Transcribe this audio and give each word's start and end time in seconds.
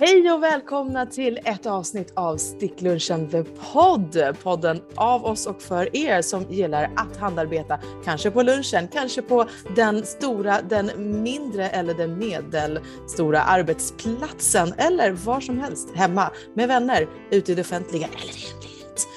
Hej 0.00 0.32
och 0.32 0.42
välkomna 0.42 1.06
till 1.06 1.38
ett 1.44 1.66
avsnitt 1.66 2.12
av 2.14 2.36
Sticklunchen 2.36 3.28
The 3.28 3.44
Podd. 3.44 4.36
Podden 4.42 4.82
av 4.94 5.24
oss 5.24 5.46
och 5.46 5.62
för 5.62 5.96
er 5.96 6.22
som 6.22 6.42
gillar 6.50 6.90
att 6.96 7.16
handarbeta. 7.16 7.78
Kanske 8.04 8.30
på 8.30 8.42
lunchen, 8.42 8.88
kanske 8.88 9.22
på 9.22 9.46
den 9.76 10.06
stora, 10.06 10.62
den 10.62 10.90
mindre 11.22 11.68
eller 11.68 11.94
den 11.94 12.18
medelstora 12.18 13.42
arbetsplatsen 13.42 14.72
eller 14.76 15.10
var 15.10 15.40
som 15.40 15.58
helst 15.58 15.88
hemma 15.94 16.30
med 16.54 16.68
vänner, 16.68 17.08
ute 17.30 17.52
i 17.52 17.54
det 17.54 17.60
offentliga 17.60 18.06
eller 18.06 18.18
hemligt. 18.18 19.08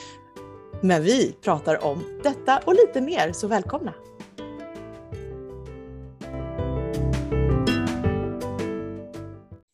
Men 0.82 1.04
vi 1.04 1.36
pratar 1.42 1.86
om 1.86 2.04
detta 2.24 2.60
och 2.66 2.74
lite 2.74 3.02
mer, 3.02 3.32
så 3.32 3.48
välkomna! 3.48 3.94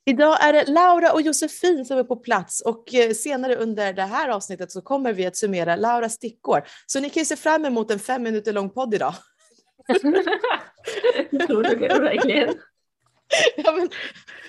Idag 0.09 0.43
är 0.43 0.53
det 0.53 0.65
Laura 0.71 1.13
och 1.13 1.21
Josefin 1.21 1.85
som 1.85 1.97
är 1.97 2.03
på 2.03 2.15
plats 2.15 2.61
och 2.61 2.93
eh, 2.93 3.13
senare 3.13 3.55
under 3.55 3.93
det 3.93 4.03
här 4.03 4.29
avsnittet 4.29 4.71
så 4.71 4.81
kommer 4.81 5.13
vi 5.13 5.25
att 5.25 5.37
summera 5.37 5.75
Lauras 5.75 6.13
stickor. 6.13 6.61
Så 6.85 6.99
ni 6.99 7.09
kan 7.09 7.21
ju 7.21 7.25
se 7.25 7.35
fram 7.35 7.65
emot 7.65 7.91
en 7.91 7.99
fem 7.99 8.23
minuter 8.23 8.53
lång 8.53 8.69
podd 8.69 8.93
idag. 8.93 9.13
Tror 11.47 11.63
du 11.63 11.99
verkligen? 11.99 12.55
Ja, 13.57 13.71
men, 13.71 13.89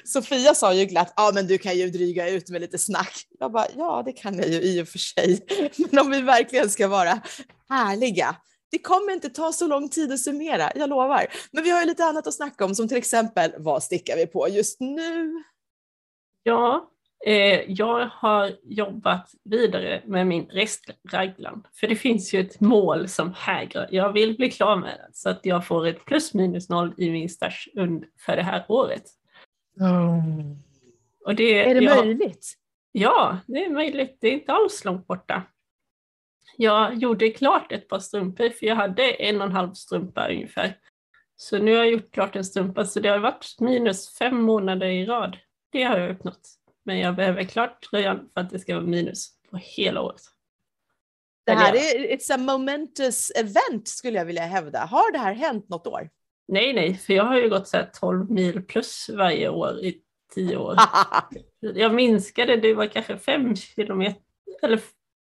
Sofia 0.04 0.54
sa 0.54 0.74
ju 0.74 0.84
glatt, 0.84 1.12
ja 1.16 1.30
men 1.34 1.46
du 1.46 1.58
kan 1.58 1.78
ju 1.78 1.90
dryga 1.90 2.28
ut 2.28 2.50
med 2.50 2.60
lite 2.60 2.78
snack. 2.78 3.14
Jag 3.38 3.52
bara, 3.52 3.66
ja 3.76 4.02
det 4.06 4.12
kan 4.12 4.38
jag 4.38 4.48
ju 4.48 4.60
i 4.62 4.82
och 4.82 4.88
för 4.88 4.98
sig. 4.98 5.46
Men 5.90 5.98
om 5.98 6.10
vi 6.10 6.20
verkligen 6.20 6.70
ska 6.70 6.88
vara 6.88 7.20
härliga, 7.68 8.36
det 8.70 8.78
kommer 8.78 9.12
inte 9.12 9.28
ta 9.28 9.52
så 9.52 9.66
lång 9.66 9.88
tid 9.88 10.12
att 10.12 10.20
summera, 10.20 10.70
jag 10.74 10.90
lovar. 10.90 11.26
Men 11.52 11.64
vi 11.64 11.70
har 11.70 11.80
ju 11.80 11.86
lite 11.86 12.04
annat 12.04 12.26
att 12.26 12.34
snacka 12.34 12.64
om, 12.64 12.74
som 12.74 12.88
till 12.88 12.96
exempel 12.96 13.52
vad 13.58 13.82
stickar 13.82 14.16
vi 14.16 14.26
på 14.26 14.48
just 14.48 14.80
nu? 14.80 15.42
Ja, 16.42 16.90
eh, 17.26 17.60
jag 17.70 18.06
har 18.06 18.52
jobbat 18.62 19.30
vidare 19.44 20.02
med 20.06 20.26
min 20.26 20.46
restraglan. 20.46 21.66
För 21.80 21.86
det 21.86 21.96
finns 21.96 22.34
ju 22.34 22.40
ett 22.40 22.60
mål 22.60 23.08
som 23.08 23.34
hägrar. 23.36 23.88
Jag 23.90 24.12
vill 24.12 24.36
bli 24.36 24.50
klar 24.50 24.76
med 24.76 24.98
den 24.98 25.14
så 25.14 25.30
att 25.30 25.40
jag 25.42 25.66
får 25.66 25.86
ett 25.86 26.04
plus 26.04 26.34
minus 26.34 26.68
noll 26.68 26.94
i 26.96 27.10
min 27.10 27.28
stash 27.28 27.68
för 28.26 28.36
det 28.36 28.42
här 28.42 28.64
året. 28.68 29.04
Mm. 29.80 30.56
Och 31.24 31.34
det, 31.34 31.70
Är 31.70 31.74
det 31.74 31.80
jag, 31.84 32.04
möjligt? 32.04 32.54
Ja, 32.92 33.38
det 33.46 33.64
är 33.64 33.70
möjligt. 33.70 34.18
Det 34.20 34.28
är 34.28 34.32
inte 34.32 34.52
alls 34.52 34.84
långt 34.84 35.06
borta. 35.06 35.42
Jag 36.60 36.94
gjorde 36.94 37.30
klart 37.30 37.72
ett 37.72 37.88
par 37.88 37.98
strumpor 37.98 38.48
för 38.48 38.66
jag 38.66 38.76
hade 38.76 39.02
en 39.02 39.40
och 39.40 39.46
en 39.46 39.52
halv 39.52 39.72
strumpa 39.72 40.28
ungefär. 40.28 40.76
Så 41.36 41.58
nu 41.58 41.76
har 41.76 41.84
jag 41.84 41.92
gjort 41.92 42.14
klart 42.14 42.36
en 42.36 42.44
strumpa 42.44 42.84
så 42.84 43.00
det 43.00 43.08
har 43.08 43.18
varit 43.18 43.56
minus 43.60 44.18
fem 44.18 44.40
månader 44.40 44.86
i 44.86 45.06
rad. 45.06 45.36
Det 45.72 45.82
har 45.82 45.98
jag 45.98 46.10
uppnått. 46.10 46.48
Men 46.84 46.98
jag 46.98 47.16
behöver 47.16 47.44
klart 47.44 47.82
tröjan 47.82 48.30
för 48.34 48.40
att 48.40 48.50
det 48.50 48.58
ska 48.58 48.74
vara 48.74 48.84
minus 48.84 49.28
på 49.50 49.56
hela 49.56 50.02
året. 50.02 50.20
Det 51.46 51.52
här 51.52 51.74
är 51.74 52.16
it's 52.16 52.34
a 52.34 52.38
momentous 52.38 53.30
event 53.30 53.88
skulle 53.88 54.18
jag 54.18 54.24
vilja 54.24 54.42
hävda. 54.42 54.78
Har 54.78 55.12
det 55.12 55.18
här 55.18 55.34
hänt 55.34 55.68
något 55.68 55.86
år? 55.86 56.10
Nej, 56.48 56.72
nej, 56.72 56.94
för 56.94 57.14
jag 57.14 57.24
har 57.24 57.36
ju 57.36 57.48
gått 57.48 57.68
så 57.68 57.76
här 57.76 57.90
12 58.00 58.30
mil 58.30 58.62
plus 58.62 59.10
varje 59.14 59.48
år 59.48 59.78
i 59.80 60.02
tio 60.34 60.56
år. 60.56 60.76
Jag 61.60 61.94
minskade, 61.94 62.56
det 62.56 62.74
var 62.74 62.86
kanske 62.86 63.18
fem 63.18 63.56
kilometer, 63.56 64.22
eller 64.62 64.80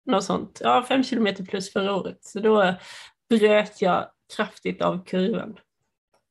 något 0.05 0.23
sånt. 0.23 0.61
Ja, 0.63 0.83
fem 0.87 1.03
kilometer 1.03 1.43
plus 1.43 1.73
förra 1.73 1.95
året. 1.95 2.23
Så 2.23 2.39
då 2.39 2.73
bröt 3.29 3.81
jag 3.81 4.09
kraftigt 4.35 4.81
av 4.81 5.05
kurvan. 5.05 5.57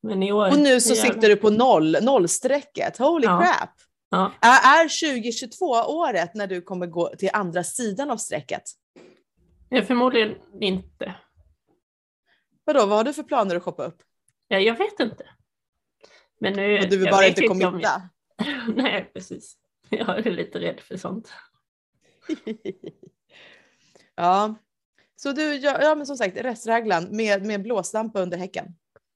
Men 0.03 0.23
i 0.23 0.33
år... 0.33 0.49
Och 0.51 0.59
nu 0.59 0.81
så 0.81 0.95
jävlar. 0.95 1.13
siktar 1.13 1.29
du 1.29 1.37
på 1.37 1.51
noll, 1.51 1.97
nollstrecket. 2.03 2.97
Holy 2.99 3.27
Ja. 3.27 3.41
crap! 3.43 3.71
Ja. 4.11 4.33
Är 4.41 4.85
är 4.85 5.13
2022 5.23 5.67
året 5.67 6.35
när 6.35 6.47
du 6.47 6.63
kommer 6.63 6.87
gå 6.87 7.09
till 7.19 7.31
andra 7.33 7.65
sidan 7.65 8.11
av 8.11 8.17
strecket? 8.17 8.63
Ja, 9.69 9.83
förmodligen 9.83 10.35
inte. 10.61 11.15
Vadå, 12.65 12.87
vad 12.87 12.97
har 12.99 13.05
du 13.05 13.13
för 13.13 13.23
planer 13.23 13.57
att 13.57 13.63
shoppa 13.63 13.85
upp? 13.85 14.03
Ja, 14.49 14.59
jag 14.59 14.75
vet 14.79 15.01
inte. 15.01 15.25
Men 16.41 16.53
nu, 16.53 16.79
Och 16.79 16.85
du 16.89 16.97
vill 16.97 17.07
jag 17.07 17.15
bara 17.15 17.27
inte 17.27 17.49
om 17.49 17.61
jag- 17.61 17.71
committa? 17.71 18.03
Nej, 18.83 19.11
precis. 19.15 19.57
Jag 19.89 20.27
är 20.27 20.31
lite 20.31 20.59
rädd 20.61 20.81
för 20.81 20.97
sånt. 20.97 21.33
ja. 24.21 24.55
Så 25.17 25.33
du, 25.33 25.55
ja, 25.55 25.79
ja 25.83 25.95
men 25.95 26.07
som 26.07 26.17
sagt, 26.17 26.37
restraglan 26.37 27.17
med, 27.17 27.47
med 27.47 27.63
blåslampa 27.63 28.23
under 28.23 28.39
häcken. 28.39 28.67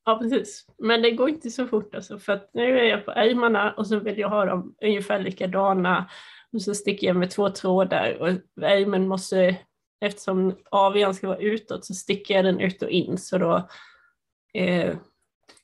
Ja, 0.04 0.18
precis. 0.18 0.66
Men 0.78 1.02
det 1.02 1.10
går 1.10 1.28
inte 1.28 1.50
så 1.50 1.66
fort 1.66 1.94
alltså, 1.94 2.18
för 2.18 2.32
att 2.32 2.50
nu 2.54 2.78
är 2.78 2.84
jag 2.84 3.04
på 3.04 3.10
ärmarna 3.10 3.72
och 3.72 3.86
så 3.86 3.98
vill 3.98 4.18
jag 4.18 4.28
ha 4.28 4.44
dem 4.44 4.74
ungefär 4.82 5.18
likadana. 5.18 6.10
Och 6.52 6.62
så 6.62 6.74
sticker 6.74 7.06
jag 7.06 7.16
med 7.16 7.30
två 7.30 7.50
trådar 7.50 8.18
och 8.20 8.28
ärmen 8.62 9.08
måste, 9.08 9.56
eftersom 10.00 10.56
avian 10.70 11.14
ska 11.14 11.28
vara 11.28 11.38
utåt 11.38 11.84
så 11.84 11.94
sticker 11.94 12.34
jag 12.34 12.44
den 12.44 12.60
ut 12.60 12.82
och 12.82 12.90
in 12.90 13.18
så 13.18 13.38
då 13.38 13.68
eh, 14.54 14.96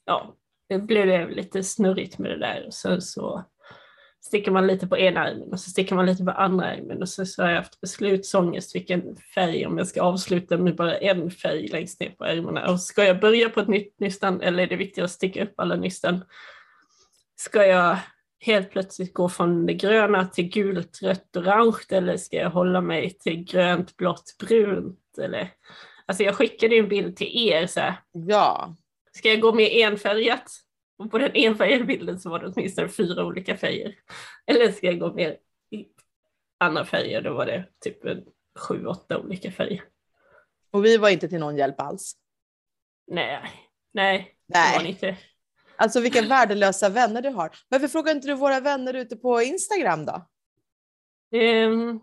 ja, 0.05 0.35
det 0.69 0.79
blir 0.79 1.07
det 1.07 1.29
lite 1.29 1.63
snurrigt 1.63 2.19
med 2.19 2.31
det 2.31 2.39
där. 2.39 2.67
Och 2.67 2.75
så, 2.75 3.01
så 3.01 3.45
sticker 4.21 4.51
man 4.51 4.67
lite 4.67 4.87
på 4.87 4.99
ena 4.99 5.21
armen 5.21 5.53
och 5.53 5.61
så 5.61 5.71
sticker 5.71 5.95
man 5.95 6.07
lite 6.07 6.25
på 6.25 6.31
andra 6.31 6.67
armen 6.67 7.03
och 7.03 7.09
så, 7.09 7.27
så 7.27 7.43
har 7.43 7.51
jag 7.51 7.57
haft 7.57 7.81
beslutsångest 7.81 8.75
vilken 8.75 9.17
färg, 9.35 9.67
om 9.67 9.79
jag 9.79 9.87
ska 9.87 10.03
avsluta 10.03 10.59
med 10.59 10.77
bara 10.77 10.99
en 10.99 11.31
färg 11.31 11.69
längst 11.69 12.01
ner 12.01 12.11
på 12.11 12.25
ärmarna. 12.25 12.71
Och 12.71 12.81
ska 12.81 13.05
jag 13.05 13.21
börja 13.21 13.49
på 13.49 13.61
ett 13.61 13.69
nytt 13.69 14.01
nystan 14.01 14.41
eller 14.41 14.63
är 14.63 14.67
det 14.67 14.77
viktigt 14.77 15.05
att 15.05 15.11
sticka 15.11 15.45
upp 15.45 15.55
alla 15.57 15.77
nystan? 15.77 16.25
Ska 17.37 17.67
jag 17.67 17.99
helt 18.41 18.71
plötsligt 18.71 19.15
gå 19.15 19.29
från 19.29 19.67
det 19.67 19.75
gröna 19.75 20.27
till 20.27 20.49
gult, 20.49 21.03
rött, 21.03 21.37
orange 21.37 21.85
eller 21.91 22.17
ska 22.17 22.37
jag 22.37 22.51
hålla 22.51 22.81
mig 22.81 23.11
till 23.11 23.45
grönt, 23.45 23.97
blått, 23.97 24.37
brunt? 24.39 25.19
Eller? 25.19 25.51
Alltså 26.07 26.23
jag 26.23 26.35
skickade 26.35 26.75
ju 26.75 26.81
en 26.81 26.89
bild 26.89 27.17
till 27.17 27.49
er 27.49 27.67
så 27.67 27.81
här, 27.81 27.95
Ja. 28.13 28.77
Ska 29.13 29.29
jag 29.29 29.41
gå 29.41 29.53
med 29.53 29.69
enfärgat? 29.73 30.53
Och 31.01 31.11
på 31.11 31.19
den 31.19 31.31
enfärgade 31.35 31.85
bilden 31.85 32.21
så 32.21 32.31
var 32.31 32.39
det 32.39 32.47
åtminstone 32.47 32.89
fyra 32.89 33.25
olika 33.25 33.57
färger. 33.57 33.95
Eller 34.47 34.73
ska 34.73 34.87
jag 34.87 34.99
gå 34.99 35.15
med 35.15 35.37
i 35.71 35.87
andra 36.59 36.85
färger? 36.85 37.23
Då 37.23 37.35
var 37.35 37.47
det 37.47 37.69
typ 37.81 37.99
sju, 38.59 38.87
åtta 38.87 39.19
olika 39.19 39.53
färger. 39.53 39.85
Och 40.71 40.85
vi 40.85 40.97
var 40.97 41.09
inte 41.09 41.29
till 41.29 41.39
någon 41.41 41.57
hjälp 41.57 41.81
alls. 41.81 42.17
Nej, 43.07 43.51
nej, 43.93 44.37
det 44.47 44.59
Nej. 44.59 44.77
var 44.77 44.83
det 44.83 44.89
inte. 44.89 45.17
Alltså 45.77 46.01
vilka 46.01 46.23
värdelösa 46.23 46.89
vänner 46.89 47.23
du 47.23 47.29
har. 47.29 47.57
Varför 47.69 47.89
frågar 47.89 48.15
inte 48.15 48.29
du 48.29 48.35
våra 48.35 48.61
vänner 48.61 48.95
ute 48.95 49.17
på 49.17 49.43
Instagram 49.43 50.05
då? 50.07 50.27
Ehm, 51.39 52.01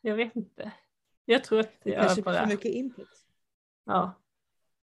jag 0.00 0.16
vet 0.16 0.36
inte. 0.36 0.72
Jag 1.24 1.44
tror 1.44 1.60
att 1.60 1.72
Det 1.84 1.90
jag 1.90 2.00
kanske 2.02 2.20
är 2.20 2.24
bara... 2.24 2.40
för 2.40 2.46
mycket 2.46 2.72
input. 2.72 3.08
Ja, 3.84 4.14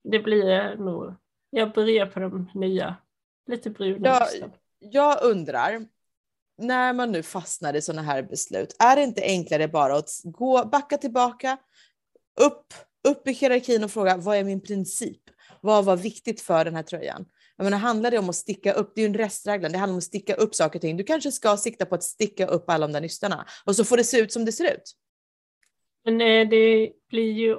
det 0.04 0.20
blir 0.20 0.76
nog... 0.76 1.16
Jag 1.50 1.74
börjar 1.74 2.06
på 2.06 2.20
de 2.20 2.50
nya, 2.54 2.96
lite 3.48 3.70
bruna. 3.70 4.08
Ja, 4.08 4.28
listan. 4.32 4.52
Jag 4.80 5.24
undrar, 5.24 5.86
när 6.58 6.94
man 6.94 7.12
nu 7.12 7.24
fastnar 7.24 7.74
i 7.74 7.82
sådana 7.82 8.02
här 8.02 8.24
beslut, 8.24 8.76
är 8.80 8.96
det 8.96 9.04
inte 9.04 9.22
enklare 9.22 9.68
bara 9.68 9.96
att 9.96 10.10
gå, 10.24 10.66
backa 10.66 10.98
tillbaka, 10.98 11.58
upp, 12.42 12.74
upp 13.08 13.28
i 13.28 13.32
hierarkin 13.32 13.84
och 13.84 13.92
fråga 13.92 14.18
vad 14.18 14.38
är 14.38 14.44
min 14.44 14.62
princip? 14.62 15.22
Vad 15.62 15.86
var 15.86 15.96
viktigt 15.96 16.42
för 16.42 16.66
den 16.66 16.76
här 16.76 16.84
tröjan? 16.84 17.26
Jag 17.56 17.64
menar, 17.64 17.78
handlar 17.78 18.12
det 18.12 18.20
om 18.20 18.30
att 18.30 18.36
sticka 18.36 18.74
upp, 18.74 18.92
det 18.96 19.02
är 19.02 19.04
ju 19.04 19.10
en 19.10 19.18
restregel, 19.18 19.72
det 19.72 19.78
handlar 19.78 19.94
om 19.94 19.98
att 19.98 20.04
sticka 20.04 20.36
upp 20.36 20.56
saker 20.56 20.80
och 20.80 20.82
ting. 20.82 20.98
Du 20.98 21.04
kanske 21.04 21.32
ska 21.32 21.58
sikta 21.58 21.86
på 21.86 21.96
att 21.96 22.04
sticka 22.04 22.48
upp 22.48 22.70
alla 22.70 22.88
de 22.88 22.94
där 22.94 23.02
nystarna 23.02 23.46
och 23.66 23.76
så 23.76 23.86
får 23.86 23.98
det 23.98 24.04
se 24.04 24.20
ut 24.20 24.34
som 24.34 24.46
det 24.46 24.52
ser 24.52 24.74
ut. 24.74 24.96
Men 26.06 26.22
eh, 26.22 26.50
det 26.50 26.92
blir 27.10 27.32
ju, 27.32 27.56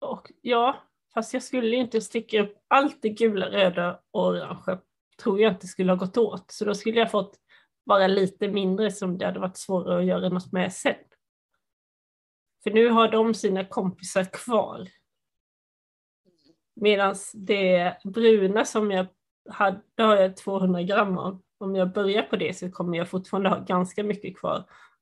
och 0.00 0.32
ja, 0.40 0.87
fast 1.18 1.34
jag 1.34 1.42
skulle 1.42 1.68
ju 1.68 1.76
inte 1.76 2.00
sticka 2.00 2.42
upp 2.42 2.54
allt 2.68 3.02
det 3.02 3.08
gula, 3.08 3.50
röda 3.50 4.00
och 4.10 4.26
orangea 4.26 4.80
tror 5.22 5.40
jag 5.40 5.52
inte 5.52 5.66
skulle 5.66 5.92
ha 5.92 5.96
gått 5.96 6.16
åt. 6.16 6.50
Så 6.50 6.64
då 6.64 6.74
skulle 6.74 6.98
jag 6.98 7.10
fått 7.10 7.36
bara 7.86 8.06
lite 8.06 8.48
mindre 8.48 8.90
som 8.90 9.18
det 9.18 9.26
hade 9.26 9.40
varit 9.40 9.56
svårare 9.56 9.98
att 9.98 10.04
göra 10.04 10.28
något 10.28 10.52
med 10.52 10.72
sen. 10.72 10.94
För 12.62 12.70
nu 12.70 12.88
har 12.88 13.08
de 13.08 13.34
sina 13.34 13.64
kompisar 13.64 14.24
kvar. 14.24 14.88
Medan 16.76 17.14
det 17.34 17.96
bruna 18.04 18.64
som 18.64 18.90
jag 18.90 19.06
hade, 19.50 19.80
det 19.94 20.02
har 20.02 20.16
jag 20.16 20.36
200 20.36 20.82
gram 20.82 21.18
av. 21.18 21.42
Om 21.58 21.76
jag 21.76 21.92
börjar 21.92 22.22
på 22.22 22.36
det 22.36 22.56
så 22.56 22.70
kommer 22.70 22.98
jag 22.98 23.08
fortfarande 23.08 23.48
ha 23.48 23.58
ganska 23.58 24.04
mycket 24.04 24.38
kvar 24.38 24.56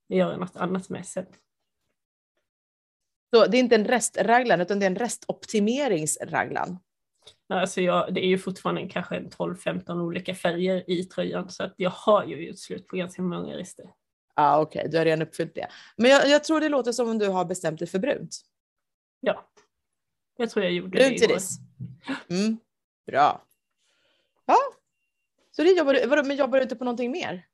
att 0.09 0.17
göra 0.17 0.37
något 0.37 0.57
annat 0.57 0.89
med 0.89 1.07
sen. 1.07 1.27
Så 3.37 3.47
det 3.47 3.57
är 3.57 3.59
inte 3.59 3.75
en 3.75 3.85
restraglan 3.85 4.61
utan 4.61 4.79
det 4.79 4.87
är 4.87 4.91
en 4.91 4.97
restoptimeringsraglan. 4.97 6.79
Alltså 7.49 7.81
jag, 7.81 8.15
det 8.15 8.25
är 8.25 8.29
ju 8.29 8.39
fortfarande 8.39 8.89
kanske 8.89 9.17
en 9.17 9.31
12-15 9.31 10.01
olika 10.01 10.35
färger 10.35 10.91
i 10.91 11.05
tröjan 11.05 11.51
så 11.51 11.63
att 11.65 11.75
jag 11.77 11.91
har 11.91 12.25
ju 12.25 12.49
gjort 12.49 12.59
slut 12.59 12.87
på 12.87 12.97
ganska 12.97 13.23
många 13.23 13.57
rester. 13.57 13.85
Ja, 13.85 13.93
ah, 14.35 14.61
okej, 14.61 14.81
okay. 14.81 14.91
du 14.91 14.99
har 14.99 15.05
redan 15.05 15.23
uppfyllt 15.23 15.55
det. 15.55 15.69
Men 15.97 16.11
jag, 16.11 16.29
jag, 16.29 16.45
tror 16.45 16.61
det 16.61 16.69
låter 16.69 16.93
som 16.93 17.09
om 17.09 17.19
du 17.19 17.29
har 17.29 17.45
bestämt 17.45 17.79
dig 17.79 17.89
för 17.89 17.99
brunt. 17.99 18.41
Ja, 19.21 19.49
jag 20.37 20.51
tror 20.51 20.65
jag 20.65 20.75
gjorde 20.75 20.99
Brunt 20.99 21.19
det 21.19 21.25
igår. 21.25 21.35
ris. 21.35 21.59
Mm. 22.29 22.57
Bra. 23.07 23.45
Ja, 24.47 24.59
så 25.51 25.63
det 25.63 25.71
jobbar 25.71 25.95
du, 25.95 26.07
vadå, 26.07 26.23
men 26.23 26.37
jobbar 26.37 26.59
du 26.59 26.63
inte 26.63 26.77
på 26.77 26.85
någonting 26.85 27.11
mer? 27.11 27.47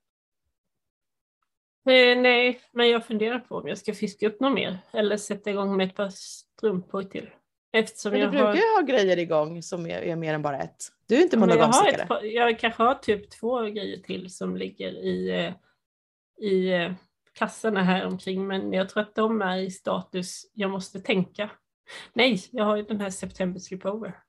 Eh, 1.85 2.17
nej, 2.21 2.61
men 2.71 2.89
jag 2.89 3.05
funderar 3.05 3.39
på 3.39 3.55
om 3.55 3.67
jag 3.67 3.77
ska 3.77 3.93
fiska 3.93 4.27
upp 4.27 4.39
något 4.39 4.53
mer 4.53 4.77
eller 4.91 5.17
sätta 5.17 5.49
igång 5.49 5.77
med 5.77 5.87
ett 5.87 5.95
par 5.95 6.09
strumpor 6.09 7.03
till. 7.03 7.29
Eftersom 7.71 8.11
Men 8.11 8.19
du 8.19 8.23
jag 8.25 8.31
brukar 8.31 8.45
har, 8.47 8.55
ju 8.55 8.75
ha 8.75 8.81
grejer 8.81 9.19
igång 9.19 9.63
som 9.63 9.85
är, 9.85 10.01
är 10.01 10.15
mer 10.15 10.33
än 10.33 10.41
bara 10.41 10.57
ett. 10.59 10.87
Du 11.07 11.15
är 11.15 11.21
inte 11.21 11.37
men 11.37 11.49
jag, 11.49 12.25
jag 12.25 12.59
kanske 12.59 12.83
har 12.83 12.95
typ 12.95 13.29
två 13.29 13.61
grejer 13.61 13.97
till 13.97 14.33
som 14.33 14.57
ligger 14.57 14.91
i, 14.91 15.29
eh, 15.45 15.53
i 16.47 16.73
eh, 16.73 16.91
kassorna 17.33 17.83
här 17.83 18.05
omkring 18.05 18.47
men 18.47 18.73
jag 18.73 18.89
tror 18.89 19.03
att 19.03 19.15
de 19.15 19.41
är 19.41 19.57
i 19.57 19.71
status 19.71 20.51
jag 20.53 20.71
måste 20.71 20.99
tänka. 20.99 21.49
Nej, 22.13 22.43
jag 22.51 22.65
har 22.65 22.75
ju 22.75 22.83
den 22.83 23.01
här 23.01 23.09
September 23.09 23.59
Slipover. 23.59 24.19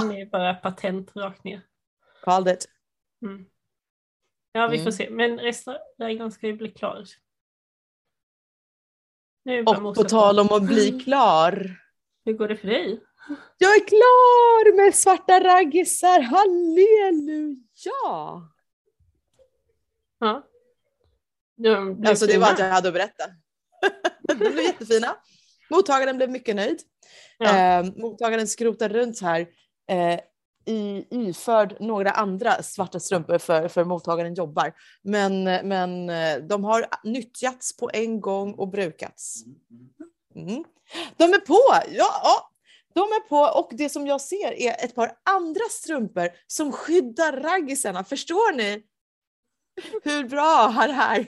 Den 0.00 0.10
Ah, 0.10 0.14
är 0.14 0.26
bara 0.26 0.54
patent 0.54 1.16
rakt 1.16 1.44
ner. 1.44 1.60
called 2.22 2.54
it. 2.54 2.66
Mm. 3.22 3.46
Ja, 4.56 4.66
vi 4.66 4.76
får 4.78 4.82
Mm. 4.82 4.92
se. 4.92 5.10
Men 5.10 5.38
restaurangen 5.38 6.32
ska 6.32 6.46
ju 6.46 6.52
bli 6.52 6.68
klar. 6.70 7.04
Och 9.66 9.94
på 9.94 10.04
tal 10.04 10.40
om 10.40 10.48
att 10.52 10.66
bli 10.66 11.00
klar. 11.04 11.80
Hur 12.24 12.32
går 12.32 12.48
det 12.48 12.56
för 12.56 12.68
dig? 12.68 13.00
Jag 13.58 13.74
är 13.74 13.86
klar 13.86 14.76
med 14.76 14.94
svarta 14.94 15.40
raggisar, 15.40 16.20
halleluja! 16.20 17.60
Ja. 20.18 20.48
De 21.56 21.94
blev 22.00 22.10
Alltså 22.10 22.26
det 22.26 22.38
var 22.38 22.46
fina. 22.46 22.46
allt 22.50 22.58
jag 22.58 22.66
hade 22.66 22.88
att 22.88 22.94
berätta. 22.94 23.24
De 24.28 24.34
blev 24.34 24.58
jättefina. 24.60 25.16
Mottagaren 25.70 26.16
blev 26.16 26.30
mycket 26.30 26.56
nöjd. 26.56 26.78
Ja. 27.38 27.78
Eh, 27.80 27.84
mottagaren 27.96 28.46
skrotar 28.46 28.88
runt 28.88 29.20
här 29.20 29.40
eh, 29.90 30.20
i, 30.66 31.06
iförd 31.10 31.76
några 31.80 32.10
andra 32.10 32.62
svarta 32.62 33.00
strumpor 33.00 33.38
för, 33.38 33.68
för 33.68 33.84
mottagaren 33.84 34.34
jobbar. 34.34 34.72
Men, 35.02 35.44
men 35.44 36.10
eh, 36.10 36.36
de 36.36 36.64
har 36.64 36.86
nyttjats 37.04 37.76
på 37.76 37.90
en 37.92 38.20
gång 38.20 38.54
och 38.54 38.68
brukats. 38.68 39.44
Mm. 40.34 40.64
De 41.16 41.24
är 41.24 41.38
på! 41.38 41.60
Ja, 41.90 42.20
ja, 42.22 42.50
de 42.94 43.00
är 43.00 43.28
på 43.28 43.58
och 43.58 43.70
det 43.72 43.88
som 43.88 44.06
jag 44.06 44.20
ser 44.20 44.52
är 44.52 44.84
ett 44.84 44.94
par 44.94 45.12
andra 45.22 45.64
strumpor 45.70 46.28
som 46.46 46.72
skyddar 46.72 47.32
raggisarna. 47.32 48.04
Förstår 48.04 48.56
ni? 48.56 48.82
Hur 50.02 50.28
bra 50.28 50.68
han 50.74 50.90
är. 50.90 51.26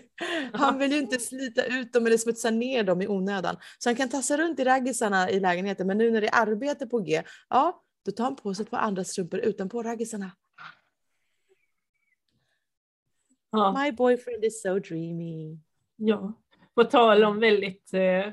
Han 0.52 0.78
vill 0.78 0.92
ju 0.92 0.98
inte 0.98 1.18
slita 1.18 1.64
ut 1.64 1.92
dem 1.92 2.06
eller 2.06 2.18
smutsa 2.18 2.50
ner 2.50 2.84
dem 2.84 3.02
i 3.02 3.08
onödan. 3.08 3.56
Så 3.78 3.88
han 3.88 3.96
kan 3.96 4.08
tassa 4.08 4.36
runt 4.38 4.60
i 4.60 4.64
raggisarna 4.64 5.30
i 5.30 5.40
lägenheten. 5.40 5.86
Men 5.86 5.98
nu 5.98 6.10
när 6.10 6.20
det 6.20 6.28
är 6.28 6.40
arbete 6.42 6.86
på 6.86 6.98
G, 6.98 7.22
ja, 7.48 7.82
då 8.06 8.12
tar 8.12 8.24
han 8.24 8.36
på 8.36 8.54
sig 8.54 8.62
ett 8.62 8.70
par 8.70 8.78
andra 8.78 9.04
strumpor 9.04 9.40
utanpå 9.40 9.82
raggisarna. 9.82 10.30
Ja. 13.50 13.82
My 13.82 13.92
boyfriend 13.92 14.44
is 14.44 14.62
so 14.62 14.78
dreamy. 14.78 15.58
ja. 15.96 16.32
På 16.74 16.84
tal 16.84 17.24
om 17.24 17.40
väldigt 17.40 17.94
eh, 17.94 18.32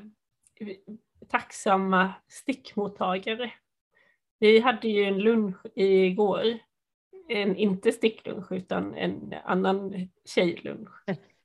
tacksamma 1.28 2.12
stickmottagare. 2.28 3.52
Vi 4.38 4.58
hade 4.60 4.88
ju 4.88 5.04
en 5.04 5.18
lunch 5.18 5.56
igår. 5.74 6.58
En, 7.28 7.56
inte 7.56 7.92
sticklunch 7.92 8.52
utan 8.52 8.94
en 8.94 9.34
annan 9.44 10.08
tjejlunch. 10.24 10.90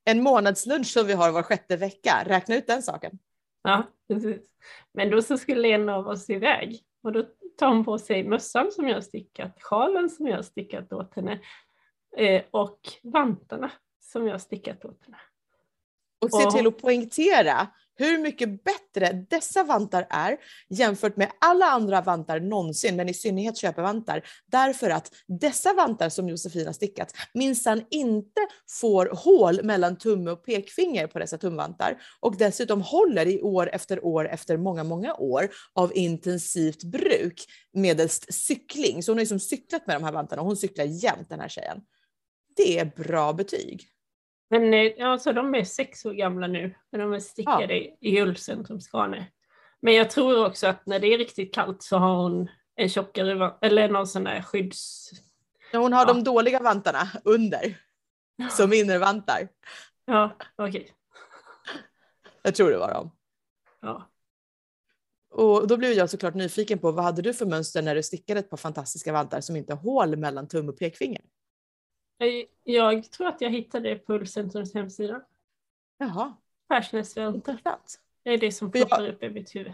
En 0.05 0.23
månadslunch 0.23 0.87
som 0.87 1.07
vi 1.07 1.13
har 1.13 1.31
var 1.31 1.43
sjätte 1.43 1.77
vecka. 1.77 2.23
Räkna 2.25 2.55
ut 2.55 2.67
den 2.67 2.83
saken. 2.83 3.19
Ja, 3.61 3.83
precis. 4.07 4.55
Men 4.93 5.09
då 5.09 5.21
så 5.21 5.37
skulle 5.37 5.67
en 5.67 5.89
av 5.89 6.07
oss 6.07 6.29
iväg 6.29 6.79
och 7.03 7.11
då 7.11 7.25
tar 7.59 7.67
hon 7.67 7.85
på 7.85 7.97
sig 7.97 8.23
mössan 8.23 8.71
som 8.71 8.87
jag 8.87 8.95
har 8.95 9.01
stickat, 9.01 9.61
sjalen 9.61 10.09
som 10.09 10.27
jag 10.27 10.35
har 10.35 10.43
stickat 10.43 10.93
åt 10.93 11.15
henne 11.15 11.39
eh, 12.17 12.43
och 12.51 12.79
vantarna 13.03 13.71
som 13.99 14.25
jag 14.25 14.33
har 14.33 14.39
stickat 14.39 14.85
åt 14.85 15.05
henne. 15.05 15.17
Och 16.21 16.33
se 16.33 16.51
till 16.51 16.67
att 16.67 16.81
poängtera 16.81 17.67
hur 17.99 18.17
mycket 18.17 18.63
bättre 18.63 19.25
dessa 19.29 19.63
vantar 19.63 20.07
är 20.09 20.37
jämfört 20.69 21.17
med 21.17 21.31
alla 21.41 21.65
andra 21.65 22.01
vantar 22.01 22.39
någonsin, 22.39 22.95
men 22.95 23.09
i 23.09 23.13
synnerhet 23.13 23.57
köpevantar. 23.57 24.21
Därför 24.51 24.89
att 24.89 25.11
dessa 25.27 25.73
vantar 25.73 26.09
som 26.09 26.29
Josefin 26.29 26.65
har 26.65 26.73
stickat 26.73 27.13
minsann 27.33 27.83
inte 27.89 28.41
får 28.81 29.05
hål 29.05 29.63
mellan 29.63 29.97
tumme 29.97 30.31
och 30.31 30.45
pekfinger 30.45 31.07
på 31.07 31.19
dessa 31.19 31.37
tumvantar 31.37 32.01
och 32.19 32.37
dessutom 32.37 32.81
håller 32.81 33.27
i 33.27 33.41
år 33.41 33.69
efter 33.73 34.05
år 34.05 34.29
efter 34.29 34.57
många, 34.57 34.83
många 34.83 35.13
år 35.13 35.49
av 35.73 35.97
intensivt 35.97 36.83
bruk 36.83 37.45
medelst 37.73 38.33
cykling. 38.33 39.03
Så 39.03 39.11
hon 39.11 39.17
har 39.17 39.23
ju 39.23 39.27
som 39.27 39.39
cyklat 39.39 39.87
med 39.87 39.95
de 39.95 40.03
här 40.03 40.11
vantarna 40.11 40.41
och 40.41 40.47
hon 40.47 40.57
cyklar 40.57 40.85
jämt 40.85 41.29
den 41.29 41.39
här 41.39 41.49
tjejen. 41.49 41.81
Det 42.55 42.79
är 42.79 42.85
bra 42.85 43.33
betyg. 43.33 43.98
Men 44.49 44.73
eh, 44.73 45.09
alltså, 45.11 45.33
de 45.33 45.55
är 45.55 45.63
sex 45.63 46.05
år 46.05 46.13
gamla 46.13 46.47
nu, 46.47 46.75
men 46.91 47.01
de 47.01 47.13
är 47.13 47.19
stickade 47.19 47.73
i- 47.77 47.97
i 48.01 48.21
Ullcentrum 48.21 48.81
Skane. 48.81 49.27
Men 49.81 49.93
jag 49.93 50.09
tror 50.09 50.45
också 50.45 50.67
att 50.67 50.85
när 50.85 50.99
det 50.99 51.07
är 51.13 51.17
riktigt 51.17 51.53
kallt 51.53 51.83
så 51.83 51.97
har 51.97 52.15
hon 52.23 52.47
en 52.75 52.89
tjockare, 52.89 53.53
eller 53.61 53.89
någon 53.89 54.07
sån 54.07 54.23
där 54.23 54.41
skydds... 54.41 55.09
Ja, 55.73 55.79
Hon 55.79 55.93
har 55.93 56.01
Ja. 56.07 56.13
de 56.13 56.23
dåliga 56.23 56.59
vantarna 56.59 57.07
under 57.23 57.77
som 58.51 58.73
innervantar. 58.73 59.47
Ja, 60.05 60.35
okej. 60.55 60.91
Jag 62.41 62.55
tror 62.55 62.69
det 62.71 62.77
var 62.77 62.93
dem. 62.93 63.11
Ja. 63.81 64.09
Och 65.31 65.67
då 65.67 65.77
blev 65.77 65.91
jag 65.91 66.09
såklart 66.09 66.33
nyfiken 66.33 66.79
på 66.79 66.91
vad 66.91 67.05
hade 67.05 67.21
du 67.21 67.33
för 67.33 67.45
mönster 67.45 67.81
när 67.81 67.95
du 67.95 68.03
stickade 68.03 68.39
ett 68.39 68.49
par 68.49 68.57
fantastiska 68.57 69.13
vantar 69.13 69.41
som 69.41 69.55
inte 69.55 69.73
har 69.73 69.81
hål 69.81 70.15
mellan 70.15 70.47
tum 70.47 70.69
och 70.69 70.79
pekfinger? 70.79 71.21
Jag- 72.19 72.45
Jag 72.63 73.11
tror 73.11 73.27
att 73.27 73.41
jag 73.41 73.49
hittade 73.49 73.89
det 73.89 73.95
på 73.95 74.13
Ullcentrums 74.13 74.73
hemsida. 74.73 75.21
Jaha, 75.97 76.33
intressant. 77.35 77.99
Det 78.23 78.29
är 78.29 78.37
det 78.37 78.51
som 78.51 78.71
jag- 78.73 78.87
ploppar 78.87 79.07
upp 79.07 79.23
i 79.23 79.29
mitt 79.29 79.55
huvud. 79.55 79.73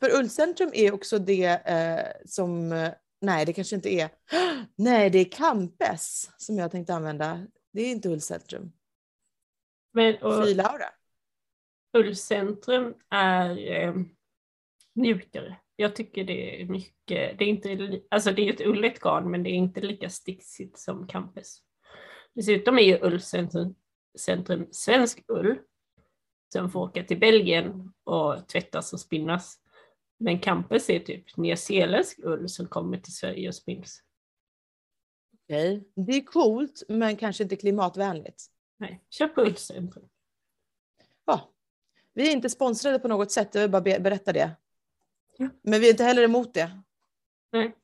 För 0.00 0.18
Ullcentrum 0.18 0.70
är 0.74 0.94
också 0.94 1.18
det 1.18 1.44
eh, 1.44 2.26
som, 2.26 2.72
eh, 2.72 2.92
nej 3.20 3.46
det 3.46 3.52
kanske 3.52 3.76
inte 3.76 3.88
är, 3.94 4.08
nej 4.76 5.10
det 5.10 5.18
är 5.18 5.24
Campes 5.24 6.30
som 6.36 6.58
jag 6.58 6.70
tänkte 6.70 6.94
använda. 6.94 7.46
Det 7.72 7.80
är 7.82 7.90
inte 7.90 8.08
Ullcentrum. 8.08 8.72
Men, 9.92 10.16
och 10.22 10.44
Frilaura. 10.44 10.86
Ullcentrum 11.92 12.94
är 13.10 13.72
eh, 13.72 13.94
mjukare. 14.92 15.56
Jag 15.76 15.96
tycker 15.96 16.24
det 16.24 16.62
är 16.62 16.66
mycket, 16.66 17.38
det 17.38 17.44
är 17.44 17.48
inte, 17.48 18.00
alltså 18.08 18.32
det 18.32 18.48
är 18.48 18.52
ett 18.52 18.60
ulligt 18.60 19.00
garn 19.00 19.30
men 19.30 19.42
det 19.42 19.50
är 19.50 19.54
inte 19.54 19.80
lika 19.80 20.10
sticksigt 20.10 20.78
som 20.78 21.06
Campes. 21.06 21.58
Dessutom 22.34 22.78
är 22.78 22.82
ju 22.82 22.98
Ullcentrum 23.02 23.74
centrum 24.18 24.68
svensk 24.70 25.24
ull 25.28 25.58
som 26.52 26.70
får 26.70 26.80
åka 26.80 27.04
till 27.04 27.18
Belgien 27.20 27.92
och 28.04 28.48
tvättas 28.48 28.92
och 28.92 29.00
spinnas. 29.00 29.58
Men 30.18 30.38
Campes 30.38 30.90
är 30.90 30.98
typ 30.98 31.36
nyzeeländsk 31.36 32.18
ull 32.22 32.48
som 32.48 32.66
kommer 32.66 32.98
till 32.98 33.14
Sverige 33.14 33.48
och 33.48 33.54
spinns. 33.54 34.02
Okej, 35.44 35.88
Det 35.96 36.12
är 36.12 36.24
coolt 36.24 36.82
men 36.88 37.16
kanske 37.16 37.42
inte 37.42 37.56
klimatvänligt. 37.56 38.42
Nej, 38.76 39.04
köp 39.10 39.38
Ullcentrum. 39.38 40.08
Ja. 41.24 41.50
Vi 42.12 42.28
är 42.28 42.32
inte 42.32 42.50
sponsrade 42.50 42.98
på 42.98 43.08
något 43.08 43.30
sätt, 43.32 43.54
jag 43.54 43.62
vill 43.62 43.70
bara 43.70 43.82
be- 43.82 44.00
berätta 44.00 44.32
det. 44.32 44.56
Ja. 45.36 45.48
Men 45.62 45.80
vi 45.80 45.86
är 45.86 45.90
inte 45.90 46.04
heller 46.04 46.22
emot 46.22 46.54
det. 46.54 46.70
Nej. 47.52 47.76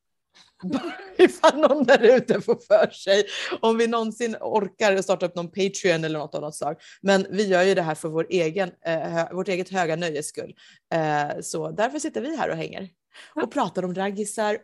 Ifall 1.19 1.61
någon 1.61 1.85
där 1.85 2.17
ute 2.17 2.41
får 2.41 2.57
för 2.57 2.91
sig. 2.91 3.25
Om 3.61 3.79
vi 3.79 3.87
någonsin 3.87 4.37
orkar 4.41 5.03
starta 5.03 5.27
upp 5.27 5.35
någon 5.35 5.51
Patreon 5.51 6.05
eller 6.05 6.19
något 6.19 6.35
av 6.35 6.41
något 6.41 6.55
slag. 6.55 6.77
Men 7.01 7.27
vi 7.31 7.47
gör 7.47 7.63
ju 7.63 7.75
det 7.75 7.83
här 7.83 7.95
för 7.95 8.09
vår 8.09 8.27
egen, 8.31 8.71
eh, 8.85 9.33
vårt 9.33 9.49
eget 9.49 9.69
höga 9.69 9.97
nöjes 9.97 10.27
skull. 10.27 10.55
Eh, 10.95 11.41
så 11.41 11.71
därför 11.71 11.99
sitter 11.99 12.21
vi 12.21 12.37
här 12.37 12.51
och 12.51 12.57
hänger. 12.57 12.89
Ja. 13.35 13.43
Och 13.43 13.53
pratar 13.53 13.85
om 13.85 13.95
raggisar 13.95 14.59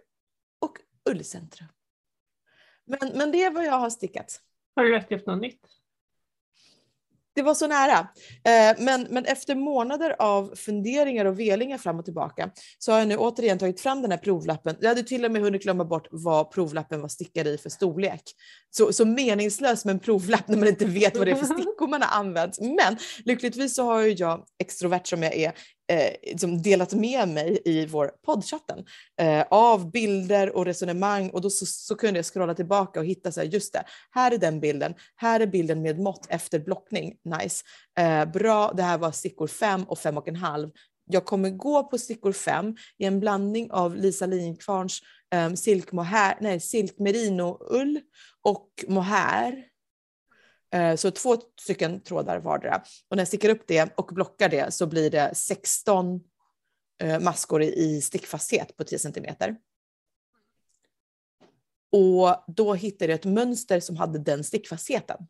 och 0.61 0.79
ullcentrum. 1.11 1.69
Men, 2.87 3.13
men 3.15 3.33
det 3.33 3.43
är 3.43 3.51
vad 3.51 3.65
jag 3.65 3.79
har 3.79 3.91
stickat. 3.91 4.41
Har 4.77 4.85
du 4.85 4.93
lagt 4.93 5.13
upp 5.13 5.27
något 5.27 5.41
nytt? 5.41 5.61
Det 7.37 7.43
var 7.43 7.55
så 7.55 7.67
nära. 7.67 7.99
Eh, 8.45 8.77
men, 8.79 9.07
men 9.11 9.25
efter 9.25 9.55
månader 9.55 10.17
av 10.19 10.55
funderingar 10.57 11.25
och 11.25 11.41
velingar 11.41 11.79
fram 11.79 11.99
och 11.99 12.05
tillbaka 12.05 12.51
så 12.79 12.93
har 12.93 12.99
jag 12.99 13.09
nu 13.09 13.17
återigen 13.17 13.59
tagit 13.59 13.81
fram 13.81 14.03
den 14.03 14.11
här 14.11 14.19
provlappen. 14.19 14.77
Jag 14.81 14.89
hade 14.89 15.03
till 15.03 15.25
och 15.25 15.31
med 15.31 15.43
hunnit 15.43 15.63
glömma 15.63 15.85
bort 15.85 16.09
vad 16.11 16.51
provlappen 16.51 17.01
var 17.01 17.09
stickad 17.09 17.47
i 17.47 17.59
för 17.59 17.71
storlek. 17.71 18.23
Så, 18.71 18.93
så 18.93 19.05
meningslöst 19.05 19.85
med 19.85 19.93
en 19.93 19.99
provlapp 19.99 20.49
när 20.49 20.59
man 20.59 20.69
inte 20.69 20.85
vet 20.85 21.17
vad 21.17 21.27
det 21.27 21.31
är 21.31 21.35
för 21.35 21.45
stickor 21.61 21.89
man 21.89 22.03
har 22.03 22.19
använt. 22.19 22.61
Men 22.61 22.97
lyckligtvis 23.25 23.77
så 23.77 23.85
har 23.85 24.01
ju 24.01 24.11
jag, 24.11 24.45
extrovert 24.59 25.07
som 25.07 25.23
jag 25.23 25.35
är, 25.35 25.53
eh, 25.89 26.13
liksom 26.23 26.63
delat 26.63 26.93
med 26.95 27.29
mig 27.29 27.63
i 27.65 27.87
vår 27.87 28.13
poddchatten 28.27 28.85
eh, 29.21 29.45
av 29.51 29.91
bilder 29.91 30.57
och 30.57 30.65
resonemang 30.65 31.31
och 31.31 31.41
då 31.41 31.51
så, 31.51 31.67
så 31.67 31.95
kunde 31.95 32.19
jag 32.19 32.27
scrolla 32.27 32.55
tillbaka 32.55 33.01
och 33.01 33.07
hitta 33.07 33.33
så 33.33 33.41
här, 33.41 33.49
just 33.49 33.73
det, 33.73 33.85
här 34.11 34.33
är 34.33 34.39
den 34.39 34.61
bilden, 34.61 34.95
här 35.17 35.41
är 35.41 35.47
bilden 35.47 35.83
med 35.83 36.01
mått 36.01 36.27
efter 36.29 36.59
blockning, 36.59 37.17
nice. 37.25 37.65
Eh, 37.99 38.25
bra, 38.25 38.73
det 38.77 38.83
här 38.83 38.99
var 38.99 39.13
stickor 39.13 39.47
5 39.47 39.85
och 39.85 39.99
fem 39.99 40.19
och 40.19 40.29
en 40.29 40.37
halv. 40.37 40.71
Jag 41.09 41.25
kommer 41.25 41.51
gå 41.51 41.85
på 41.85 41.99
stickor 41.99 42.33
5 42.33 42.77
i 42.99 43.05
en 43.05 43.21
blandning 43.21 43.71
av 43.71 43.97
Lisa 43.97 44.27
Linkvarns 44.27 45.03
eh, 45.35 45.47
um, 45.47 45.57
silk, 45.57 45.93
mohair, 45.93 46.37
nej, 46.41 46.61
silk 46.61 46.99
merino 46.99 47.59
ull 47.71 48.01
och 48.43 48.69
mohair. 48.89 49.76
Eh, 50.75 50.97
så 50.97 51.11
två 51.11 51.37
stycken 51.61 52.01
trådar 52.01 52.39
vardera. 52.39 52.83
Och 53.09 53.17
när 53.17 53.21
jag 53.21 53.29
stickar 53.29 53.49
upp 53.49 53.63
det 53.67 53.93
och 53.97 54.11
blockar 54.15 54.49
det 54.49 54.75
så 54.75 54.87
blir 54.87 55.11
det 55.11 55.35
16 55.35 56.21
eh, 57.03 57.21
maskor 57.21 57.63
i 57.63 58.01
stickfasthet 58.01 58.77
på 58.77 58.85
10 58.85 58.99
centimeter. 58.99 59.57
Och 61.93 62.45
då 62.47 62.75
hittade 62.75 63.13
jag 63.13 63.19
ett 63.19 63.25
mönster 63.25 63.81
som 63.81 63.97
hade 63.97 64.19
den 64.19 64.45
stickfastheten. 64.45 65.27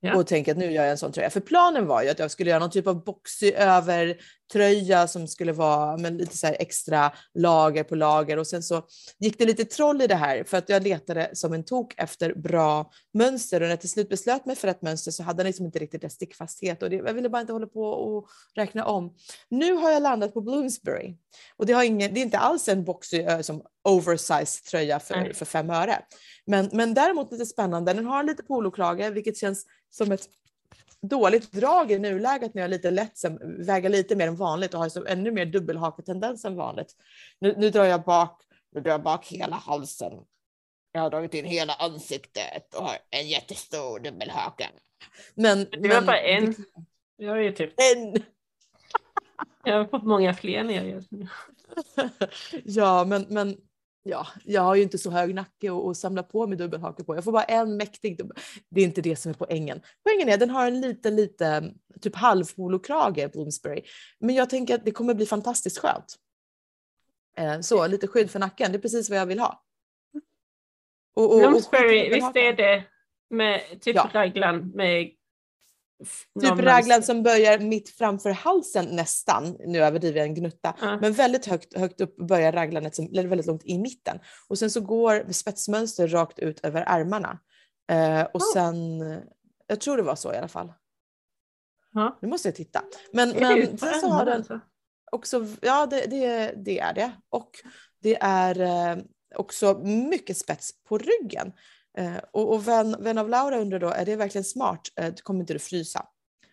Ja. 0.00 0.16
Och 0.16 0.26
tänker 0.26 0.52
att 0.52 0.58
nu 0.58 0.72
gör 0.72 0.82
jag 0.82 0.90
en 0.90 0.98
sån 0.98 1.12
tröja. 1.12 1.30
För 1.30 1.40
planen 1.40 1.86
var 1.86 2.02
ju 2.02 2.08
att 2.08 2.18
jag 2.18 2.30
skulle 2.30 2.50
göra 2.50 2.60
någon 2.60 2.70
typ 2.70 2.86
av 2.86 3.04
boxy 3.04 3.52
över 3.52 4.20
tröja 4.52 5.06
som 5.06 5.28
skulle 5.28 5.52
vara 5.52 5.96
med 5.96 6.18
lite 6.18 6.36
så 6.36 6.46
extra 6.46 7.12
lager 7.34 7.84
på 7.84 7.94
lager 7.94 8.36
och 8.36 8.46
sen 8.46 8.62
så 8.62 8.82
gick 9.18 9.38
det 9.38 9.44
lite 9.44 9.64
troll 9.64 10.02
i 10.02 10.06
det 10.06 10.14
här 10.14 10.44
för 10.44 10.56
att 10.56 10.68
jag 10.68 10.82
letade 10.82 11.30
som 11.32 11.52
en 11.52 11.64
tok 11.64 11.94
efter 11.96 12.34
bra 12.34 12.90
mönster 13.14 13.60
och 13.60 13.64
när 13.64 13.70
jag 13.70 13.80
till 13.80 13.90
slut 13.90 14.08
beslöt 14.08 14.46
mig 14.46 14.56
för 14.56 14.68
ett 14.68 14.82
mönster 14.82 15.10
så 15.10 15.22
hade 15.22 15.38
den 15.38 15.46
liksom 15.46 15.66
inte 15.66 15.78
riktigt 15.78 16.02
det 16.02 16.10
stickfasthet 16.10 16.82
och 16.82 16.90
det, 16.90 16.96
jag 16.96 17.14
ville 17.14 17.28
bara 17.28 17.40
inte 17.40 17.52
hålla 17.52 17.66
på 17.66 17.82
och 17.82 18.28
räkna 18.54 18.84
om. 18.84 19.14
Nu 19.48 19.72
har 19.72 19.90
jag 19.90 20.02
landat 20.02 20.34
på 20.34 20.40
Bloomsbury 20.40 21.16
och 21.56 21.66
det, 21.66 21.72
har 21.72 21.84
ingen, 21.84 22.14
det 22.14 22.20
är 22.20 22.22
inte 22.22 22.38
alls 22.38 22.68
en 22.68 22.84
boxy 22.84 23.26
som 23.42 23.62
oversized 23.84 24.64
tröja 24.70 25.00
för, 25.00 25.32
för 25.32 25.44
fem 25.44 25.70
öre. 25.70 25.98
Men, 26.46 26.70
men 26.72 26.94
däremot 26.94 27.32
lite 27.32 27.46
spännande. 27.46 27.92
Den 27.92 28.06
har 28.06 28.22
lite 28.22 28.42
polokrage 28.42 29.10
vilket 29.10 29.36
känns 29.36 29.66
som 29.90 30.12
ett 30.12 30.28
dåligt 31.08 31.52
drag 31.52 31.90
i 31.92 31.98
nuläget 31.98 32.54
när 32.54 32.62
jag 32.62 32.68
är 32.68 32.72
lite 32.72 32.90
ledsen, 32.90 33.64
väger 33.66 33.88
lite 33.88 34.16
mer 34.16 34.28
än 34.28 34.36
vanligt 34.36 34.74
och 34.74 34.80
har 34.80 34.88
så 34.88 35.06
ännu 35.06 35.30
mer 35.30 35.46
dubbelhaketendens 35.46 36.44
än 36.44 36.56
vanligt. 36.56 36.96
Nu, 37.38 37.54
nu 37.56 37.70
drar 37.70 37.84
jag 37.84 38.02
bak, 38.02 38.42
nu 38.74 38.80
drar 38.80 38.90
jag 38.90 39.02
bak 39.02 39.26
hela 39.26 39.56
halsen. 39.56 40.12
Jag 40.92 41.00
har 41.00 41.10
dragit 41.10 41.34
in 41.34 41.44
hela 41.44 41.74
ansiktet 41.74 42.74
och 42.74 42.84
har 42.84 42.98
en 43.10 43.28
jättestor 43.28 43.98
dubbelhaka. 43.98 44.70
Men, 45.34 45.66
du 45.70 45.94
har 45.94 46.02
bara 46.02 46.20
en. 46.20 46.54
Jag 47.16 47.30
har 47.30 47.38
ju 47.38 47.52
typ 47.52 47.74
en. 47.76 48.22
Jag 49.64 49.76
har 49.76 49.84
fått 49.84 50.02
många 50.04 50.34
fler 50.34 50.64
ner 50.64 51.04
ja, 52.64 53.04
men, 53.04 53.26
men 53.28 53.56
ja, 54.06 54.26
jag 54.44 54.62
har 54.62 54.74
ju 54.74 54.82
inte 54.82 54.98
så 54.98 55.10
hög 55.10 55.34
nacke 55.34 55.70
och, 55.70 55.86
och 55.86 55.96
samla 55.96 56.22
på 56.22 56.46
mig 56.46 56.58
dubbelhake 56.58 57.04
på. 57.04 57.14
Jag 57.14 57.24
får 57.24 57.32
bara 57.32 57.42
en 57.42 57.76
mäktig 57.76 58.18
dubbel. 58.18 58.36
Det 58.70 58.80
är 58.80 58.84
inte 58.84 59.00
det 59.00 59.16
som 59.16 59.30
är 59.30 59.34
poängen. 59.34 59.80
Poängen 60.02 60.28
är 60.28 60.34
att 60.34 60.40
den 60.40 60.50
har 60.50 60.66
en 60.66 60.80
liten, 60.80 61.16
liten 61.16 61.74
typ 62.00 62.16
halvpolokrage, 62.16 63.28
Bloomsbury. 63.32 63.82
Men 64.20 64.34
jag 64.34 64.50
tänker 64.50 64.74
att 64.74 64.84
det 64.84 64.90
kommer 64.90 65.14
bli 65.14 65.26
fantastiskt 65.26 65.78
skönt. 65.78 66.16
Eh, 67.38 67.60
så 67.60 67.86
lite 67.86 68.06
skydd 68.06 68.30
för 68.30 68.38
nacken, 68.38 68.72
det 68.72 68.78
är 68.78 68.82
precis 68.82 69.10
vad 69.10 69.18
jag 69.18 69.26
vill 69.26 69.38
ha. 69.38 69.62
Och, 71.16 71.34
och, 71.34 71.38
Bloomsbury, 71.38 72.14
visst 72.14 72.36
är 72.36 72.52
det 72.52 72.84
med 73.30 73.80
typ 73.80 73.96
ja. 73.96 74.10
raglan 74.12 74.70
med 74.74 75.10
Typ 76.40 76.58
raglan 76.58 77.02
som 77.02 77.22
börjar 77.22 77.58
mitt 77.58 77.88
framför 77.88 78.30
halsen 78.30 78.84
nästan, 78.84 79.56
nu 79.66 79.78
överdriver 79.78 80.18
jag 80.18 80.26
en 80.26 80.34
gnutta, 80.34 80.74
mm. 80.82 80.98
men 81.00 81.12
väldigt 81.12 81.46
högt, 81.46 81.78
högt 81.78 82.00
upp 82.00 82.16
börjar 82.16 82.52
raglanet 82.52 82.94
som 82.94 83.08
väldigt 83.12 83.46
långt 83.46 83.64
i 83.64 83.78
mitten. 83.78 84.18
Och 84.48 84.58
sen 84.58 84.70
så 84.70 84.80
går 84.80 85.32
spetsmönster 85.32 86.08
rakt 86.08 86.38
ut 86.38 86.60
över 86.64 86.82
ärmarna. 86.86 87.38
Eh, 87.90 88.22
och 88.22 88.40
oh. 88.40 88.52
sen, 88.52 89.00
jag 89.66 89.80
tror 89.80 89.96
det 89.96 90.02
var 90.02 90.16
så 90.16 90.32
i 90.32 90.36
alla 90.36 90.48
fall. 90.48 90.72
Mm. 91.96 92.12
Nu 92.22 92.28
måste 92.28 92.48
jag 92.48 92.54
titta. 92.54 92.82
Men, 93.12 93.28
men 93.28 93.78
sen 93.78 94.00
så 94.00 94.08
har 94.08 94.24
den 94.24 94.36
alltså. 94.36 94.60
också, 95.12 95.46
ja 95.60 95.86
det, 95.86 96.06
det, 96.06 96.52
det, 96.56 96.80
är 96.80 96.94
det. 96.94 97.12
Och 97.30 97.50
det 98.02 98.16
är 98.20 98.60
eh, 98.60 99.02
också 99.34 99.78
mycket 99.84 100.36
spets 100.36 100.70
på 100.88 100.98
ryggen. 100.98 101.52
Eh, 101.96 102.16
och, 102.30 102.54
och 102.54 102.68
vän, 102.68 102.96
vän 102.98 103.18
av 103.18 103.28
Laura 103.28 103.58
undrar 103.58 103.78
då, 103.78 103.88
är 103.88 104.04
det 104.04 104.16
verkligen 104.16 104.44
smart? 104.44 104.88
Eh, 104.96 105.14
kommer 105.14 105.40
inte 105.40 105.52
du 105.52 105.58
frysa 105.58 106.06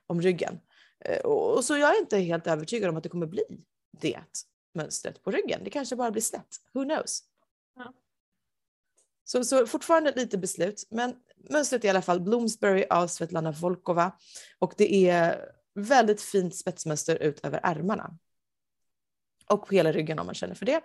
om 0.08 0.22
ryggen? 0.22 0.60
Eh, 1.06 1.20
och, 1.20 1.58
och, 1.58 1.66
så 1.66 1.78
jag 1.78 1.96
är 1.96 2.00
inte 2.00 2.18
helt 2.18 2.48
övertygad 2.48 2.90
om 2.90 2.98
att 2.98 3.04
det 3.04 3.10
kommer 3.10 3.28
bli 3.28 3.44
det 4.02 4.20
mönstret 4.74 5.24
på 5.24 5.32
ryggen. 5.32 5.62
Det 5.64 5.70
kanske 5.70 5.96
bara 5.96 6.12
blir 6.12 6.22
snett. 6.22 6.58
Who 6.74 6.84
knows? 6.84 7.24
Ja. 7.76 7.94
Så, 9.24 9.44
så 9.44 9.68
fortfarande 9.68 10.14
lite 10.16 10.38
beslut, 10.38 10.88
men 10.90 11.16
mönstret 11.50 11.84
är 11.84 11.88
i 11.88 11.90
alla 11.90 12.02
fall 12.02 12.22
Bloomsbury 12.22 12.86
av 12.90 13.08
Svetlana 13.08 13.52
Volkova 13.52 14.12
och 14.60 14.74
det 14.78 15.10
är 15.10 15.50
väldigt 15.76 16.22
fint 16.22 16.56
spetsmönster 16.56 17.16
ut 17.16 17.46
över 17.46 17.60
ärmarna. 17.64 18.18
Och 19.50 19.68
på 19.68 19.76
hela 19.76 19.92
ryggen 19.92 20.20
om 20.20 20.26
man 20.26 20.36
känner 20.36 20.56
för 20.56 20.66
det. 20.66 20.82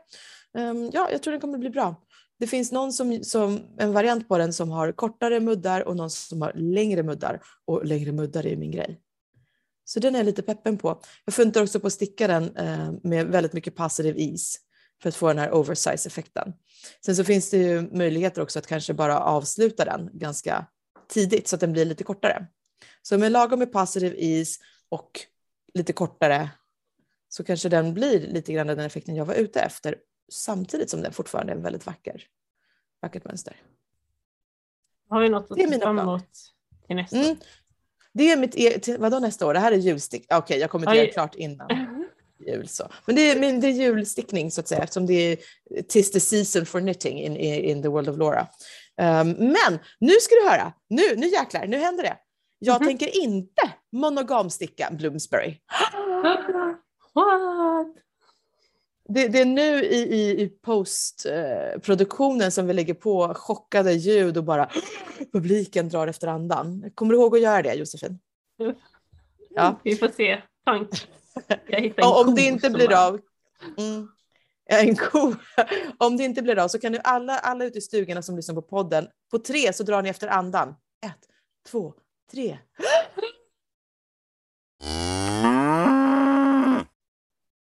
Um, 0.52 0.90
ja, 0.92 1.10
jag 1.10 1.22
tror 1.22 1.32
den 1.32 1.40
kommer 1.40 1.58
bli 1.58 1.70
bra. 1.70 1.96
Det 2.38 2.46
finns 2.46 2.72
någon 2.72 2.92
som, 2.92 3.24
som, 3.24 3.60
en 3.78 3.92
variant 3.92 4.28
på 4.28 4.38
den 4.38 4.52
som 4.52 4.70
har 4.70 4.92
kortare 4.92 5.40
muddar 5.40 5.80
och 5.80 5.96
någon 5.96 6.10
som 6.10 6.42
har 6.42 6.52
längre 6.54 7.02
muddar. 7.02 7.40
Och 7.64 7.84
längre 7.84 8.12
muddar 8.12 8.46
är 8.46 8.56
min 8.56 8.70
grej. 8.70 9.00
Så 9.84 10.00
den 10.00 10.14
är 10.14 10.18
jag 10.18 10.26
lite 10.26 10.42
peppen 10.42 10.78
på. 10.78 11.00
Jag 11.24 11.34
funtar 11.34 11.62
också 11.62 11.80
på 11.80 11.86
att 11.86 11.92
sticka 11.92 12.26
den 12.26 12.56
eh, 12.56 12.92
med 13.02 13.26
väldigt 13.26 13.52
mycket 13.52 13.76
positive 13.76 14.20
ease 14.22 14.58
för 15.02 15.08
att 15.08 15.16
få 15.16 15.28
den 15.28 15.38
här 15.38 15.50
oversize-effekten. 15.50 16.52
Sen 17.04 17.16
så 17.16 17.24
finns 17.24 17.50
det 17.50 17.56
ju 17.56 17.82
möjligheter 17.82 18.42
också 18.42 18.58
att 18.58 18.66
kanske 18.66 18.94
bara 18.94 19.20
avsluta 19.20 19.84
den 19.84 20.10
ganska 20.12 20.66
tidigt 21.08 21.48
så 21.48 21.54
att 21.56 21.60
den 21.60 21.72
blir 21.72 21.84
lite 21.84 22.04
kortare. 22.04 22.46
Så 23.02 23.18
med 23.18 23.32
lagom 23.32 23.58
med 23.58 23.72
positive 23.72 24.16
ease 24.18 24.60
och 24.88 25.10
lite 25.74 25.92
kortare 25.92 26.50
så 27.28 27.44
kanske 27.44 27.68
den 27.68 27.94
blir 27.94 28.20
lite 28.20 28.52
grann 28.52 28.66
den 28.66 28.78
effekten 28.78 29.16
jag 29.16 29.24
var 29.24 29.34
ute 29.34 29.60
efter 29.60 29.96
samtidigt 30.28 30.90
som 30.90 31.02
den 31.02 31.12
fortfarande 31.12 31.52
är 31.52 31.56
en 31.56 31.62
väldigt 31.62 31.86
vacker, 31.86 32.22
vackert 33.02 33.24
mönster. 33.24 33.56
Har 35.08 35.20
vi 35.20 35.28
något 35.28 35.50
att 35.50 35.58
se 35.58 35.78
fram 35.80 35.98
emot 35.98 36.24
till 36.86 36.96
nästa 36.96 37.16
mm. 37.16 37.36
Det 38.12 38.30
är 38.30 38.36
mitt, 38.36 38.54
e 38.56 38.96
vadå 38.98 39.18
nästa 39.18 39.46
år? 39.46 39.54
Det 39.54 39.60
här 39.60 39.72
är 39.72 39.76
julstick. 39.76 40.24
Okej, 40.24 40.38
okay, 40.38 40.58
jag 40.58 40.70
kommer 40.70 40.86
inte 40.86 40.96
göra 40.96 41.12
klart 41.12 41.34
innan 41.34 41.68
jul. 42.46 42.68
Så. 42.68 42.88
Men 43.06 43.16
det 43.16 43.30
är, 43.30 43.40
men 43.40 43.60
det 43.60 43.66
är 43.66 43.70
julstickning 43.70 44.50
så 44.50 44.60
att 44.60 44.68
säga 44.68 44.82
eftersom 44.82 45.06
det 45.06 45.14
är 45.14 45.38
tis 45.82 46.12
the 46.12 46.20
season 46.20 46.66
for 46.66 46.80
knitting 46.80 47.20
in, 47.20 47.36
in 47.36 47.82
the 47.82 47.88
world 47.88 48.08
of 48.08 48.18
Laura. 48.18 48.40
Um, 49.00 49.30
men 49.30 49.78
nu 50.00 50.12
ska 50.20 50.34
du 50.34 50.48
höra, 50.48 50.72
nu, 50.88 51.16
nu 51.16 51.26
jäklar, 51.26 51.66
nu 51.66 51.76
händer 51.76 52.02
det. 52.02 52.16
Jag 52.58 52.76
mm 52.76 52.82
-hmm. 52.82 52.88
tänker 52.88 53.22
inte 53.22 53.72
monogamsticka 53.92 54.88
Bloomsbury. 54.92 55.56
What? 57.14 57.86
Det, 59.08 59.28
det, 59.28 59.40
är 59.40 59.44
nu 59.44 59.84
i, 59.84 59.96
i, 59.96 60.42
i 60.42 60.48
postproduktionen 60.48 62.52
som 62.52 62.66
vi 62.66 62.72
lägger 62.72 62.94
på 62.94 63.34
chockade 63.34 63.92
ljud 63.92 64.36
och 64.36 64.44
bara 64.44 64.70
publiken 65.32 65.88
drar 65.88 66.06
efter 66.06 66.28
andan. 66.28 66.90
Kommer 66.94 67.12
du 67.12 67.20
ihåg 67.20 67.36
att 67.36 67.42
göra 67.42 67.62
det 67.62 67.74
Josefin? 67.74 68.18
Ja. 69.50 69.80
Vi 69.84 69.96
får 69.96 70.08
se. 70.08 70.42
Tank. 70.64 70.88
Om 72.02 72.34
det 72.34 72.42
inte 72.42 72.70
blir 72.70 72.88
bara... 72.88 73.06
av. 73.06 73.20
Mm, 73.78 74.08
en 74.66 74.96
ko. 74.96 75.34
Om 75.98 76.16
det 76.16 76.24
inte 76.24 76.42
blir 76.42 76.58
av 76.58 76.68
så 76.68 76.78
kan 76.78 76.92
nu 76.92 77.00
alla, 77.04 77.38
alla 77.38 77.64
ute 77.64 77.78
i 77.78 77.80
stugorna 77.80 78.22
som 78.22 78.36
lyssnar 78.36 78.54
på 78.54 78.62
podden, 78.62 79.08
på 79.30 79.38
tre 79.38 79.72
så 79.72 79.82
drar 79.82 80.02
ni 80.02 80.08
efter 80.08 80.28
andan. 80.28 80.68
Ett, 81.06 81.28
två, 81.70 81.94
tre. 82.32 82.58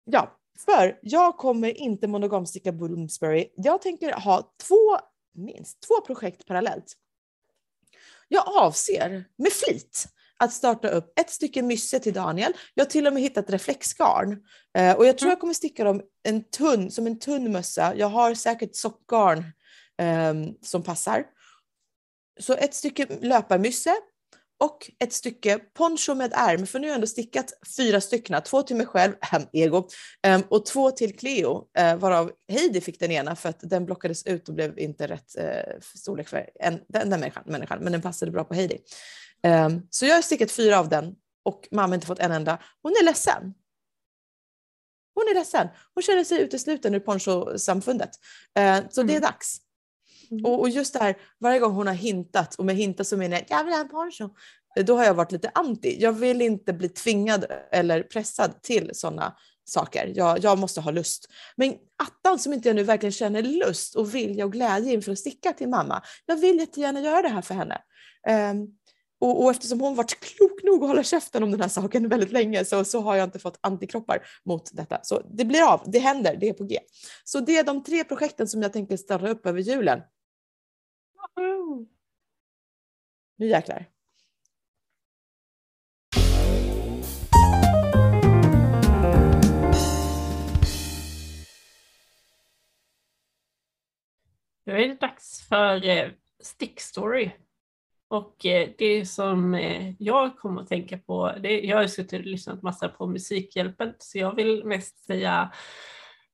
Ja, 0.09 0.36
för 0.65 0.99
jag 1.03 1.37
kommer 1.37 1.79
inte 1.79 2.09
monogamsticka 2.09 2.73
Bloomsbury. 2.73 3.49
Jag 3.57 3.83
tänker 3.83 4.13
ha 4.13 4.55
två, 4.69 4.99
minst 5.35 5.81
två 5.81 6.01
projekt 6.07 6.47
parallellt. 6.47 6.97
Jag 8.29 8.49
avser 8.49 9.25
med 9.39 9.53
flit 9.53 10.07
att 10.39 10.53
starta 10.53 10.89
upp 10.89 11.19
ett 11.21 11.31
stycke 11.31 11.63
mysse 11.63 12.01
till 12.01 12.13
Daniel. 12.13 12.53
Jag 12.75 12.85
har 12.85 12.91
till 12.91 13.07
och 13.07 13.13
med 13.13 13.23
hittat 13.23 13.51
reflexgarn 13.51 14.33
eh, 14.79 14.97
och 14.97 15.07
jag 15.07 15.19
tror 15.19 15.27
mm. 15.27 15.33
jag 15.33 15.41
kommer 15.41 15.55
sticka 15.55 15.85
dem 15.85 16.03
en 16.23 16.45
tunn, 16.45 16.91
som 16.91 17.07
en 17.07 17.19
tunn 17.19 17.53
mössa. 17.53 17.95
Jag 17.97 18.09
har 18.09 18.35
säkert 18.35 18.77
sockgarn 18.77 19.39
eh, 19.99 20.35
som 20.63 20.83
passar. 20.83 21.25
Så 22.41 22.53
ett 22.53 22.75
stycke 22.75 23.07
löparmysse 23.21 23.95
och 24.59 24.91
ett 24.99 25.13
stycke 25.13 25.59
poncho 25.59 26.15
med 26.15 26.33
ärm, 26.35 26.67
för 26.67 26.79
nu 26.79 26.87
har 26.87 26.91
jag 26.91 26.95
ändå 26.95 27.07
stickat 27.07 27.53
fyra 27.77 28.01
stycken, 28.01 28.43
två 28.43 28.63
till 28.63 28.77
mig 28.77 28.87
själv, 28.87 29.13
ego, 29.53 29.89
um, 30.27 30.43
och 30.49 30.67
två 30.67 30.91
till 30.91 31.17
Cleo, 31.17 31.69
uh, 31.79 31.97
varav 31.97 32.33
Heidi 32.49 32.81
fick 32.81 33.01
den 33.01 33.11
ena 33.11 33.37
för 33.37 33.49
att 33.49 33.61
den 33.63 33.87
blockades 33.87 34.27
ut 34.27 34.49
och 34.49 34.55
blev 34.55 34.79
inte 34.79 35.07
rätt 35.07 35.37
uh, 35.39 35.81
storlek 35.81 36.29
för 36.29 36.51
en, 36.61 36.81
den, 36.89 37.11
den 37.11 37.21
människan, 37.21 37.43
människan, 37.47 37.79
men 37.83 37.93
den 37.93 38.03
passade 38.03 38.31
bra 38.31 38.45
på 38.45 38.55
Heidi. 38.55 38.79
Um, 39.47 39.87
så 39.91 40.07
jag 40.07 40.15
har 40.15 40.23
stickat 40.23 40.51
fyra 40.51 40.79
av 40.79 40.89
den 40.89 41.15
och 41.45 41.69
mamma 41.71 41.89
har 41.89 41.95
inte 41.95 42.07
fått 42.07 42.19
en 42.19 42.33
enda. 42.33 42.59
Hon 42.83 42.93
är 42.93 43.05
ledsen. 43.05 43.55
Hon 45.15 45.25
är 45.31 45.35
ledsen. 45.35 45.69
Hon 45.95 46.03
känner 46.03 46.25
sig 46.25 46.41
utesluten 46.41 46.95
ur 46.95 47.01
ponchosamfundet. 47.01 48.11
Uh, 48.59 48.89
så 48.91 49.01
mm. 49.01 49.07
det 49.07 49.17
är 49.17 49.21
dags. 49.21 49.61
Mm. 50.31 50.45
Och, 50.45 50.61
och, 50.61 50.69
just 50.69 50.93
det 50.93 50.99
här, 50.99 51.17
varje 51.41 51.59
gång 51.61 51.73
hon 51.73 51.87
har 51.87 51.95
hintat, 51.95 52.55
och 52.55 52.65
med 52.65 52.77
hinta 52.77 53.05
så 53.05 53.17
menar 53.17 53.37
jag 53.37 53.45
jag 53.49 53.65
vill 53.65 53.75
ha 53.75 53.81
en 53.81 53.89
poncho, 53.89 54.29
då 54.87 54.97
har 54.97 55.05
jag 55.05 55.15
varit 55.15 55.33
lite 55.33 55.51
anti. 55.55 55.97
Jag 56.01 56.13
vill 56.13 56.43
inte 56.43 56.73
bli 56.73 56.89
tvingad 56.89 57.45
eller 57.73 58.03
pressad 58.03 58.63
till 58.63 58.91
sådana 58.93 59.37
saker. 59.65 60.13
Jag, 60.15 60.45
jag 60.45 60.59
måste 60.59 60.81
ha 60.81 60.91
lust. 60.91 61.29
Men 61.57 61.75
attan 62.03 62.39
som 62.39 62.53
inte 62.53 62.69
jag 62.69 62.77
nu 62.77 62.83
verkligen 62.83 63.13
känner 63.13 63.43
lust 63.43 63.97
och 63.97 64.15
vilja 64.15 64.45
och 64.45 64.53
glädje 64.53 64.93
inför 64.93 65.13
att 65.13 65.19
sticka 65.19 65.53
till 65.53 65.69
mamma. 65.69 66.03
Jag 66.27 66.37
vill 66.37 66.59
jättegärna 66.59 67.01
göra 67.01 67.23
det 67.23 67.29
här 67.29 67.43
för 67.43 67.55
henne. 67.55 67.79
Um, 68.53 68.77
och, 69.21 69.43
och, 69.43 69.51
eftersom 69.51 69.81
hon 69.81 69.95
varit 69.95 70.21
klok 70.21 70.63
nog 70.63 70.83
att 70.83 70.89
hålla 70.89 71.03
käften 71.03 71.43
om 71.43 71.51
den 71.51 71.61
här 71.61 71.69
saken 71.69 72.09
väldigt 72.09 72.33
länge 72.33 72.65
så, 72.65 72.85
så 72.85 73.01
har 73.01 73.17
jag 73.17 73.25
inte 73.25 73.39
fått 73.39 73.59
antikroppar 73.61 74.19
mot 74.45 74.71
detta. 74.73 75.01
Så 75.03 75.23
det 75.31 75.45
blir 75.45 75.73
av, 75.73 75.83
det 75.87 75.99
händer, 75.99 76.37
det 76.41 76.49
är 76.49 76.53
på 76.53 76.65
G. 76.65 76.79
Så 77.25 77.41
det 77.41 77.57
är 77.57 77.65
de 77.65 77.85
tre 77.85 78.05
projekten 78.05 78.49
som 78.49 78.63
jag 78.63 78.73
tänker 78.73 78.97
starta 78.97 79.29
upp 79.29 79.47
över 79.47 79.61
julen. 79.61 80.01
Nu 83.37 83.47
jäklar. 83.47 83.87
Nu 94.65 94.73
är 94.73 94.89
det 94.89 94.95
dags 94.95 95.49
för 95.49 95.89
eh, 95.89 96.11
stickstory. 96.41 97.31
Och 98.09 98.47
eh, 98.47 98.71
det 98.79 99.07
som 99.07 99.55
eh, 99.55 99.95
jag 99.99 100.39
kommer 100.39 100.63
att 100.63 100.69
tänka 100.69 100.99
på, 100.99 101.33
det, 101.41 101.61
jag 101.61 101.77
har 101.77 101.87
suttit 101.87 102.21
och 102.21 102.27
lyssnat 102.27 102.63
massa 102.63 102.89
på 102.89 103.07
Musikhjälpen, 103.07 103.95
så 103.99 104.19
jag 104.19 104.35
vill 104.35 104.65
mest 104.65 105.05
säga 105.05 105.53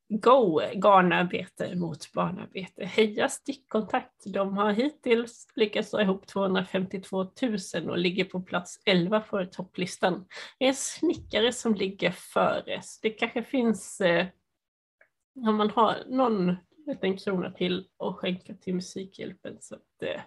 Go 0.09 0.61
garnarbete 0.75 1.75
mot 1.75 2.13
barnarbete. 2.13 2.85
Heja 2.85 3.29
Stickkontakt! 3.29 4.25
De 4.25 4.57
har 4.57 4.73
hittills 4.73 5.47
lyckats 5.55 5.91
dra 5.91 6.03
ihop 6.03 6.27
252 6.27 7.27
000 7.75 7.91
och 7.91 7.99
ligger 7.99 8.25
på 8.25 8.41
plats 8.41 8.81
11 8.85 9.21
på 9.21 9.47
topplistan. 9.47 10.27
Det 10.59 10.65
är 10.65 10.69
en 10.69 10.75
snickare 10.75 11.53
som 11.53 11.75
ligger 11.75 12.11
före, 12.11 12.83
så 12.83 12.99
det 13.03 13.11
kanske 13.11 13.43
finns, 13.43 14.01
eh, 14.01 14.27
om 15.47 15.57
man 15.57 15.71
har 15.71 15.97
någon 16.07 16.57
liten 16.87 17.17
krona 17.17 17.51
till 17.51 17.89
och 17.97 18.19
skänka 18.19 18.55
till 18.55 18.75
Musikhjälpen 18.75 19.57
så 19.61 19.75
att 19.75 20.03
eh, 20.03 20.21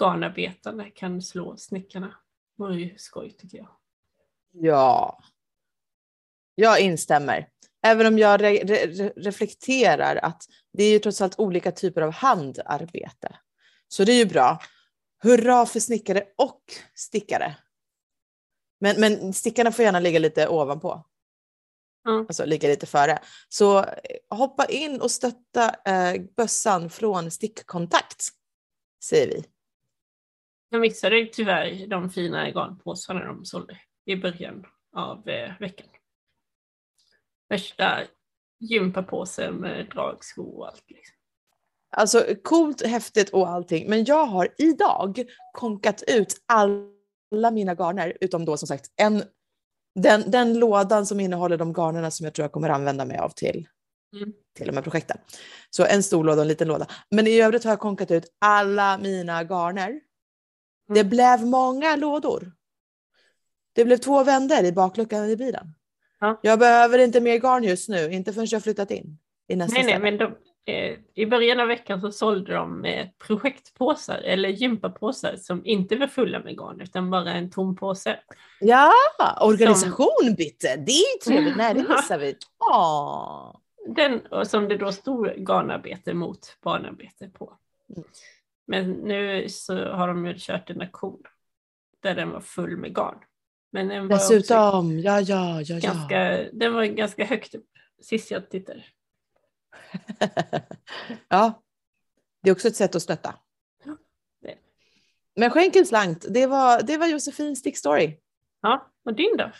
garnarbetarna 0.00 0.90
kan 0.90 1.22
slå 1.22 1.56
snickarna. 1.56 2.06
Det 2.56 2.62
vore 2.62 2.80
ju 2.80 2.98
skoj 2.98 3.30
tycker 3.30 3.58
jag. 3.58 3.68
Ja, 4.52 5.18
jag 6.54 6.80
instämmer. 6.80 7.48
Även 7.82 8.06
om 8.06 8.18
jag 8.18 8.42
re 8.42 8.64
re 8.64 8.86
reflekterar 9.16 10.16
att 10.16 10.42
det 10.72 10.84
är 10.84 10.90
ju 10.90 10.98
trots 10.98 11.20
allt 11.20 11.38
olika 11.38 11.72
typer 11.72 12.02
av 12.02 12.12
handarbete. 12.12 13.36
Så 13.88 14.04
det 14.04 14.12
är 14.12 14.18
ju 14.18 14.26
bra. 14.26 14.58
Hurra 15.22 15.66
för 15.66 15.80
snickare 15.80 16.24
och 16.36 16.62
stickare. 16.94 17.56
Men, 18.80 19.00
men 19.00 19.32
stickarna 19.32 19.72
får 19.72 19.84
gärna 19.84 20.00
ligga 20.00 20.18
lite 20.18 20.48
ovanpå. 20.48 21.04
Mm. 22.08 22.20
Alltså 22.20 22.44
ligga 22.44 22.68
lite 22.68 22.86
före. 22.86 23.18
Så 23.48 23.78
eh, 23.78 23.86
hoppa 24.30 24.66
in 24.66 25.00
och 25.00 25.10
stötta 25.10 25.74
eh, 25.84 26.22
bössan 26.36 26.90
från 26.90 27.30
stickkontakt, 27.30 28.28
säger 29.04 29.26
vi. 29.26 29.44
Jag 30.70 30.80
missade 30.80 31.26
tyvärr 31.32 31.86
de 31.86 32.10
fina 32.10 32.50
garnpåsarna 32.50 33.24
de 33.24 33.44
sålde 33.44 33.80
i 34.04 34.16
början 34.16 34.66
av 34.92 35.28
eh, 35.28 35.52
veckan. 35.60 35.86
Värsta 37.50 38.00
gympapåsen 38.60 39.54
med 39.54 39.86
dragsko 39.94 40.42
och 40.42 40.68
allt. 40.68 40.84
Liksom. 40.88 41.16
Alltså 41.96 42.24
coolt, 42.42 42.86
häftigt 42.86 43.30
och 43.30 43.48
allting. 43.48 43.90
Men 43.90 44.04
jag 44.04 44.26
har 44.26 44.48
idag 44.58 45.24
konkat 45.52 46.02
ut 46.06 46.36
alla 46.46 47.50
mina 47.52 47.74
garner, 47.74 48.16
utom 48.20 48.44
då 48.44 48.56
som 48.56 48.68
sagt 48.68 48.92
en, 48.96 49.22
den, 49.94 50.30
den 50.30 50.58
lådan 50.58 51.06
som 51.06 51.20
innehåller 51.20 51.56
de 51.56 51.72
garnerna 51.72 52.10
som 52.10 52.24
jag 52.24 52.34
tror 52.34 52.44
jag 52.44 52.52
kommer 52.52 52.68
använda 52.68 53.04
mig 53.04 53.18
av 53.18 53.28
till, 53.28 53.68
mm. 54.16 54.32
till 54.56 54.66
de 54.66 54.76
här 54.76 54.82
projekten. 54.82 55.16
Så 55.70 55.84
en 55.84 56.02
stor 56.02 56.24
låda 56.24 56.36
och 56.36 56.42
en 56.42 56.48
liten 56.48 56.68
låda. 56.68 56.86
Men 57.10 57.26
i 57.26 57.40
övrigt 57.40 57.64
har 57.64 57.72
jag 57.72 57.80
konkat 57.80 58.10
ut 58.10 58.36
alla 58.38 58.98
mina 58.98 59.44
garner 59.44 60.00
det 60.94 61.04
blev 61.04 61.46
många 61.46 61.96
lådor. 61.96 62.52
Det 63.72 63.84
blev 63.84 63.96
två 63.96 64.24
vändor 64.24 64.64
i 64.64 64.72
bakluckan 64.72 65.30
i 65.30 65.36
bilen. 65.36 65.74
Ja. 66.20 66.40
Jag 66.42 66.58
behöver 66.58 66.98
inte 66.98 67.20
mer 67.20 67.38
garn 67.38 67.64
just 67.64 67.88
nu, 67.88 68.12
inte 68.12 68.32
förrän 68.32 68.46
jag 68.50 68.62
flyttat 68.62 68.90
in. 68.90 69.18
I 69.48 69.56
nästa 69.56 69.82
nej, 69.82 69.86
nej, 69.86 69.98
men 70.00 70.18
de, 70.18 70.34
eh, 70.72 70.98
i 71.14 71.26
början 71.26 71.60
av 71.60 71.68
veckan 71.68 72.00
så 72.00 72.12
sålde 72.12 72.54
de 72.54 72.84
eh, 72.84 73.06
projektpåsar 73.26 74.18
eller 74.18 74.48
gympapåsar 74.48 75.36
som 75.36 75.66
inte 75.66 75.96
var 75.96 76.06
fulla 76.06 76.38
med 76.38 76.58
garn 76.58 76.80
utan 76.80 77.10
bara 77.10 77.32
en 77.32 77.50
tom 77.50 77.76
påse. 77.76 78.18
Ja, 78.60 78.92
organisation 79.40 80.08
som... 80.22 80.34
bitte, 80.34 80.76
det 80.76 80.92
är 80.92 81.24
trevligt. 81.24 81.56
Nej, 81.56 81.74
det 81.74 81.80
missar 81.96 82.18
vi. 82.18 82.36
Åh. 82.72 83.56
Den 83.86 84.20
som 84.44 84.68
det 84.68 84.76
då 84.76 84.92
stod 84.92 85.26
garnarbete 85.26 86.14
mot 86.14 86.56
barnarbete 86.62 87.28
på. 87.28 87.52
Mm. 87.96 88.04
Men 88.66 88.90
nu 88.90 89.48
så 89.48 89.92
har 89.92 90.08
de 90.08 90.26
ju 90.26 90.34
kört 90.38 90.70
en 90.70 90.80
auktion 90.80 91.22
där 92.00 92.14
den 92.14 92.30
var 92.30 92.40
full 92.40 92.76
med 92.76 92.94
garn. 92.94 93.18
Men 93.72 93.88
den 93.88 94.08
var 94.08 94.16
Dessutom, 94.16 94.98
ja, 94.98 95.20
ja, 95.20 95.62
ja, 95.62 95.78
ganska, 95.78 96.38
ja. 96.38 96.48
Den 96.52 96.74
var 96.74 96.84
ganska 96.84 97.24
högt 97.24 97.54
upp 97.54 97.66
sist 98.02 98.30
jag 98.30 98.50
tittade. 98.50 98.84
ja, 101.28 101.62
det 102.42 102.50
är 102.50 102.52
också 102.52 102.68
ett 102.68 102.76
sätt 102.76 102.94
att 102.94 103.02
stötta. 103.02 103.34
Ja. 103.84 103.96
Men 105.36 105.50
skänk 105.50 105.76
en 105.76 105.86
slant, 105.86 106.26
det 106.28 106.46
var, 106.46 106.82
det 106.82 106.98
var 106.98 107.06
Josefins 107.06 107.58
stickstory. 107.58 108.16
Ja, 108.60 108.92
och 109.04 109.14
din 109.14 109.36
då? 109.36 109.50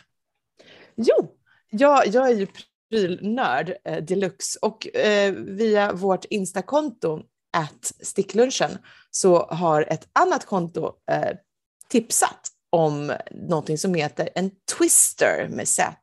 Jo, 0.95 1.37
jag, 1.69 2.07
jag 2.07 2.29
är 2.29 2.35
ju 2.35 2.47
prylnörd 2.89 3.73
eh, 3.83 4.03
deluxe 4.03 4.59
och 4.61 4.95
eh, 4.95 5.33
via 5.33 5.93
vårt 5.93 6.25
Instakonto 6.25 7.23
at 7.57 7.85
sticklunchen 7.85 8.77
så 9.11 9.45
har 9.45 9.81
ett 9.81 10.09
annat 10.13 10.45
konto 10.45 10.93
eh, 11.11 11.37
tipsat 11.87 12.50
om 12.71 13.13
någonting 13.31 13.77
som 13.77 13.93
heter 13.93 14.29
en 14.35 14.51
twister 14.77 15.47
med 15.49 15.67
Z. 15.67 15.97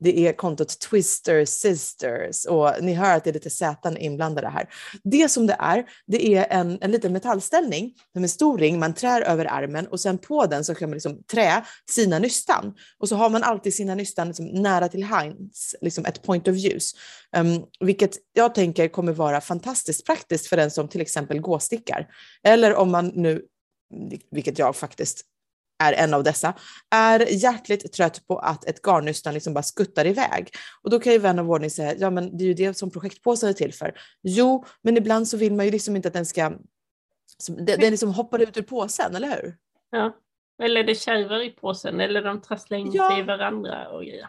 Det 0.00 0.26
är 0.28 0.32
kontot 0.32 0.80
Twister 0.80 1.44
Sisters 1.44 2.44
och 2.44 2.72
ni 2.80 2.94
hör 2.94 3.16
att 3.16 3.24
det 3.24 3.30
är 3.30 3.34
lite 3.34 3.50
Z 3.50 3.96
inblandade 3.98 4.48
här. 4.48 4.68
Det 5.04 5.28
som 5.28 5.46
det 5.46 5.56
är, 5.58 5.84
det 6.06 6.34
är 6.34 6.46
en, 6.50 6.78
en 6.80 6.90
liten 6.90 7.12
metallställning 7.12 7.94
med 8.14 8.22
en 8.22 8.28
stor 8.28 8.58
ring, 8.58 8.78
man 8.78 8.94
trär 8.94 9.22
över 9.22 9.44
armen 9.44 9.86
och 9.86 10.00
sen 10.00 10.18
på 10.18 10.46
den 10.46 10.64
så 10.64 10.74
kan 10.74 10.88
man 10.88 10.96
liksom 10.96 11.22
trä 11.32 11.64
sina 11.90 12.18
nystan. 12.18 12.74
Och 12.98 13.08
så 13.08 13.16
har 13.16 13.30
man 13.30 13.42
alltid 13.42 13.74
sina 13.74 13.94
nystan 13.94 14.26
liksom 14.26 14.46
nära 14.46 14.88
till 14.88 15.02
hands, 15.02 15.74
liksom 15.80 16.04
ett 16.04 16.22
point 16.22 16.48
of 16.48 16.54
views. 16.54 16.94
Um, 17.36 17.64
vilket 17.80 18.16
jag 18.32 18.54
tänker 18.54 18.88
kommer 18.88 19.12
vara 19.12 19.40
fantastiskt 19.40 20.06
praktiskt 20.06 20.46
för 20.46 20.56
den 20.56 20.70
som 20.70 20.88
till 20.88 21.00
exempel 21.00 21.40
gåstickar. 21.40 22.06
Eller 22.42 22.74
om 22.74 22.90
man 22.90 23.06
nu, 23.14 23.42
vilket 24.30 24.58
jag 24.58 24.76
faktiskt 24.76 25.24
är 25.78 25.92
en 25.92 26.14
av 26.14 26.24
dessa, 26.24 26.54
är 26.90 27.20
hjärtligt 27.20 27.92
trött 27.92 28.26
på 28.26 28.38
att 28.38 28.64
ett 28.64 28.82
garnnystan 28.82 29.34
liksom 29.34 29.54
bara 29.54 29.62
skuttar 29.62 30.06
iväg. 30.06 30.50
Och 30.82 30.90
då 30.90 31.00
kan 31.00 31.12
ju 31.12 31.18
vän 31.18 31.38
av 31.38 31.50
ordning 31.50 31.70
säga, 31.70 31.94
ja 31.98 32.10
men 32.10 32.36
det 32.36 32.44
är 32.44 32.48
ju 32.48 32.54
det 32.54 32.74
som 32.74 32.90
projektpåsen 32.90 33.48
är 33.48 33.52
till 33.52 33.74
för. 33.74 33.94
Jo, 34.22 34.64
men 34.82 34.96
ibland 34.96 35.28
så 35.28 35.36
vill 35.36 35.52
man 35.52 35.66
ju 35.66 35.72
liksom 35.72 35.96
inte 35.96 36.08
att 36.08 36.14
den 36.14 36.26
ska, 36.26 36.52
den 37.48 37.90
liksom 37.90 38.14
hoppar 38.14 38.38
ut 38.38 38.56
ur 38.56 38.62
påsen, 38.62 39.16
eller 39.16 39.28
hur? 39.28 39.56
Ja, 39.90 40.16
eller 40.62 40.84
det 40.84 40.94
kärvar 40.94 41.40
i 41.40 41.50
påsen 41.50 42.00
eller 42.00 42.22
de 42.22 42.40
trasslar 42.40 42.78
in 42.78 42.92
ja. 42.92 43.10
sig 43.10 43.20
i 43.20 43.22
varandra 43.22 43.88
och 43.88 44.02
grejer. 44.02 44.28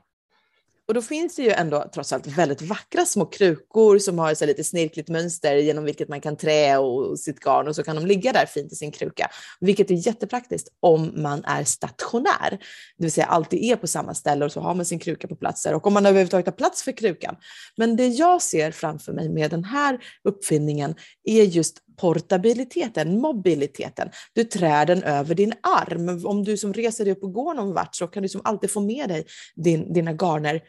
Och 0.89 0.95
då 0.95 1.01
finns 1.01 1.35
det 1.35 1.43
ju 1.43 1.51
ändå 1.51 1.89
trots 1.93 2.13
allt 2.13 2.27
väldigt 2.27 2.61
vackra 2.61 3.05
små 3.05 3.25
krukor 3.25 3.99
som 3.99 4.19
har 4.19 4.33
så 4.33 4.45
lite 4.45 4.63
snirkligt 4.63 5.09
mönster 5.09 5.55
genom 5.55 5.83
vilket 5.83 6.09
man 6.09 6.21
kan 6.21 6.37
trä 6.37 6.77
och 6.77 7.19
sitt 7.19 7.39
garn 7.39 7.67
och 7.67 7.75
så 7.75 7.83
kan 7.83 7.95
de 7.95 8.05
ligga 8.05 8.33
där 8.33 8.45
fint 8.45 8.71
i 8.71 8.75
sin 8.75 8.91
kruka. 8.91 9.29
Vilket 9.59 9.91
är 9.91 10.07
jättepraktiskt 10.07 10.67
om 10.79 11.11
man 11.15 11.43
är 11.45 11.63
stationär, 11.63 12.49
det 12.97 13.03
vill 13.03 13.11
säga 13.11 13.25
alltid 13.25 13.63
är 13.63 13.75
på 13.75 13.87
samma 13.87 14.13
ställe 14.13 14.45
och 14.45 14.51
så 14.51 14.61
har 14.61 14.75
man 14.75 14.85
sin 14.85 14.99
kruka 14.99 15.27
på 15.27 15.35
plats 15.35 15.63
där 15.63 15.73
och 15.73 15.87
om 15.87 15.93
man 15.93 16.05
överhuvudtaget 16.05 16.45
har 16.45 16.53
plats 16.53 16.83
för 16.83 16.91
krukan. 16.91 17.35
Men 17.77 17.95
det 17.95 18.07
jag 18.07 18.41
ser 18.41 18.71
framför 18.71 19.13
mig 19.13 19.29
med 19.29 19.51
den 19.51 19.63
här 19.63 19.99
uppfinningen 20.23 20.95
är 21.29 21.43
just 21.43 21.77
portabiliteten, 21.97 23.19
mobiliteten. 23.19 24.09
Du 24.33 24.43
trär 24.43 24.85
den 24.85 25.03
över 25.03 25.35
din 25.35 25.53
arm. 25.63 26.25
Om 26.25 26.43
du 26.43 26.57
som 26.57 26.73
reser 26.73 27.05
dig 27.05 27.13
upp 27.13 27.23
och 27.23 27.33
går 27.33 27.53
någon 27.53 27.73
vart 27.73 27.95
så 27.95 28.07
kan 28.07 28.23
du 28.23 28.29
som 28.29 28.41
alltid 28.43 28.71
få 28.71 28.81
med 28.81 29.09
dig 29.09 29.25
din, 29.55 29.93
dina 29.93 30.13
garner 30.13 30.61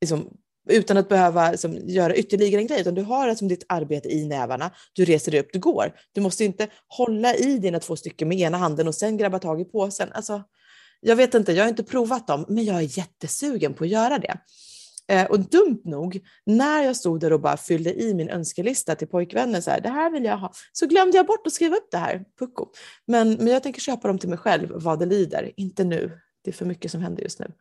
liksom, 0.00 0.30
utan 0.68 0.96
att 0.96 1.08
behöva 1.08 1.50
liksom, 1.50 1.78
göra 1.84 2.16
ytterligare 2.16 2.60
en 2.60 2.66
grej, 2.66 2.80
utan 2.80 2.94
du 2.94 3.02
har 3.02 3.28
liksom, 3.28 3.48
ditt 3.48 3.64
arbete 3.68 4.08
i 4.08 4.26
nävarna, 4.26 4.70
du 4.92 5.04
reser 5.04 5.32
dig 5.32 5.40
upp, 5.40 5.52
du 5.52 5.58
går. 5.58 5.92
Du 6.12 6.20
måste 6.20 6.44
inte 6.44 6.68
hålla 6.88 7.34
i 7.34 7.58
dina 7.58 7.80
två 7.80 7.96
stycken 7.96 8.28
med 8.28 8.38
ena 8.38 8.58
handen 8.58 8.88
och 8.88 8.94
sen 8.94 9.16
grabba 9.16 9.38
tag 9.38 9.60
i 9.60 9.64
påsen. 9.64 10.08
Alltså, 10.12 10.42
jag 11.00 11.16
vet 11.16 11.34
inte, 11.34 11.52
jag 11.52 11.64
har 11.64 11.68
inte 11.68 11.84
provat 11.84 12.26
dem, 12.26 12.44
men 12.48 12.64
jag 12.64 12.76
är 12.76 12.98
jättesugen 12.98 13.74
på 13.74 13.84
att 13.84 13.90
göra 13.90 14.18
det. 14.18 14.36
Eh, 15.12 15.24
och 15.24 15.40
dumt 15.40 15.80
nog, 15.84 16.20
när 16.46 16.82
jag 16.82 16.96
stod 16.96 17.20
där 17.20 17.32
och 17.32 17.40
bara 17.40 17.56
fyllde 17.56 18.02
i 18.02 18.14
min 18.14 18.30
önskelista 18.30 18.94
till 18.94 19.08
pojkvännen, 19.08 19.62
så 19.62 19.70
här, 19.70 19.80
det 19.80 19.88
här 19.88 20.10
vill 20.10 20.24
jag 20.24 20.36
ha, 20.36 20.52
så 20.72 20.86
glömde 20.86 21.16
jag 21.16 21.26
bort 21.26 21.46
att 21.46 21.52
skriva 21.52 21.76
upp 21.76 21.88
det 21.90 21.98
här, 21.98 22.24
pucko. 22.38 22.66
Men, 23.06 23.32
men 23.32 23.46
jag 23.46 23.62
tänker 23.62 23.80
köpa 23.80 24.08
dem 24.08 24.18
till 24.18 24.28
mig 24.28 24.38
själv 24.38 24.68
vad 24.72 24.98
det 24.98 25.06
lider, 25.06 25.52
inte 25.56 25.84
nu. 25.84 26.18
Det 26.44 26.50
är 26.50 26.54
för 26.54 26.64
mycket 26.64 26.90
som 26.90 27.00
händer 27.00 27.22
just 27.22 27.38
nu. 27.38 27.52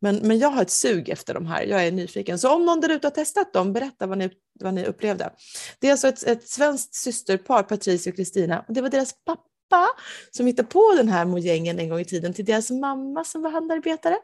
Men, 0.00 0.16
men 0.16 0.38
jag 0.38 0.48
har 0.48 0.62
ett 0.62 0.70
sug 0.70 1.08
efter 1.08 1.34
de 1.34 1.46
här, 1.46 1.62
jag 1.62 1.86
är 1.86 1.92
nyfiken. 1.92 2.38
Så 2.38 2.54
om 2.54 2.66
någon 2.66 2.80
där 2.80 2.88
ute 2.88 3.06
har 3.06 3.12
testat 3.12 3.52
dem, 3.52 3.72
berätta 3.72 4.06
vad 4.06 4.18
ni, 4.18 4.30
vad 4.60 4.74
ni 4.74 4.84
upplevde. 4.84 5.32
Det 5.80 5.86
är 5.86 5.90
alltså 5.90 6.08
ett, 6.08 6.22
ett 6.22 6.48
svenskt 6.48 6.94
systerpar, 6.94 7.62
Patricia 7.62 8.10
och 8.10 8.16
Kristina, 8.16 8.64
och 8.68 8.74
det 8.74 8.80
var 8.80 8.88
deras 8.88 9.12
pappa 9.24 9.88
som 10.30 10.46
hittade 10.46 10.68
på 10.68 10.94
den 10.96 11.08
här 11.08 11.24
mojängen 11.24 11.78
en 11.78 11.88
gång 11.88 12.00
i 12.00 12.04
tiden 12.04 12.34
till 12.34 12.44
deras 12.44 12.70
mamma 12.70 13.24
som 13.24 13.42
var 13.42 13.50
handarbetare. 13.50 14.16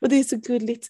Och 0.00 0.08
det 0.08 0.16
är 0.16 0.24
så 0.24 0.36
gulligt. 0.36 0.88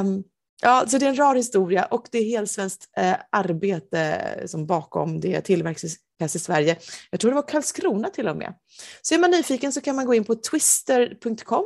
Um, 0.00 0.24
Ja, 0.64 0.84
så 0.88 0.98
det 0.98 1.06
är 1.06 1.08
en 1.08 1.16
rar 1.16 1.34
historia 1.34 1.84
och 1.84 2.06
det 2.10 2.18
är 2.18 2.24
helsvenskt 2.24 2.88
eh, 2.96 3.14
arbete 3.32 4.00
eh, 4.00 4.46
som 4.46 4.66
bakom 4.66 5.20
det 5.20 5.40
tillverkas 5.40 6.34
i 6.34 6.38
Sverige. 6.38 6.76
Jag 7.10 7.20
tror 7.20 7.30
det 7.30 7.34
var 7.34 7.48
Karlskrona 7.48 8.10
till 8.10 8.28
och 8.28 8.36
med. 8.36 8.54
Så 9.02 9.14
är 9.14 9.18
man 9.18 9.30
nyfiken 9.30 9.72
så 9.72 9.80
kan 9.80 9.96
man 9.96 10.06
gå 10.06 10.14
in 10.14 10.24
på 10.24 10.34
twister.com. 10.34 11.64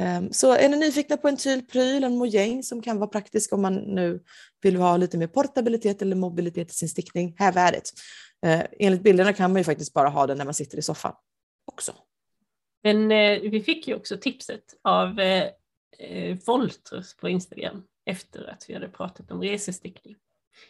Ehm, 0.00 0.32
så 0.32 0.52
är 0.52 0.68
ni 0.68 0.76
nyfikna 0.76 1.16
på 1.16 1.28
en 1.28 1.36
tylpryl, 1.36 2.04
en 2.04 2.16
mojäng 2.16 2.62
som 2.62 2.82
kan 2.82 2.98
vara 2.98 3.10
praktisk 3.10 3.52
om 3.52 3.62
man 3.62 3.74
nu 3.74 4.22
vill 4.62 4.76
ha 4.76 4.96
lite 4.96 5.18
mer 5.18 5.26
portabilitet 5.26 6.02
eller 6.02 6.16
mobilitet 6.16 6.70
i 6.70 6.74
sin 6.74 6.88
stickning, 6.88 7.34
have 7.38 7.60
at 7.60 7.76
it. 7.76 7.92
Enligt 8.78 9.02
bilderna 9.02 9.32
kan 9.32 9.52
man 9.52 9.60
ju 9.60 9.64
faktiskt 9.64 9.94
bara 9.94 10.08
ha 10.08 10.26
den 10.26 10.38
när 10.38 10.44
man 10.44 10.54
sitter 10.54 10.78
i 10.78 10.82
soffan 10.82 11.14
också. 11.72 11.92
Men 12.82 13.12
eh, 13.12 13.50
vi 13.50 13.62
fick 13.62 13.88
ju 13.88 13.94
också 13.94 14.16
tipset 14.16 14.64
av 14.82 15.20
eh, 15.20 15.44
eh 15.98 16.36
Voltrus 16.46 17.16
på 17.16 17.28
Instagram 17.28 17.82
efter 18.06 18.50
att 18.50 18.64
vi 18.68 18.74
hade 18.74 18.88
pratat 18.88 19.30
om 19.30 19.42
resestickning. 19.42 20.16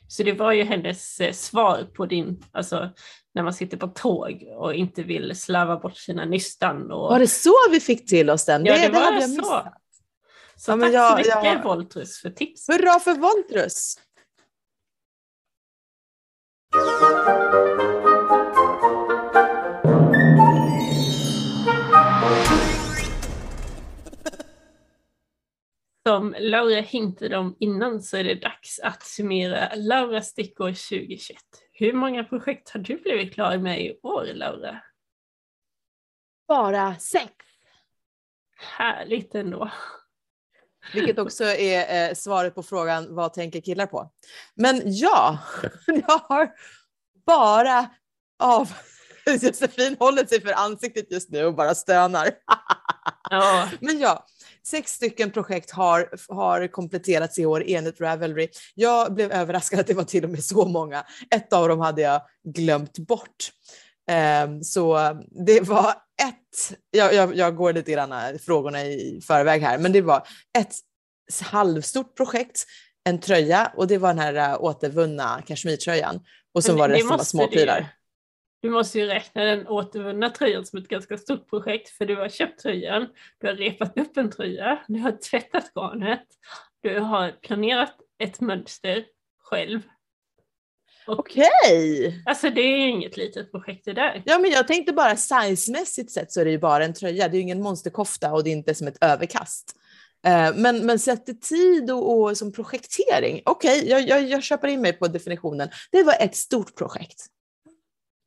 Så 0.09 0.23
det 0.23 0.33
var 0.33 0.53
ju 0.53 0.65
hennes 0.65 1.21
eh, 1.21 1.33
svar 1.33 1.85
på 1.95 2.07
din, 2.07 2.45
alltså 2.53 2.91
när 3.35 3.43
man 3.43 3.55
sitter 3.55 3.77
på 3.77 3.87
tåg 3.87 4.49
och 4.57 4.75
inte 4.75 5.03
vill 5.03 5.37
slarva 5.37 5.77
bort 5.77 5.97
sina 5.97 6.25
nystan. 6.25 6.93
Och... 6.93 7.11
Var 7.11 7.19
det 7.19 7.27
så 7.27 7.55
vi 7.71 7.81
fick 7.81 8.09
till 8.09 8.31
oss 8.31 8.45
den? 8.45 8.65
Ja, 8.67 8.75
det, 8.75 8.81
det, 8.81 8.87
det 8.87 8.93
var 8.93 9.01
hade 9.01 9.21
jag 9.21 9.31
så. 9.31 9.65
Så 10.57 10.71
ja, 10.71 10.77
tack 10.77 10.93
jag, 10.93 11.11
så 11.11 11.17
mycket 11.17 11.45
jag... 11.45 11.63
Voltrus 11.63 12.21
för 12.21 12.31
tips. 12.31 12.69
Hurra 12.69 13.01
för 13.01 13.15
Voltrus! 13.15 13.97
Som 26.07 26.37
Laura 26.39 26.81
hintade 26.81 27.37
om 27.37 27.57
innan 27.61 28.03
så 28.03 28.17
är 28.17 28.25
det 28.25 28.35
dags 28.35 28.79
att 28.79 29.03
summera 29.03 29.75
Laura 29.75 30.23
stickår 30.23 30.69
2021. 30.69 31.39
Hur 31.73 31.93
många 31.93 32.25
projekt 32.25 32.71
har 32.71 32.81
du 32.81 32.97
blivit 32.97 33.35
klar 33.35 33.59
med 33.59 33.85
i 33.85 33.99
år, 34.03 34.25
Laura? 34.35 34.83
Bara 36.49 36.97
sex. 36.97 37.33
Härligt 38.57 39.35
ändå. 39.35 39.71
Vilket 40.95 41.19
också 41.19 41.45
är 41.45 42.09
eh, 42.09 42.15
svaret 42.15 42.55
på 42.55 42.63
frågan 42.63 43.15
vad 43.15 43.33
tänker 43.33 43.61
killar 43.61 43.87
på? 43.87 44.13
Men 44.55 44.83
ja, 44.85 45.39
jag 45.87 46.19
har 46.19 46.53
bara 47.27 47.91
av... 48.39 48.73
Josefin 49.43 49.97
håller 49.99 50.27
sig 50.27 50.41
för 50.41 50.53
ansiktet 50.53 51.13
just 51.13 51.31
nu 51.31 51.45
och 51.45 51.55
bara 51.55 51.75
stönar. 51.75 52.31
Ja. 53.31 53.69
Men 53.81 53.99
ja, 53.99 54.27
sex 54.67 54.93
stycken 54.93 55.31
projekt 55.31 55.71
har, 55.71 56.09
har 56.29 56.67
kompletterats 56.67 57.39
i 57.39 57.47
år 57.47 57.65
enligt 57.67 58.01
Ravelry. 58.01 58.49
Jag 58.75 59.15
blev 59.15 59.33
överraskad 59.33 59.81
att 59.81 59.87
det 59.87 59.95
var 59.95 60.05
till 60.05 60.25
och 60.25 60.31
med 60.31 60.45
så 60.45 60.65
många. 60.65 61.05
Ett 61.35 61.53
av 61.53 61.69
dem 61.69 61.81
hade 61.81 62.03
jag 62.03 62.23
glömt 62.45 62.99
bort. 62.99 63.51
Um, 64.45 64.65
så 64.65 64.99
det 65.47 65.61
var 65.61 65.91
ett, 66.23 66.79
jag, 66.91 67.15
jag, 67.15 67.37
jag 67.37 67.57
går 67.57 67.73
lite 67.73 67.93
grann 67.93 68.39
frågorna 68.39 68.85
i 68.85 69.21
förväg 69.27 69.63
här, 69.63 69.79
men 69.79 69.93
det 69.93 70.01
var 70.01 70.27
ett 70.59 70.75
halvstort 71.43 72.17
projekt, 72.17 72.65
en 73.05 73.21
tröja 73.21 73.73
och 73.77 73.87
det 73.87 73.99
var 73.99 74.09
den 74.09 74.19
här 74.19 74.35
äh, 74.35 74.63
återvunna 74.63 75.43
kashmirtröjan. 75.47 76.21
Och 76.55 76.65
så 76.65 76.77
var 76.77 76.89
det 76.89 76.95
resten 76.95 77.09
var 77.09 77.19
småprylar. 77.19 78.00
Du 78.63 78.71
måste 78.71 78.99
ju 78.99 79.07
räkna 79.07 79.45
den 79.45 79.67
återvunna 79.67 80.31
tröjan 80.31 80.67
som 80.67 80.79
ett 80.79 80.89
ganska 80.89 81.19
stort 81.19 81.51
projekt 81.51 81.89
för 81.89 82.07
du 82.07 82.17
har 82.17 82.29
köpt 82.29 82.63
tröjan, 82.63 83.07
du 83.39 83.47
har 83.47 83.55
repat 83.55 83.99
upp 83.99 84.17
en 84.17 84.31
tröja, 84.31 84.85
du 84.89 84.99
har 84.99 85.13
tvättat 85.13 85.73
garnet, 85.75 86.27
du 86.83 86.99
har 86.99 87.33
planerat 87.43 87.95
ett 88.19 88.41
mönster 88.41 89.05
själv. 89.43 89.81
Okej! 91.07 91.47
Okay. 92.07 92.23
Alltså 92.27 92.51
det 92.51 92.61
är 92.61 92.77
ju 92.77 92.89
inget 92.89 93.17
litet 93.17 93.51
projekt 93.51 93.85
det 93.85 93.93
där. 93.93 94.23
Ja 94.27 94.39
men 94.39 94.51
jag 94.51 94.69
tänkte 94.69 94.93
bara 94.93 95.17
sizemässigt 95.17 96.11
sett 96.11 96.33
så 96.33 96.41
är 96.41 96.45
det 96.45 96.51
ju 96.51 96.59
bara 96.59 96.85
en 96.85 96.95
tröja, 96.95 97.29
det 97.29 97.35
är 97.35 97.39
ju 97.39 97.43
ingen 97.43 97.63
monsterkofta 97.63 98.33
och 98.33 98.45
det 98.45 98.51
är 98.51 98.53
inte 98.53 98.75
som 98.75 98.87
ett 98.87 99.05
överkast. 99.05 99.77
Eh, 100.27 100.55
men, 100.55 100.87
men 100.87 100.99
sett 100.99 101.27
till 101.27 101.41
tid 101.41 101.91
och, 101.91 102.21
och 102.21 102.37
som 102.37 102.53
projektering, 102.53 103.43
okej, 103.45 103.79
okay, 103.79 103.91
jag, 103.91 104.09
jag, 104.09 104.29
jag 104.29 104.43
köper 104.43 104.69
in 104.69 104.81
mig 104.81 104.93
på 104.93 105.09
definitionen. 105.09 105.69
Det 105.91 106.03
var 106.03 106.15
ett 106.21 106.37
stort 106.37 106.77
projekt. 106.77 107.27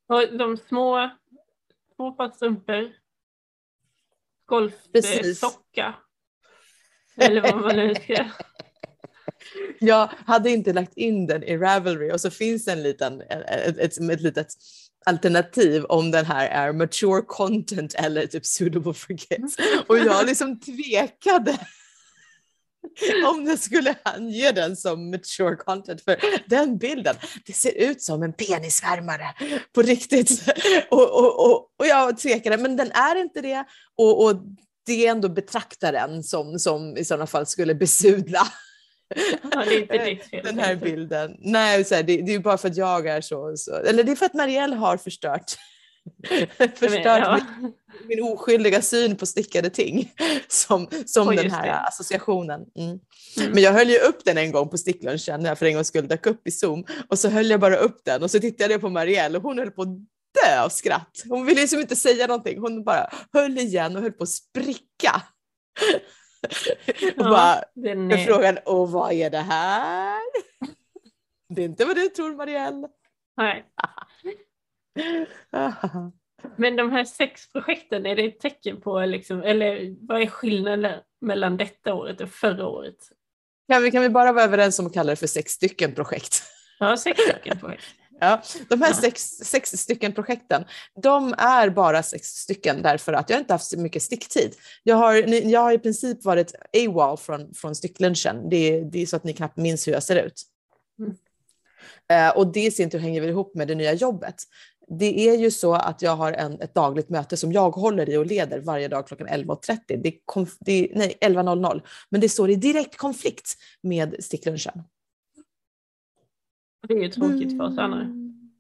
Och 0.08 0.38
de 0.38 0.58
små, 0.58 1.10
två 1.96 2.12
par 2.12 2.30
strumpor, 2.30 2.92
golfsocka, 4.46 5.96
eller 7.16 7.42
vad 7.42 7.62
man 7.62 7.76
nu 7.76 7.96
ska... 7.96 8.26
Jag 9.80 10.10
hade 10.26 10.50
inte 10.50 10.74
lagt 10.74 10.98
in 10.98 11.28
den 11.28 11.44
i 11.44 11.58
Ravelry 11.58 12.12
och 12.12 12.22
så 12.22 12.32
finns 12.32 12.66
det 12.66 12.72
en 12.72 12.84
liten, 12.84 13.22
ett, 13.22 13.78
ett, 13.78 13.98
ett 13.98 14.22
litet 14.22 14.48
alternativ 15.06 15.86
om 15.86 16.12
den 16.12 16.26
här 16.26 16.48
är 16.48 16.74
mature 16.74 17.22
content 17.28 17.94
eller 17.94 18.26
typ 18.26 18.46
suitable 18.46 18.94
for 18.94 19.18
kids. 19.18 19.58
Och 19.88 19.98
jag 19.98 20.26
liksom 20.26 20.60
tvekade 20.60 21.60
om 23.28 23.46
det 23.46 23.58
skulle 23.58 23.96
ange 24.04 24.52
den 24.52 24.76
som 24.76 25.12
mature 25.12 25.56
content 25.56 26.02
för 26.02 26.18
den 26.50 26.78
bilden, 26.78 27.16
det 27.46 27.54
ser 27.54 27.72
ut 27.72 28.02
som 28.02 28.24
en 28.24 28.34
penisvärmare 28.34 29.34
på 29.74 29.82
riktigt. 29.82 30.44
Och, 30.90 31.20
och, 31.20 31.46
och, 31.46 31.70
och 31.80 31.88
jag 31.88 32.18
tvekade, 32.18 32.58
men 32.58 32.76
den 32.76 32.92
är 32.92 33.16
inte 33.16 33.42
det 33.42 33.66
och, 33.98 34.26
och 34.26 34.36
det 34.86 35.08
är 35.08 35.12
ändå 35.12 35.30
betraktaren 35.30 36.24
som, 36.24 36.60
som 36.60 36.98
i 36.98 37.06
sådana 37.06 37.28
fall 37.28 37.46
skulle 37.46 37.76
besudla 37.76 38.48
Ja, 39.52 39.64
det 39.66 39.76
är 39.76 39.82
inte 39.82 40.06
ditt 40.06 40.30
fel. 40.30 40.46
Den 40.46 40.60
här 40.60 40.76
bilden. 40.76 41.38
Nej, 41.40 41.84
så 41.84 41.96
här, 41.96 42.04
det, 42.04 42.18
det, 42.18 42.32
är 42.32 42.34
ju 42.34 42.40
bara 42.40 42.58
för 42.58 42.68
att 42.68 42.78
jag 42.78 43.08
är 43.08 43.22
så, 43.22 43.54
så, 43.58 43.76
Eller 43.76 44.04
det 44.04 44.12
är 44.12 44.16
för 44.16 44.26
att 44.26 44.34
Marielle 44.34 44.76
har 44.76 44.98
förstört, 44.98 45.56
förstört 46.76 47.06
ja. 47.06 47.40
min, 47.62 47.74
min 48.08 48.24
oskyldiga 48.24 48.82
syn 48.82 49.16
på 49.16 49.26
stickade 49.26 49.70
ting. 49.70 50.12
Som, 50.48 50.88
som 51.06 51.28
oh, 51.28 51.36
den 51.36 51.52
här 51.52 51.68
det. 51.68 51.74
associationen. 51.74 52.66
Mm. 52.76 53.00
Mm. 53.38 53.52
Men 53.52 53.64
jag 53.64 53.74
höll 53.74 53.90
ju 53.90 53.98
upp 53.98 54.26
den 54.26 54.38
en 54.38 54.52
gång 54.52 54.70
på 54.70 54.78
sticklunchen 54.78 55.42
när 55.42 55.50
jag 55.50 55.60
för 55.60 55.66
en 55.66 55.74
gång 55.74 55.84
skulle 55.84 56.08
dök 56.08 56.26
upp 56.26 56.48
i 56.48 56.52
Zoom. 56.52 56.86
Och 57.08 57.20
så 57.20 57.30
höll 57.30 57.50
jag 57.50 57.60
bara 57.60 57.76
upp 57.76 58.06
den 58.06 58.24
och 58.24 58.32
så 58.32 58.40
tittade 58.40 58.74
jag 58.74 58.82
på 58.82 58.90
Marielle 58.90 59.38
och 59.38 59.44
hon 59.44 59.60
höll 59.60 59.72
på 59.72 59.82
att 59.82 59.98
dö 60.44 60.64
av 60.66 60.70
skratt. 60.70 61.24
Hon 61.30 61.46
ville 61.46 61.62
liksom 61.62 61.80
inte 61.80 61.96
säga 61.96 62.28
någonting. 62.28 62.60
Hon 62.60 62.84
bara 62.84 63.10
höll 63.34 63.58
igen 63.58 63.96
och 63.96 64.02
höll 64.02 64.12
på 64.12 64.24
att 64.24 64.30
spricka. 64.30 65.22
och 67.18 67.24
bara, 67.24 67.56
är... 67.56 68.26
frågan, 68.26 68.58
och 68.66 68.92
vad 68.92 69.12
är 69.12 69.30
det 69.30 69.38
här? 69.38 70.20
det 71.50 71.62
är 71.62 71.66
inte 71.66 71.86
vad 71.86 71.96
du 71.96 72.10
tror 72.10 72.36
Marielle. 72.36 72.88
Nej. 73.38 73.66
Men 76.58 76.76
de 76.76 76.92
här 76.92 77.06
sex 77.06 77.52
projekten, 77.52 78.06
är 78.06 78.16
det 78.16 78.26
ett 78.26 78.40
tecken 78.40 78.82
på, 78.82 79.00
liksom, 79.00 79.44
eller 79.44 79.96
vad 80.08 80.22
är 80.22 80.28
skillnaden 80.28 81.00
mellan 81.22 81.58
detta 81.58 81.94
året 81.94 82.22
och 82.22 82.30
förra 82.30 82.68
året? 82.68 82.96
Kan 83.72 83.84
vi, 83.84 83.92
kan 83.92 84.02
vi 84.02 84.10
bara 84.10 84.32
vara 84.32 84.44
överens 84.44 84.80
om 84.80 84.88
att 84.88 84.94
kalla 84.94 85.10
det 85.10 85.16
för 85.16 85.28
sex 85.28 85.52
stycken 85.52 85.96
projekt? 85.96 86.44
Ja, 86.80 86.98
sex 86.98 87.22
stycken 87.22 87.60
projekt. 87.60 87.84
Ja, 88.20 88.42
de 88.70 88.82
här 88.82 88.94
sex, 88.94 89.22
sex 89.28 89.72
stycken 89.72 90.14
projekten, 90.14 90.66
de 91.02 91.34
är 91.38 91.70
bara 91.70 92.04
sex 92.04 92.28
stycken 92.28 92.82
därför 92.82 93.14
att 93.14 93.30
jag 93.30 93.40
inte 93.40 93.54
haft 93.54 93.66
så 93.66 93.80
mycket 93.80 94.04
sticktid. 94.04 94.56
Jag 94.84 94.96
har, 94.96 95.14
jag 95.50 95.60
har 95.60 95.72
i 95.72 95.80
princip 95.80 96.26
varit 96.26 96.56
AWOL 96.74 97.18
från, 97.18 97.54
från 97.54 97.76
sticklunchen. 97.76 98.50
Det, 98.50 98.84
det 98.84 99.02
är 99.02 99.06
så 99.06 99.16
att 99.16 99.24
ni 99.24 99.34
knappt 99.34 99.58
minns 99.58 99.88
hur 99.88 99.92
jag 99.92 100.04
ser 100.04 100.26
ut. 100.26 100.44
Mm. 101.00 101.16
Uh, 102.12 102.38
och 102.38 102.48
det 102.48 102.66
i 102.66 102.72
sin 102.72 102.90
tur 102.90 103.00
hänger 103.00 103.22
väl 103.22 103.30
ihop 103.30 103.56
med 103.56 103.68
det 103.68 103.76
nya 103.76 103.94
jobbet. 103.94 104.36
Det 104.88 105.30
är 105.30 105.38
ju 105.38 105.52
så 105.52 105.74
att 105.74 106.02
jag 106.02 106.16
har 106.16 106.32
en, 106.32 106.62
ett 106.62 106.76
dagligt 106.76 107.10
möte 107.10 107.38
som 107.38 107.52
jag 107.52 107.72
håller 107.72 108.10
i 108.10 108.18
och 108.18 108.26
leder 108.26 108.60
varje 108.60 108.88
dag 108.88 109.08
klockan 109.08 109.28
11.30. 109.28 109.78
Det 109.88 110.20
det 110.60 110.92
nej, 110.96 111.18
11.00. 111.22 111.82
Men 112.10 112.22
det 112.22 112.30
står 112.30 112.50
i 112.50 112.56
direkt 112.56 112.98
konflikt 112.98 113.58
med 113.82 114.24
sticklunchen. 114.24 114.84
Det 116.88 116.94
är 116.94 117.02
ju 117.02 117.10
tråkigt 117.10 117.58
för 117.58 117.64
oss 117.64 117.78
andra. 117.78 118.02
Mm. 118.02 118.52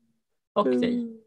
Och 0.53 0.65
dig. 0.65 0.93
Mm. 0.93 1.19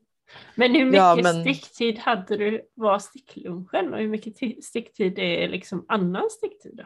Men 0.55 0.75
hur 0.75 0.85
mycket 0.85 0.99
ja, 0.99 1.19
men... 1.23 1.41
sticktid 1.41 1.99
hade 1.99 2.37
du 2.37 2.69
var 2.75 2.99
sticklunchen 2.99 3.95
och 3.95 4.01
hur 4.01 4.09
mycket 4.09 4.65
sticktid 4.65 5.19
är 5.19 5.49
liksom 5.49 5.85
annan 5.89 6.31
sticktid? 6.31 6.77
Då? 6.77 6.85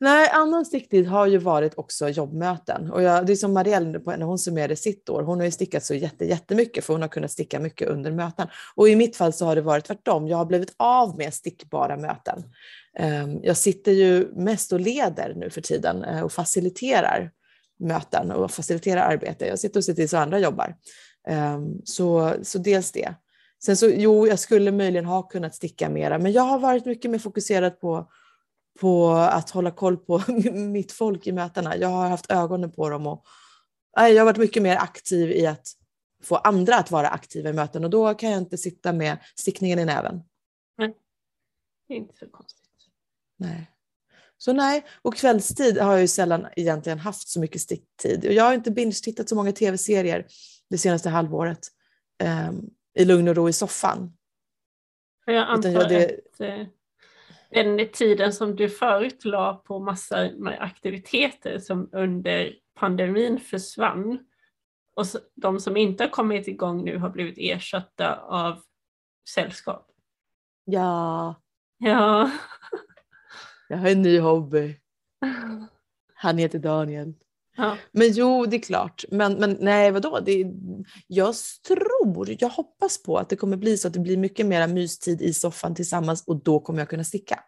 Nej, 0.00 0.28
annan 0.32 0.66
sticktid 0.66 1.06
har 1.06 1.26
ju 1.26 1.38
varit 1.38 1.78
också 1.78 2.08
jobbmöten. 2.08 2.90
Och 2.90 3.02
jag, 3.02 3.26
det 3.26 3.32
är 3.32 3.36
som 3.36 3.52
Marielle 3.52 4.00
när 4.04 4.22
hon 4.22 4.38
summerade 4.38 4.76
sitt 4.76 5.08
år, 5.08 5.22
hon 5.22 5.38
har 5.38 5.44
ju 5.44 5.50
stickat 5.50 5.84
så 5.84 5.94
jätte, 5.94 6.24
jättemycket 6.24 6.84
för 6.84 6.94
hon 6.94 7.02
har 7.02 7.08
kunnat 7.08 7.30
sticka 7.30 7.60
mycket 7.60 7.88
under 7.88 8.10
möten. 8.10 8.48
Och 8.74 8.88
i 8.88 8.96
mitt 8.96 9.16
fall 9.16 9.32
så 9.32 9.44
har 9.46 9.56
det 9.56 9.62
varit 9.62 9.84
tvärtom, 9.84 10.28
jag 10.28 10.36
har 10.36 10.44
blivit 10.44 10.74
av 10.76 11.18
med 11.18 11.34
stickbara 11.34 11.96
möten. 11.96 12.42
Ehm, 12.98 13.40
jag 13.42 13.56
sitter 13.56 13.92
ju 13.92 14.28
mest 14.34 14.72
och 14.72 14.80
leder 14.80 15.34
nu 15.36 15.50
för 15.50 15.60
tiden 15.60 16.04
eh, 16.04 16.22
och 16.22 16.32
faciliterar 16.32 17.30
möten 17.78 18.30
och 18.30 18.50
faciliterar 18.50 19.12
arbete. 19.12 19.46
Jag 19.46 19.58
sitter 19.58 19.80
och 19.80 19.84
ser 19.84 19.94
till 19.94 20.08
så 20.08 20.16
andra 20.16 20.38
jobbar. 20.38 20.76
Ehm, 21.28 21.80
så, 21.84 22.34
så 22.42 22.58
dels 22.58 22.92
det. 22.92 23.14
Sen 23.64 23.76
så, 23.76 23.88
jo, 23.88 24.26
jag 24.26 24.38
skulle 24.38 24.72
möjligen 24.72 25.04
ha 25.04 25.22
kunnat 25.22 25.54
sticka 25.54 25.88
mera, 25.88 26.18
men 26.18 26.32
jag 26.32 26.42
har 26.42 26.58
varit 26.58 26.86
mycket 26.86 27.10
mer 27.10 27.18
fokuserad 27.18 27.80
på 27.80 28.08
på 28.80 29.10
att 29.10 29.50
hålla 29.50 29.70
koll 29.70 29.96
på 29.96 30.22
mitt 30.52 30.92
folk 30.92 31.26
i 31.26 31.32
mötena. 31.32 31.76
Jag 31.76 31.88
har 31.88 32.08
haft 32.08 32.30
ögonen 32.30 32.72
på 32.72 32.90
dem 32.90 33.06
och 33.06 33.24
jag 33.96 34.18
har 34.18 34.24
varit 34.24 34.36
mycket 34.36 34.62
mer 34.62 34.76
aktiv 34.76 35.30
i 35.30 35.46
att 35.46 35.68
få 36.22 36.36
andra 36.36 36.76
att 36.76 36.90
vara 36.90 37.08
aktiva 37.08 37.50
i 37.50 37.52
möten 37.52 37.84
och 37.84 37.90
då 37.90 38.14
kan 38.14 38.30
jag 38.30 38.38
inte 38.38 38.58
sitta 38.58 38.92
med 38.92 39.18
stickningen 39.34 39.78
i 39.78 39.84
näven. 39.84 40.22
Nej, 40.78 40.94
det 41.88 41.94
är 41.94 41.98
inte 41.98 42.16
så 42.16 42.26
konstigt. 42.26 42.66
Nej. 43.36 43.70
Så 44.38 44.52
nej, 44.52 44.84
och 45.02 45.16
kvällstid 45.16 45.78
har 45.78 45.92
jag 45.92 46.00
ju 46.00 46.08
sällan 46.08 46.46
egentligen 46.56 46.98
haft 46.98 47.28
så 47.28 47.40
mycket 47.40 47.60
sticktid. 47.60 48.24
Jag 48.24 48.44
har 48.44 48.54
inte 48.54 48.70
binge-tittat 48.70 49.28
så 49.28 49.34
många 49.34 49.52
tv-serier 49.52 50.26
det 50.70 50.78
senaste 50.78 51.08
halvåret 51.08 51.68
um, 52.48 52.70
i 52.94 53.04
lugn 53.04 53.28
och 53.28 53.36
ro 53.36 53.48
i 53.48 53.52
soffan. 53.52 54.12
Jag 55.26 55.36
antar 55.36 55.70
jag 55.70 55.88
det... 55.88 56.20
att 56.32 56.40
eh, 56.40 56.66
den 57.56 57.88
tiden 57.92 58.32
som 58.32 58.56
du 58.56 58.68
förut 58.68 59.24
la 59.24 59.54
på 59.54 59.78
massor 59.78 60.38
med 60.38 60.62
aktiviteter 60.62 61.58
som 61.58 61.88
under 61.92 62.54
pandemin 62.74 63.40
försvann 63.40 64.18
och 64.94 65.06
de 65.34 65.60
som 65.60 65.76
inte 65.76 66.04
har 66.04 66.08
kommit 66.08 66.48
igång 66.48 66.84
nu 66.84 66.98
har 66.98 67.10
blivit 67.10 67.38
ersatta 67.38 68.16
av 68.16 68.62
sällskap. 69.28 69.90
Ja. 70.64 71.34
Ja. 71.78 72.30
Jag 73.68 73.76
har 73.76 73.88
en 73.88 74.02
ny 74.02 74.20
hobby. 74.20 74.80
Han 76.14 76.38
heter 76.38 76.58
Daniel. 76.58 77.14
Ja. 77.56 77.76
Men 77.92 78.12
jo, 78.12 78.46
det 78.46 78.56
är 78.56 78.60
klart. 78.60 79.04
Men, 79.10 79.34
men 79.34 79.56
nej, 79.60 79.90
vadå? 79.90 80.20
Det, 80.20 80.46
jag 81.06 81.34
tror, 81.68 82.36
jag 82.38 82.48
hoppas 82.48 83.02
på 83.02 83.18
att 83.18 83.28
det 83.28 83.36
kommer 83.36 83.56
bli 83.56 83.76
så 83.76 83.88
att 83.88 83.94
det 83.94 84.00
blir 84.00 84.16
mycket 84.16 84.46
mer 84.46 84.68
mystid 84.68 85.22
i 85.22 85.32
soffan 85.32 85.74
tillsammans 85.74 86.24
och 86.26 86.42
då 86.42 86.60
kommer 86.60 86.78
jag 86.78 86.88
kunna 86.88 87.04
sticka. 87.04 87.40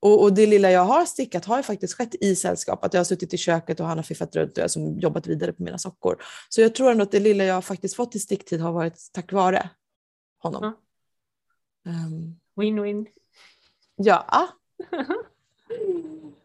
Och, 0.00 0.22
och, 0.22 0.34
det 0.34 0.46
lilla 0.46 0.70
jag 0.70 0.84
har 0.84 1.04
stickat 1.04 1.44
har 1.44 1.56
ju 1.56 1.62
faktiskt 1.62 1.94
skett 1.94 2.14
i 2.20 2.36
sällskap. 2.36 2.84
Att 2.84 2.94
jag 2.94 3.00
har 3.00 3.04
suttit 3.04 3.34
i 3.34 3.36
köket 3.36 3.80
och 3.80 3.86
han 3.86 3.98
har 3.98 4.02
fiffat 4.02 4.36
runt 4.36 4.52
och 4.52 4.58
jag 4.58 4.68
har 4.68 5.00
jobbat 5.00 5.26
vidare 5.26 5.52
på 5.52 5.62
mina 5.62 5.78
sockor. 5.78 6.22
Så 6.48 6.60
jag 6.60 6.74
tror 6.74 6.90
ändå 6.90 7.02
att 7.02 7.10
det 7.10 7.20
lilla 7.20 7.44
jag 7.44 7.64
faktiskt 7.64 7.96
fått 7.96 8.14
i 8.14 8.18
sticktid 8.18 8.60
har 8.60 8.72
varit 8.72 9.10
tack 9.12 9.32
vare 9.32 9.70
honom. 10.38 10.74
Ja. 11.84 11.90
Um, 11.90 12.40
Win-win. 12.56 13.06
Ja. 13.96 14.48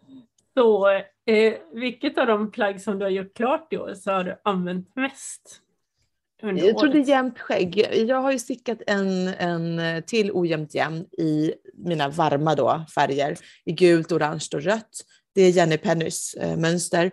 Så 0.54 0.90
eh, 1.26 1.54
vilket 1.74 2.18
av 2.18 2.28
de 2.28 2.52
plagg 2.52 2.82
som 2.82 3.00
du 3.00 3.06
har 3.06 3.10
gjort 3.10 3.34
klart 3.36 3.74
i 3.74 3.78
år 3.78 3.94
så 3.94 4.12
har 4.12 4.24
du 4.24 4.36
använt 4.44 4.96
mest? 4.96 5.60
Jag 6.42 6.78
tror 6.78 6.90
det 6.90 7.00
är 7.00 7.10
jämnt 7.10 7.40
skägg. 7.40 7.88
Jag 8.08 8.22
har 8.22 8.32
ju 8.32 8.40
stickat 8.40 8.78
en, 8.88 9.28
en 9.28 10.04
till 10.04 10.32
ojämnt 10.34 10.76
jämn 10.76 11.06
i 11.18 11.54
mina 11.74 12.10
varma 12.10 12.56
då, 12.56 12.86
färger 12.96 13.38
i 13.66 13.72
gult, 13.72 14.12
orange 14.12 14.48
och 14.54 14.62
rött. 14.62 15.06
Det 15.36 15.42
är 15.42 15.52
Jenny 15.52 15.78
Pennys 15.78 16.34
eh, 16.34 16.58
mönster. 16.58 17.12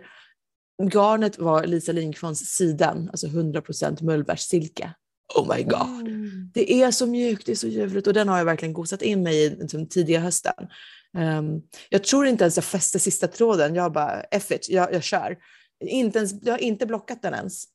Garnet 0.93 1.39
var 1.39 1.63
Lisa 1.63 1.91
Lindqvists 1.91 2.55
siden, 2.55 3.09
alltså 3.11 3.27
100% 3.27 4.03
mullbärssilke. 4.03 4.93
Oh 5.35 5.57
my 5.57 5.63
god! 5.63 6.07
Mm. 6.07 6.51
Det 6.53 6.73
är 6.73 6.91
så 6.91 7.07
mjukt, 7.07 7.45
det 7.45 7.51
är 7.51 7.55
så 7.55 7.67
ljuvligt 7.67 8.07
och 8.07 8.13
den 8.13 8.29
har 8.29 8.37
jag 8.37 8.45
verkligen 8.45 8.73
gosat 8.73 9.01
in 9.01 9.23
mig 9.23 9.45
i 9.45 9.49
liksom, 9.49 9.87
tidiga 9.87 10.19
hösten. 10.19 10.67
Um, 11.17 11.61
jag 11.89 12.03
tror 12.03 12.25
inte 12.27 12.43
ens 12.43 12.57
jag 12.57 12.63
fäste 12.63 12.99
sista 12.99 13.27
tråden, 13.27 13.75
jag 13.75 13.91
bara 13.91 14.21
F 14.21 14.51
it, 14.51 14.69
jag, 14.69 14.93
jag 14.93 15.03
kör. 15.03 15.37
Inte 15.79 16.17
ens, 16.17 16.33
jag 16.43 16.53
har 16.53 16.59
inte 16.59 16.85
blockat 16.85 17.21
den 17.21 17.33
ens. 17.33 17.65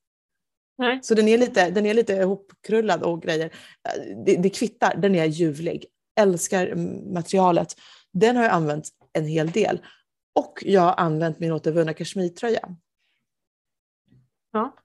Nej. 0.78 0.98
Så 1.02 1.14
den 1.14 1.28
är, 1.28 1.38
lite, 1.38 1.70
den 1.70 1.86
är 1.86 1.94
lite 1.94 2.12
ihopkrullad 2.12 3.02
och 3.02 3.22
grejer. 3.22 3.50
Det, 4.26 4.36
det 4.36 4.50
kvittar, 4.50 4.96
den 4.96 5.14
är 5.14 5.24
ljuvlig. 5.24 5.86
Älskar 6.20 6.74
materialet. 7.14 7.68
Den 8.12 8.36
har 8.36 8.42
jag 8.42 8.52
använt 8.52 8.88
en 9.12 9.26
hel 9.26 9.50
del. 9.50 9.80
Och 10.34 10.58
jag 10.62 10.80
har 10.80 10.94
använt 10.94 11.38
min 11.38 11.52
återvunna 11.52 11.94
kashmirtröja. 11.94 12.76
Ja. 14.52 14.76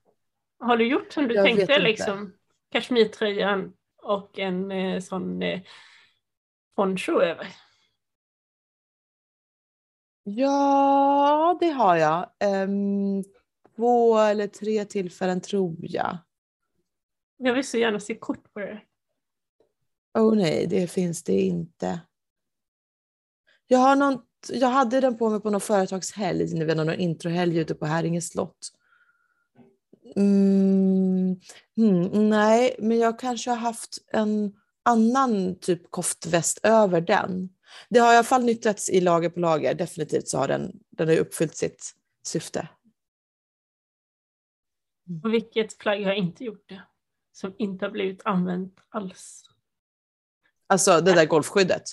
Har 0.59 0.77
du 0.77 0.87
gjort 0.87 1.13
som 1.13 1.27
du 1.27 1.35
jag 1.35 1.45
tänkte, 1.45 1.79
liksom 1.79 2.33
kashmirtröjan 2.71 3.73
och 4.03 4.39
en 4.39 4.71
eh, 4.71 4.99
sån 4.99 5.41
eh, 5.41 5.61
poncho 6.75 7.21
över? 7.21 7.47
Ja, 10.23 11.57
det 11.59 11.69
har 11.69 11.95
jag. 11.95 12.29
Um, 12.63 13.23
två 13.75 14.17
eller 14.17 14.47
tre 14.47 14.85
tillfällen 14.85 15.41
tror 15.41 15.75
jag. 15.79 16.17
Jag 17.37 17.53
vill 17.53 17.67
så 17.67 17.77
gärna 17.77 17.99
se 17.99 18.15
kort 18.15 18.53
på 18.53 18.59
det. 18.59 18.81
Oh 20.13 20.35
nej, 20.35 20.67
det 20.67 20.87
finns 20.87 21.23
det 21.23 21.41
inte. 21.41 22.01
Jag, 23.67 23.79
har 23.79 23.95
någon, 23.95 24.21
jag 24.49 24.67
hade 24.67 24.99
den 24.99 25.17
på 25.17 25.29
mig 25.29 25.41
på 25.41 25.49
någon 25.49 25.61
företagshelg, 25.61 26.53
ni 26.53 26.65
vet, 26.65 26.77
någon 26.77 26.93
introhelg 26.93 27.57
ute 27.57 27.75
på 27.75 27.85
Häringe 27.85 28.21
slott. 28.21 28.71
Mm, 30.15 31.39
mm, 31.77 32.29
nej, 32.29 32.75
men 32.79 32.99
jag 32.99 33.19
kanske 33.19 33.49
har 33.49 33.57
haft 33.57 33.97
en 34.13 34.53
annan 34.83 35.59
typ 35.59 35.91
koftväst 35.91 36.59
över 36.63 37.01
den. 37.01 37.49
Det 37.89 37.99
har 37.99 38.13
i 38.13 38.15
alla 38.15 38.23
fall 38.23 38.43
nyttjats 38.43 38.89
i 38.89 39.01
lager 39.01 39.29
på 39.29 39.39
lager, 39.39 39.73
definitivt 39.73 40.27
så 40.27 40.37
har 40.37 40.47
den, 40.47 40.79
den 40.89 41.07
har 41.07 41.17
uppfyllt 41.17 41.55
sitt 41.55 41.95
syfte. 42.23 42.67
Och 45.23 45.33
vilket 45.33 45.77
plagg 45.77 46.05
har 46.05 46.13
inte 46.13 46.43
gjort 46.43 46.69
det? 46.69 46.81
Som 47.31 47.55
inte 47.57 47.85
har 47.85 47.91
blivit 47.91 48.21
använt 48.25 48.79
alls? 48.89 49.43
Alltså 50.67 51.01
det 51.01 51.13
där 51.13 51.25
golfskyddet? 51.25 51.83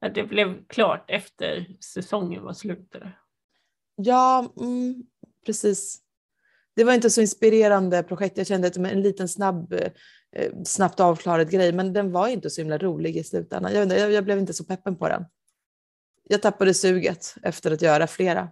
Ja, 0.00 0.08
det 0.08 0.24
blev 0.24 0.66
klart 0.66 1.10
efter 1.10 1.76
säsongen 1.80 2.42
var 2.42 2.52
slut. 2.52 2.96
Ja, 3.96 4.52
mm, 4.56 5.02
precis. 5.46 6.02
Det 6.74 6.84
var 6.84 6.92
inte 6.92 7.10
så 7.10 7.20
inspirerande 7.20 8.02
projekt. 8.02 8.38
Jag 8.38 8.46
kände 8.46 8.68
att 8.68 8.76
en 8.76 9.02
liten 9.02 9.28
snabb, 9.28 9.72
eh, 9.72 9.92
snabbt 10.64 11.00
avklarad 11.00 11.50
grej, 11.50 11.72
men 11.72 11.92
den 11.92 12.12
var 12.12 12.28
inte 12.28 12.50
så 12.50 12.60
himla 12.60 12.78
rolig 12.78 13.16
i 13.16 13.24
slutändan. 13.24 13.74
Jag, 13.74 13.92
jag, 13.92 14.12
jag 14.12 14.24
blev 14.24 14.38
inte 14.38 14.52
så 14.52 14.64
peppen 14.64 14.96
på 14.96 15.08
den. 15.08 15.24
Jag 16.28 16.42
tappade 16.42 16.74
suget 16.74 17.34
efter 17.42 17.70
att 17.70 17.82
göra 17.82 18.06
flera. 18.06 18.48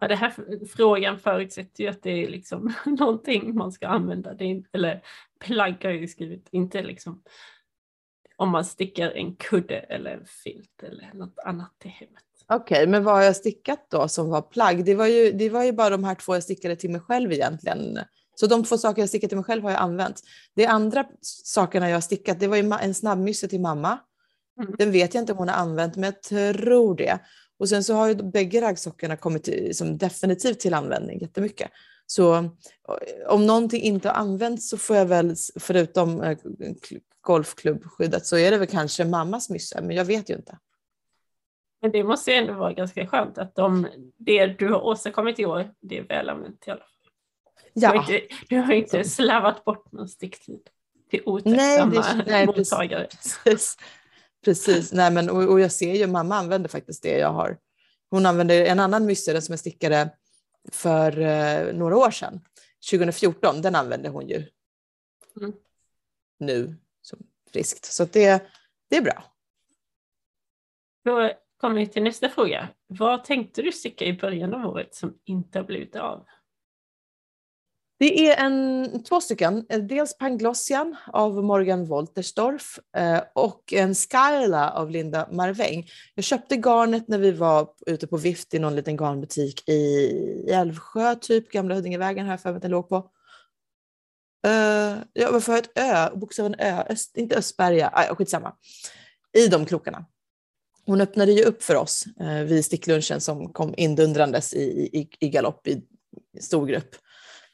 Ja, 0.00 0.08
det 0.08 0.16
här 0.16 0.34
frågan 0.66 1.18
förutsätter 1.18 1.84
ju 1.84 1.90
att 1.90 2.02
det 2.02 2.10
är 2.10 2.28
liksom 2.28 2.74
någonting 2.86 3.54
man 3.54 3.72
ska 3.72 3.88
använda. 3.88 4.34
Det 4.34 4.44
är, 4.44 4.62
eller 4.72 5.02
plagg 5.40 5.76
har 5.82 5.90
jag 5.90 6.00
ju 6.00 6.08
skrivit, 6.08 6.48
inte 6.50 6.82
liksom 6.82 7.22
om 8.36 8.50
man 8.50 8.64
stickar 8.64 9.10
en 9.10 9.36
kudde 9.36 9.78
eller 9.78 10.10
en 10.10 10.26
filt 10.26 10.82
eller 10.82 11.10
något 11.14 11.38
annat 11.44 11.74
till 11.78 11.90
hemmet. 11.90 12.24
Okej, 12.46 12.76
okay, 12.76 12.86
men 12.86 13.04
vad 13.04 13.14
har 13.14 13.22
jag 13.22 13.36
stickat 13.36 13.86
då 13.90 14.08
som 14.08 14.30
var 14.30 14.42
plagg? 14.42 14.84
Det 14.84 14.94
var, 14.94 15.06
ju, 15.06 15.32
det 15.32 15.50
var 15.50 15.64
ju 15.64 15.72
bara 15.72 15.90
de 15.90 16.04
här 16.04 16.14
två 16.14 16.34
jag 16.34 16.42
stickade 16.42 16.76
till 16.76 16.90
mig 16.90 17.00
själv 17.00 17.32
egentligen. 17.32 17.98
Så 18.34 18.46
de 18.46 18.64
två 18.64 18.78
saker 18.78 19.02
jag 19.02 19.08
stickat 19.08 19.30
till 19.30 19.36
mig 19.36 19.44
själv 19.44 19.62
har 19.62 19.70
jag 19.70 19.80
använt. 19.80 20.22
De 20.54 20.66
andra 20.66 21.04
sakerna 21.44 21.88
jag 21.88 21.96
har 21.96 22.00
stickat, 22.00 22.40
det 22.40 22.46
var 22.46 22.56
ju 22.56 22.72
en 22.82 22.94
snabbmysse 22.94 23.48
till 23.48 23.60
mamma. 23.60 23.98
Mm. 24.60 24.74
Den 24.78 24.92
vet 24.92 25.14
jag 25.14 25.22
inte 25.22 25.32
om 25.32 25.38
hon 25.38 25.48
har 25.48 25.56
använt, 25.56 25.96
men 25.96 26.04
jag 26.04 26.22
tror 26.22 26.96
det. 26.96 27.18
Och 27.58 27.68
sen 27.68 27.84
så 27.84 27.94
har 27.94 28.08
ju 28.08 28.14
bägge 28.14 28.60
raggsockorna 28.60 29.16
kommit 29.16 29.44
till, 29.44 29.76
som 29.76 29.98
definitivt 29.98 30.60
till 30.60 30.74
användning 30.74 31.20
jättemycket. 31.20 31.70
Så 32.06 32.50
om 33.28 33.46
någonting 33.46 33.82
inte 33.82 34.08
har 34.08 34.14
använts 34.14 34.68
så 34.68 34.78
får 34.78 34.96
jag 34.96 35.06
väl, 35.06 35.34
förutom 35.60 36.20
äh, 36.20 36.38
golfklubbskyddet, 37.20 38.26
så 38.26 38.36
är 38.36 38.50
det 38.50 38.58
väl 38.58 38.68
kanske 38.68 39.04
mammas 39.04 39.50
mysse, 39.50 39.80
men 39.82 39.96
jag 39.96 40.04
vet 40.04 40.30
ju 40.30 40.34
inte. 40.34 40.58
Men 41.82 41.92
det 41.92 42.04
måste 42.04 42.30
ju 42.30 42.36
ändå 42.36 42.52
vara 42.52 42.72
ganska 42.72 43.06
skönt 43.06 43.38
att 43.38 43.54
de, 43.54 43.86
det 44.16 44.46
du 44.46 44.68
har 44.68 44.80
åstadkommit 44.80 45.38
i 45.38 45.46
år, 45.46 45.70
det 45.80 45.98
är 45.98 46.02
väl 46.02 46.28
använt 46.28 46.64
i 46.66 46.70
alla 46.70 46.80
fall. 46.80 46.88
Ja. 47.74 47.92
Du 47.92 47.98
har 47.98 48.12
inte, 48.14 48.34
du 48.48 48.56
har 48.56 48.72
inte 48.72 49.04
slarvat 49.04 49.64
bort 49.64 49.92
någon 49.92 50.08
sticktid 50.08 50.60
till 51.10 51.22
otacksamma 51.26 52.46
mottagare. 52.46 53.06
Precis. 53.44 53.76
Precis, 54.44 54.92
nej 54.92 55.10
men 55.10 55.30
och, 55.30 55.42
och, 55.42 55.60
jag 55.60 55.72
ser 55.72 55.94
ju 55.94 56.06
mamma 56.06 56.36
använder 56.36 56.68
faktiskt 56.68 57.02
det 57.02 57.18
jag 57.18 57.32
har. 57.32 57.58
Hon 58.10 58.26
använder 58.26 58.64
en 58.64 58.80
annan 58.80 59.06
mysse 59.06 59.40
som 59.40 59.52
jag 59.52 59.60
stickade 59.60 60.10
för 60.72 61.20
eh, 61.20 61.74
några 61.74 61.96
år 61.96 62.10
sedan, 62.10 62.40
2014, 62.90 63.62
den 63.62 63.74
använder 63.74 64.10
hon 64.10 64.28
ju 64.28 64.44
mm. 65.40 65.52
nu 66.38 66.76
som 67.02 67.18
friskt. 67.52 67.84
Så 67.84 68.04
det, 68.04 68.50
det 68.90 68.96
är 68.96 69.02
bra. 69.02 69.24
Då 71.04 71.32
kommer 71.56 71.76
vi 71.76 71.86
till 71.86 72.02
nästa 72.02 72.28
fråga. 72.28 72.68
Vad 72.86 73.24
tänkte 73.24 73.62
du 73.62 73.72
sticka 73.72 74.04
i 74.04 74.12
början 74.12 74.54
av 74.54 74.70
året 74.70 74.94
som 74.94 75.18
inte 75.24 75.58
har 75.58 75.64
blivit 75.64 75.96
av? 75.96 76.26
Det 77.98 78.28
är 78.28 78.44
en, 78.44 79.02
två 79.02 79.20
stycken, 79.20 79.66
eh, 79.68 79.80
dels 79.80 80.18
Panglossian 80.18 80.96
av 81.12 81.44
Morgan 81.44 81.84
Wolterstorff 81.84 82.78
eh, 82.96 83.20
och 83.34 83.72
en 83.72 83.94
Skyla 83.94 84.70
av 84.70 84.90
Linda 84.90 85.28
Marväng. 85.32 85.88
Jag 86.14 86.24
köpte 86.24 86.56
garnet 86.56 87.08
när 87.08 87.18
vi 87.18 87.30
var 87.30 87.68
ute 87.86 88.06
på 88.06 88.16
vift 88.16 88.54
i 88.54 88.58
någon 88.58 88.76
liten 88.76 88.96
garnbutik 88.96 89.68
i 89.68 90.10
Älvsjö, 90.50 91.14
typ 91.14 91.50
Gamla 91.50 91.74
Huddingevägen 91.74 92.26
här 92.26 92.36
för 92.36 92.54
att 92.54 92.62
den 92.62 92.70
låg 92.70 92.88
på. 92.88 92.96
Uh, 94.46 94.98
ja, 95.12 95.30
varför 95.32 95.58
ett 95.58 95.78
ö? 95.78 96.10
Bokstaven 96.16 96.54
ö, 96.58 96.82
Öst, 96.88 97.16
inte 97.16 97.36
Östberga, 97.36 97.90
ah, 97.92 98.14
skitsamma. 98.14 98.52
I 99.32 99.48
de 99.48 99.66
krokarna. 99.66 100.04
Hon 100.86 101.00
öppnade 101.00 101.32
ju 101.32 101.44
upp 101.44 101.62
för 101.62 101.74
oss 101.74 102.04
uh, 102.20 102.42
vid 102.42 102.64
sticklunchen 102.64 103.20
som 103.20 103.52
kom 103.52 103.74
indundrandes 103.76 104.54
i, 104.54 104.64
i, 104.92 105.08
i 105.20 105.28
galopp 105.28 105.66
i 105.68 105.82
stor 106.40 106.66
grupp 106.66 106.96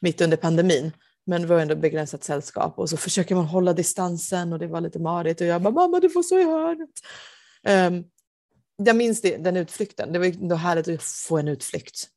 mitt 0.01 0.21
under 0.21 0.37
pandemin. 0.37 0.91
Men 1.25 1.41
det 1.41 1.47
var 1.47 1.59
ändå 1.59 1.75
begränsat 1.75 2.23
sällskap 2.23 2.79
och 2.79 2.89
så 2.89 2.97
försöker 2.97 3.35
man 3.35 3.45
hålla 3.45 3.73
distansen 3.73 4.53
och 4.53 4.59
det 4.59 4.67
var 4.67 4.81
lite 4.81 4.99
marigt 4.99 5.41
och 5.41 5.47
jag 5.47 5.61
bara 5.61 5.73
mamma 5.73 5.99
du 5.99 6.09
får 6.09 6.23
stå 6.23 6.39
i 6.39 6.43
hörnet. 6.43 6.89
Um, 7.67 8.03
jag 8.85 8.95
minns 8.95 9.21
det, 9.21 9.37
den 9.37 9.57
utflykten, 9.57 10.13
det 10.13 10.19
var 10.19 10.25
ändå 10.25 10.55
härligt 10.55 10.87
att 10.87 11.03
få 11.03 11.37
en 11.37 11.47
utflykt. 11.47 12.07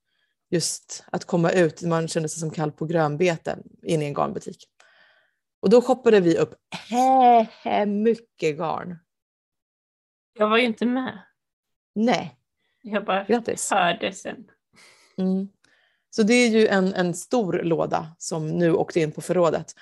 Just 0.50 1.04
att 1.12 1.24
komma 1.24 1.50
ut, 1.50 1.82
man 1.82 2.08
kände 2.08 2.28
sig 2.28 2.40
som 2.40 2.50
kall 2.50 2.72
på 2.72 2.86
grönbete 2.86 3.58
in 3.82 4.02
i 4.02 4.04
en 4.04 4.14
garnbutik. 4.14 4.68
Och 5.60 5.70
då 5.70 5.82
shoppade 5.82 6.20
vi 6.20 6.38
upp 6.38 6.54
he, 6.88 7.46
he, 7.62 7.86
mycket 7.86 8.58
garn. 8.58 8.98
Jag 10.38 10.48
var 10.48 10.58
ju 10.58 10.64
inte 10.64 10.86
med. 10.86 11.18
Nej. 11.94 12.38
Jag 12.82 13.04
bara 13.04 13.24
Grattis. 13.24 13.70
hörde 13.70 14.12
sen. 14.12 14.50
Mm. 15.16 15.48
Så 16.16 16.22
det 16.22 16.34
är 16.34 16.48
ju 16.48 16.66
en, 16.66 16.94
en 16.94 17.14
stor 17.14 17.52
låda 17.62 18.06
som 18.18 18.48
nu 18.48 18.72
åkte 18.72 19.00
in 19.00 19.12
på 19.12 19.20
förrådet. 19.20 19.74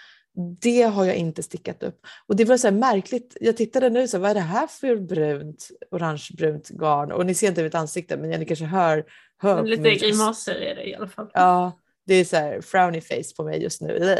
Det 0.60 0.82
har 0.82 1.04
jag 1.04 1.16
inte 1.16 1.42
stickat 1.42 1.82
upp. 1.82 2.06
Och 2.26 2.36
det 2.36 2.44
var 2.44 2.56
så 2.56 2.70
märkligt. 2.70 3.36
Jag 3.40 3.56
tittade 3.56 3.90
nu, 3.90 4.08
så 4.08 4.18
vad 4.18 4.30
är 4.30 4.34
det 4.34 4.40
här 4.40 4.66
för 4.66 4.96
brunt, 4.96 5.68
orangebrunt 5.90 6.68
garn? 6.68 7.12
Och 7.12 7.26
ni 7.26 7.34
ser 7.34 7.48
inte 7.48 7.62
mitt 7.62 7.74
ansikte, 7.74 8.16
men 8.16 8.30
ni 8.30 8.46
kanske 8.46 8.64
hör. 8.64 9.04
hör 9.38 9.62
Lite 9.62 9.94
grimaser 9.94 10.54
är 10.54 10.74
det 10.74 10.88
i 10.88 10.94
alla 10.94 11.08
fall. 11.08 11.30
Ja, 11.34 11.72
det 12.06 12.14
är 12.14 12.24
så 12.24 12.36
här 12.36 12.60
frowny 12.60 13.00
face 13.00 13.34
på 13.36 13.44
mig 13.44 13.62
just 13.62 13.80
nu. 13.80 14.16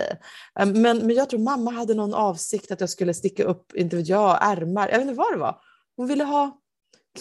Men, 0.57 0.99
men 0.99 1.11
jag 1.11 1.31
tror 1.31 1.41
mamma 1.41 1.71
hade 1.71 1.95
någon 1.95 2.15
avsikt 2.15 2.71
att 2.71 2.81
jag 2.81 2.91
skulle 2.91 3.15
sticka 3.15 3.45
upp, 3.45 3.75
inte 3.75 3.97
vet 3.97 4.09
jag, 4.09 4.39
ärmar. 4.43 4.89
Jag 4.89 4.99
vet 4.99 5.09
inte 5.09 5.19
vad 5.19 5.33
det 5.33 5.39
var. 5.39 5.61
Hon 5.97 6.09
ville 6.09 6.25
ha 6.25 6.61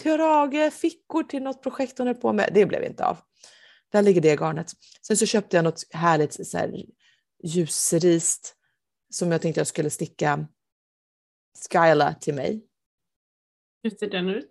krage, 0.02 0.72
fickor 0.72 1.22
till 1.22 1.42
något 1.42 1.62
projekt 1.62 1.98
hon 1.98 2.06
höll 2.06 2.16
på 2.16 2.32
med. 2.32 2.50
Det 2.54 2.66
blev 2.66 2.84
inte 2.84 3.06
av. 3.06 3.18
Där 3.92 4.02
ligger 4.02 4.20
det 4.20 4.36
garnet. 4.36 4.72
Sen 5.06 5.16
så 5.16 5.26
köpte 5.26 5.56
jag 5.56 5.64
något 5.64 5.82
härligt 5.90 6.46
så 6.46 6.58
här, 6.58 6.84
ljusrist 7.42 8.56
som 9.10 9.32
jag 9.32 9.42
tänkte 9.42 9.60
jag 9.60 9.66
skulle 9.66 9.90
sticka 9.90 10.46
Skyla 11.70 12.14
till 12.14 12.34
mig. 12.34 12.66
Hur 13.82 13.90
ser 13.90 14.10
den 14.10 14.28
ut? 14.28 14.50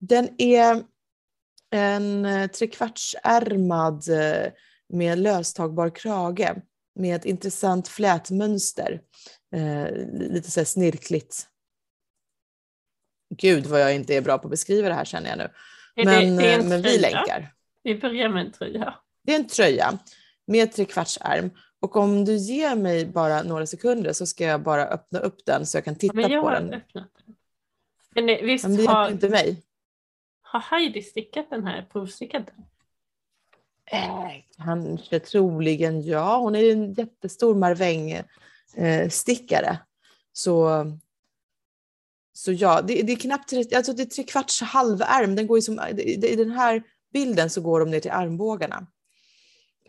Den 0.00 0.34
är 0.38 0.84
en 1.70 2.24
eh, 2.24 2.50
trekvartsärmad 2.50 4.08
eh, 4.08 4.52
med 4.88 5.18
löstagbar 5.18 5.90
krage 5.90 6.54
med 6.94 7.16
ett 7.16 7.24
intressant 7.24 7.88
flätmönster. 7.88 9.02
Eh, 9.54 9.90
lite 10.12 10.50
så 10.50 10.64
snirkligt. 10.64 11.48
Gud 13.34 13.66
vad 13.66 13.80
jag 13.80 13.94
inte 13.94 14.14
är 14.14 14.20
bra 14.20 14.38
på 14.38 14.46
att 14.46 14.50
beskriva 14.50 14.88
det 14.88 14.94
här 14.94 15.04
känner 15.04 15.28
jag 15.28 15.38
nu. 15.38 15.50
Men, 16.04 16.36
det, 16.36 16.42
det 16.42 16.68
men 16.68 16.82
vi 16.82 16.98
länkar. 16.98 17.54
Vi 17.88 17.94
börjar 17.94 18.28
med 18.28 18.46
en 18.46 18.52
tröja. 18.52 18.94
Det 19.22 19.34
är 19.34 19.38
en 19.38 19.46
tröja 19.46 19.98
med 20.46 20.72
trekvartsärm. 20.72 21.50
Och 21.80 21.96
om 21.96 22.24
du 22.24 22.36
ger 22.36 22.76
mig 22.76 23.06
bara 23.06 23.42
några 23.42 23.66
sekunder 23.66 24.12
så 24.12 24.26
ska 24.26 24.44
jag 24.44 24.62
bara 24.62 24.86
öppna 24.86 25.18
upp 25.18 25.46
den 25.46 25.66
så 25.66 25.76
jag 25.76 25.84
kan 25.84 25.96
titta 25.96 26.20
ja, 26.20 26.42
på 26.42 26.50
den. 26.50 26.74
Öppnat 26.74 27.08
den. 27.26 27.36
Men 28.14 28.26
visst 28.46 28.64
men 28.64 28.76
det 28.76 28.86
har 28.86 29.10
inte 29.10 29.28
mig. 29.28 29.62
Har 30.42 30.60
Heidi 30.60 31.02
stickat 31.02 31.50
den 31.50 31.66
här, 31.66 31.86
provstickat 31.92 32.46
den? 32.46 32.64
Eh, 34.00 34.30
kanske, 34.56 35.20
troligen 35.20 36.02
ja. 36.02 36.36
Hon 36.36 36.54
är 36.54 36.60
ju 36.60 36.70
en 36.70 36.92
jättestor 36.92 37.54
marvängstickare. 37.54 39.70
Eh, 39.70 39.76
så, 40.32 40.86
så 42.32 42.52
ja, 42.52 42.82
det, 42.82 43.02
det 43.02 43.12
är 43.12 43.16
knappt 43.16 43.52
alltså 43.76 43.92
det 43.92 44.02
är 44.02 44.06
tre 44.06 44.24
kvarts 44.24 44.62
halvärm. 44.62 45.36
Den 45.36 45.46
går 45.46 45.58
ju 45.58 45.62
som, 45.62 45.80
i 45.98 46.36
den 46.36 46.50
här 46.50 46.82
bilden 47.12 47.50
så 47.50 47.60
går 47.60 47.80
de 47.80 47.90
ner 47.90 48.00
till 48.00 48.10
armbågarna. 48.10 48.86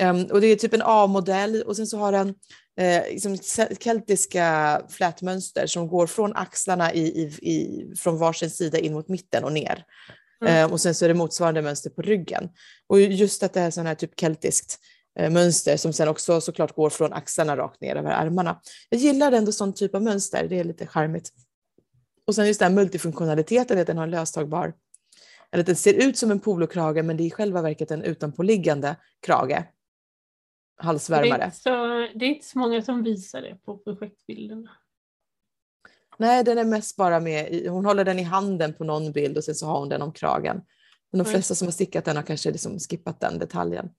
Um, 0.01 0.25
och 0.25 0.41
det 0.41 0.47
är 0.47 0.55
typ 0.55 0.73
en 0.73 0.81
A-modell 0.85 1.61
och 1.61 1.75
sen 1.75 1.87
så 1.87 1.97
har 1.97 2.11
den 2.11 2.35
eh, 2.79 3.03
liksom 3.11 3.37
keltiska 3.79 4.81
flätmönster 4.89 5.67
som 5.67 5.87
går 5.87 6.07
från 6.07 6.35
axlarna 6.35 6.93
i, 6.93 7.01
i, 7.01 7.23
i, 7.51 7.93
från 7.95 8.17
varsin 8.17 8.49
sida 8.49 8.77
in 8.77 8.93
mot 8.93 9.07
mitten 9.07 9.43
och 9.43 9.53
ner. 9.53 9.85
Mm. 10.45 10.65
Um, 10.65 10.71
och 10.71 10.81
sen 10.81 10.95
så 10.95 11.05
är 11.05 11.09
det 11.09 11.15
motsvarande 11.15 11.61
mönster 11.61 11.89
på 11.89 12.01
ryggen. 12.01 12.49
Och 12.87 13.01
just 13.01 13.43
att 13.43 13.53
det 13.53 13.61
är 13.61 13.71
sån 13.71 13.85
här 13.85 13.95
typ 13.95 14.19
keltiskt 14.19 14.79
eh, 15.19 15.29
mönster 15.29 15.77
som 15.77 15.93
sen 15.93 16.07
också 16.07 16.41
såklart 16.41 16.75
går 16.75 16.89
från 16.89 17.13
axlarna 17.13 17.57
rakt 17.57 17.81
ner 17.81 17.95
över 17.95 18.11
armarna. 18.11 18.61
Jag 18.89 18.99
gillar 18.99 19.31
ändå 19.31 19.51
sån 19.51 19.73
typ 19.73 19.95
av 19.95 20.03
mönster, 20.03 20.47
det 20.47 20.59
är 20.59 20.63
lite 20.63 20.87
charmigt. 20.87 21.29
Och 22.27 22.35
sen 22.35 22.47
just 22.47 22.59
den 22.59 22.71
här 22.71 22.75
multifunktionaliteten, 22.75 23.79
att 23.79 23.87
den 23.87 23.97
har 23.97 24.03
en 24.03 24.11
löstagbar 24.11 24.73
eller 25.51 25.61
att 25.61 25.67
den 25.67 25.75
ser 25.75 25.93
ut 25.93 26.17
som 26.17 26.31
en 26.31 26.39
polokrage 26.39 27.03
men 27.03 27.17
det 27.17 27.23
är 27.23 27.25
i 27.25 27.31
själva 27.31 27.61
verket 27.61 27.91
en 27.91 28.03
utanpåliggande 28.03 28.95
krage. 29.19 29.63
Halsvärmare. 30.77 31.37
Det 31.37 31.43
är, 31.43 31.51
så, 31.51 32.19
det 32.19 32.25
är 32.25 32.29
inte 32.29 32.45
så 32.45 32.59
många 32.59 32.81
som 32.81 33.03
visar 33.03 33.41
det 33.41 33.55
på 33.55 33.77
projektbilderna. 33.77 34.69
Nej, 36.17 36.43
den 36.43 36.57
är 36.57 36.65
mest 36.65 36.95
bara 36.95 37.19
med, 37.19 37.67
hon 37.69 37.85
håller 37.85 38.05
den 38.05 38.19
i 38.19 38.23
handen 38.23 38.73
på 38.73 38.83
någon 38.83 39.11
bild 39.11 39.37
och 39.37 39.43
sen 39.43 39.55
så 39.55 39.65
har 39.65 39.79
hon 39.79 39.89
den 39.89 40.01
om 40.01 40.13
kragen. 40.13 40.61
Men 41.11 41.23
de 41.23 41.29
flesta 41.29 41.55
som 41.55 41.67
har 41.67 41.71
stickat 41.71 42.05
den 42.05 42.15
har 42.15 42.23
kanske 42.23 42.51
liksom 42.51 42.79
skippat 42.79 43.19
den 43.19 43.39
detaljen. 43.39 43.89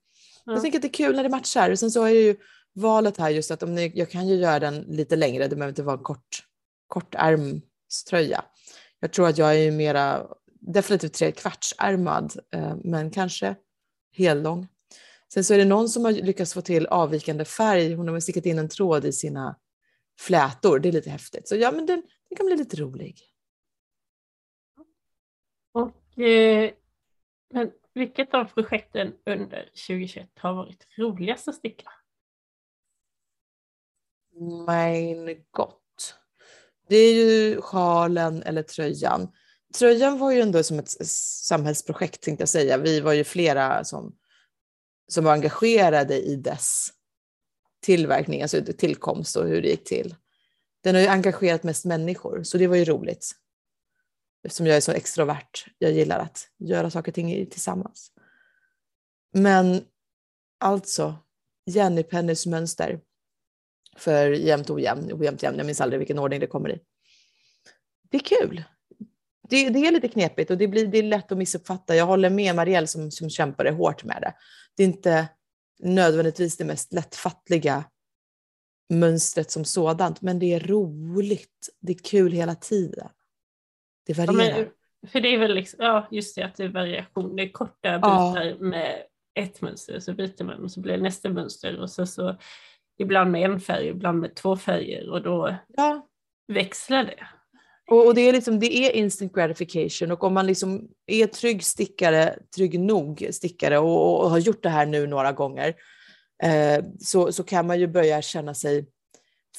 Ja. 0.44 0.52
Jag 0.52 0.62
tänker 0.62 0.78
att 0.78 0.82
det 0.82 0.88
är 0.88 0.92
kul 0.92 1.16
när 1.16 1.22
det 1.22 1.28
matchar. 1.28 1.70
Och 1.70 1.78
sen 1.78 1.90
så 1.90 2.04
är 2.04 2.10
ju 2.10 2.36
valet 2.72 3.16
här 3.16 3.30
just 3.30 3.50
att 3.50 3.62
om 3.62 3.74
ni, 3.74 3.92
jag 3.94 4.10
kan 4.10 4.28
ju 4.28 4.34
göra 4.34 4.58
den 4.58 4.80
lite 4.80 5.16
längre, 5.16 5.48
det 5.48 5.56
behöver 5.56 5.72
inte 5.72 5.82
vara 5.82 5.98
en 5.98 6.04
kort, 6.04 6.44
kort 6.86 7.14
ärmströja. 7.14 8.44
Jag 9.00 9.12
tror 9.12 9.28
att 9.28 9.38
jag 9.38 9.56
är 9.56 9.70
mera 9.70 10.26
definitivt 10.60 11.14
trekvartsärmad, 11.14 12.32
eh, 12.54 12.76
men 12.84 13.10
kanske 13.10 13.56
hellång. 14.12 14.68
Sen 15.32 15.44
så 15.44 15.54
är 15.54 15.58
det 15.58 15.64
någon 15.64 15.88
som 15.88 16.04
har 16.04 16.12
lyckats 16.12 16.54
få 16.54 16.60
till 16.60 16.86
avvikande 16.86 17.44
färg. 17.44 17.94
Hon 17.94 18.08
har 18.08 18.20
stickat 18.20 18.46
in 18.46 18.58
en 18.58 18.68
tråd 18.68 19.04
i 19.04 19.12
sina 19.12 19.58
flätor. 20.20 20.78
Det 20.78 20.88
är 20.88 20.92
lite 20.92 21.10
häftigt. 21.10 21.48
Så 21.48 21.56
ja, 21.56 21.70
men 21.70 21.86
den, 21.86 22.02
den 22.28 22.36
kan 22.36 22.46
bli 22.46 22.56
lite 22.56 22.76
rolig. 22.76 23.20
Och, 25.72 26.18
eh, 26.22 26.72
men 27.52 27.70
vilket 27.94 28.34
av 28.34 28.44
projekten 28.44 29.12
under 29.26 29.70
2021 29.86 30.30
har 30.34 30.54
varit 30.54 30.86
roligast 30.98 31.48
att 31.48 31.54
sticka? 31.54 31.90
Mein 34.66 35.44
Gott. 35.50 36.16
Det 36.88 36.96
är 36.96 37.14
ju 37.14 37.60
sjalen 37.60 38.42
eller 38.42 38.62
tröjan 38.62 39.32
tröjan 39.74 40.18
var 40.18 40.30
ju 40.30 40.40
ändå 40.40 40.62
som 40.62 40.78
ett 40.78 40.90
samhällsprojekt 40.90 42.20
tänkte 42.20 42.42
jag 42.42 42.48
säga. 42.48 42.76
Vi 42.76 43.00
var 43.00 43.12
ju 43.12 43.24
flera 43.24 43.85
som, 43.85 44.16
som 45.09 45.24
var 45.24 45.33
engagerade 45.33 46.20
i 46.20 46.37
dess 46.37 46.88
tillverkning, 47.83 48.42
alltså 48.42 48.62
tillkomst 48.78 49.37
och 49.37 49.48
hur 49.48 49.62
det 49.62 49.68
gick 49.68 49.85
till. 49.85 50.14
Den 50.83 50.94
har 50.94 51.02
ju 51.02 51.09
engagerat 51.09 51.62
mest 51.62 51.85
människor, 51.85 52.42
så 52.42 52.59
det 52.59 52.66
var 52.66 52.76
ju 52.76 52.85
roligt. 52.85 53.33
Eftersom 54.44 54.66
jag 54.66 54.76
är 54.76 54.80
så 54.80 54.92
extrovert, 54.92 55.66
jag 55.78 55.92
gillar 55.92 56.18
att 56.18 56.48
göra 56.59 56.90
saker 56.90 57.11
och 57.11 57.14
ting 57.14 57.46
tillsammans. 57.46 58.12
Men 59.32 59.84
alltså, 60.61 61.14
Jenny 61.66 62.03
Pennys 62.03 62.47
mönster 62.47 63.01
för 63.97 64.30
jämnt 64.30 64.70
ojämn, 64.70 65.12
ojämnt 65.12 65.42
jämn, 65.42 65.59
jag 65.59 65.66
minns 65.66 65.80
aldrig 65.80 65.99
vilken 65.99 66.18
ordning 66.18 66.40
det 66.40 66.47
kommer 66.47 66.70
i. 66.70 66.80
Det 68.11 68.16
är 68.16 68.20
kul 68.20 68.64
det, 69.51 69.68
det, 69.68 69.86
är 69.86 69.92
lite 69.92 70.09
knepigt 70.09 70.51
och 70.51 70.59
det, 70.59 70.68
blir, 70.68 70.86
det 70.86 70.98
är 70.98 71.03
lätt 71.03 71.32
att 71.32 71.38
missuppfatta. 71.38 71.96
Jag 71.96 72.07
håller 72.07 72.30
med 72.30 72.55
Marielle 72.55 72.86
som, 72.86 73.11
som 73.11 73.30
kämpade 73.30 73.70
hårt 73.70 74.05
med 74.05 74.18
det. 74.22 74.34
Det 74.76 74.82
är 74.82 74.86
inte 74.86 75.28
nödvändigtvis 75.82 76.57
det 76.57 76.64
mest 76.64 76.92
lättfattliga 76.92 77.84
mönstret 78.90 79.51
som 79.51 79.64
sådant, 79.64 80.22
men 80.22 80.38
det 80.38 80.55
är 80.55 80.61
roligt. 80.61 81.68
Det 81.80 81.92
är 81.92 81.98
kul 81.98 82.32
hela 82.32 82.55
tiden. 82.55 83.09
Det 84.07 84.12
varierar. 84.12 84.59
Ja, 84.59 84.64
men, 85.03 85.11
för 85.11 85.20
det 85.20 85.34
är 85.34 85.38
väl 85.38 85.55
liksom, 85.55 85.84
ja, 85.84 86.09
just 86.11 86.36
det 86.36 86.42
att 86.42 86.57
det 86.57 86.64
är 86.64 86.68
variation. 86.68 87.36
Det 87.36 87.42
är 87.42 87.53
korta 87.53 87.98
bitar 87.98 88.44
ja. 88.44 88.57
med 88.59 89.03
ett 89.34 89.61
mönster, 89.61 90.01
så 90.01 90.14
byter 90.14 90.44
man 90.44 90.64
och 90.64 90.70
så 90.70 90.80
blir 90.80 90.96
det 90.96 91.03
nästa 91.03 91.28
mönster 91.28 91.80
och 91.80 91.90
så, 91.90 92.07
så 92.07 92.36
ibland 92.98 93.30
med 93.30 93.51
en 93.51 93.61
färg, 93.61 93.86
ibland 93.86 94.20
med 94.20 94.34
två 94.34 94.57
färger 94.57 95.11
och 95.11 95.22
då 95.22 95.57
ja. 95.76 96.09
växlar 96.48 97.05
det. 97.05 97.26
Och, 97.91 98.07
och, 98.07 98.14
det, 98.14 98.20
är 98.20 98.32
liksom, 98.32 98.59
det 98.59 98.74
är 98.74 98.91
instant 98.91 99.34
gratification. 99.34 100.11
Och 100.11 100.24
om 100.24 100.34
man 100.34 100.47
liksom 100.47 100.88
är 101.07 101.26
trygg 101.26 101.64
stickare, 101.64 102.38
trygg 102.57 102.80
nog 102.80 103.28
stickare 103.30 103.78
och, 103.78 104.07
och 104.07 104.24
och 104.24 104.30
har 104.30 104.38
gjort 104.38 104.62
det 104.62 104.68
här 104.68 104.86
nu 104.86 105.07
några 105.07 105.32
gånger 105.32 105.74
eh, 106.43 106.84
så, 107.01 107.32
så 107.32 107.43
kan 107.43 107.66
man 107.66 107.80
ju 107.80 107.86
börja 107.86 108.22
känna 108.22 108.55
sig 108.55 108.86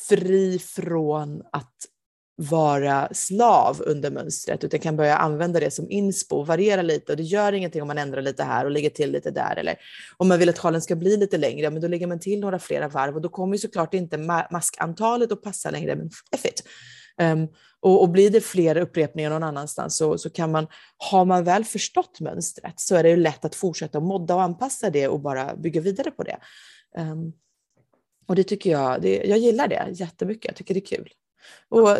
fri 0.09 0.59
från 0.59 1.41
att 1.51 1.75
vara 2.35 3.09
slav 3.13 3.81
under 3.85 4.11
mönstret. 4.11 4.63
Utan 4.63 4.79
kan 4.79 4.97
börja 4.97 5.17
använda 5.17 5.59
det 5.59 5.71
som 5.71 5.91
inspo, 5.91 6.35
och 6.35 6.47
variera 6.47 6.81
lite. 6.81 7.11
Och 7.11 7.17
det 7.17 7.23
gör 7.23 7.53
ingenting 7.53 7.81
om 7.81 7.87
man 7.87 7.97
ändrar 7.97 8.21
lite 8.21 8.43
här 8.43 8.65
och 8.65 8.71
lägger 8.71 8.89
till 8.89 9.11
lite 9.11 9.31
där. 9.31 9.55
Eller 9.55 9.75
om 10.17 10.27
man 10.27 10.39
vill 10.39 10.49
att 10.49 10.59
sjalen 10.59 10.81
ska 10.81 10.95
bli 10.95 11.17
lite 11.17 11.37
längre, 11.37 11.69
men 11.69 11.81
då 11.81 11.87
lägger 11.87 12.07
man 12.07 12.19
till 12.19 12.39
några 12.39 12.59
flera 12.59 12.87
varv. 12.87 13.15
Och 13.15 13.21
då 13.21 13.29
kommer 13.29 13.55
ju 13.55 13.59
såklart 13.59 13.93
inte 13.93 14.17
maskantalet 14.51 15.31
att 15.31 15.41
passa 15.41 15.71
längre, 15.71 15.95
men 15.95 16.09
effigt. 16.31 16.63
Um, 16.63 16.67
Ehm, 17.17 17.47
och, 17.79 18.01
och, 18.01 18.09
blir 18.09 18.29
det 18.29 18.41
fler 18.41 18.77
upprepningar 18.77 19.29
någon 19.29 19.43
annanstans 19.43 19.97
så, 19.97 20.17
så 20.17 20.29
kan 20.29 20.51
man, 20.51 20.67
har 20.97 21.25
man 21.25 21.43
väl 21.43 21.65
förstått 21.65 22.19
mönstret 22.19 22.79
så 22.79 22.95
är 22.95 23.03
det 23.03 23.09
ju 23.09 23.15
lätt 23.15 23.45
att 23.45 23.55
fortsätta 23.55 23.99
modda 23.99 24.35
och 24.35 24.41
anpassa 24.41 24.89
det 24.89 25.07
och 25.07 25.19
bara 25.19 25.55
bygga 25.55 25.81
vidare 25.81 26.11
på 26.11 26.23
det. 26.23 26.37
Um, 26.97 27.33
och 28.27 28.35
det 28.35 28.43
tycker 28.43 28.71
jag, 28.71 29.01
det, 29.01 29.23
jag 29.23 29.37
gillar 29.37 29.67
det 29.67 29.87
jättemycket, 29.91 30.45
jag 30.45 30.55
tycker 30.55 30.73
det 30.73 30.79
är 30.79 30.97
kul. 30.97 31.09
Och 31.69 31.97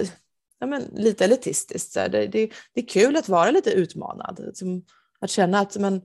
ja, 0.59 0.67
men, 0.67 0.81
lite 0.93 1.25
elitistiskt, 1.25 1.91
så 1.91 1.99
det, 1.99 2.27
det, 2.27 2.51
det, 2.73 2.81
är 2.81 2.87
kul 2.87 3.17
att 3.17 3.29
vara 3.29 3.51
lite 3.51 3.71
utmanad. 3.71 4.53
Att 5.19 5.29
känna 5.29 5.59
att 5.59 5.77
men, 5.77 6.01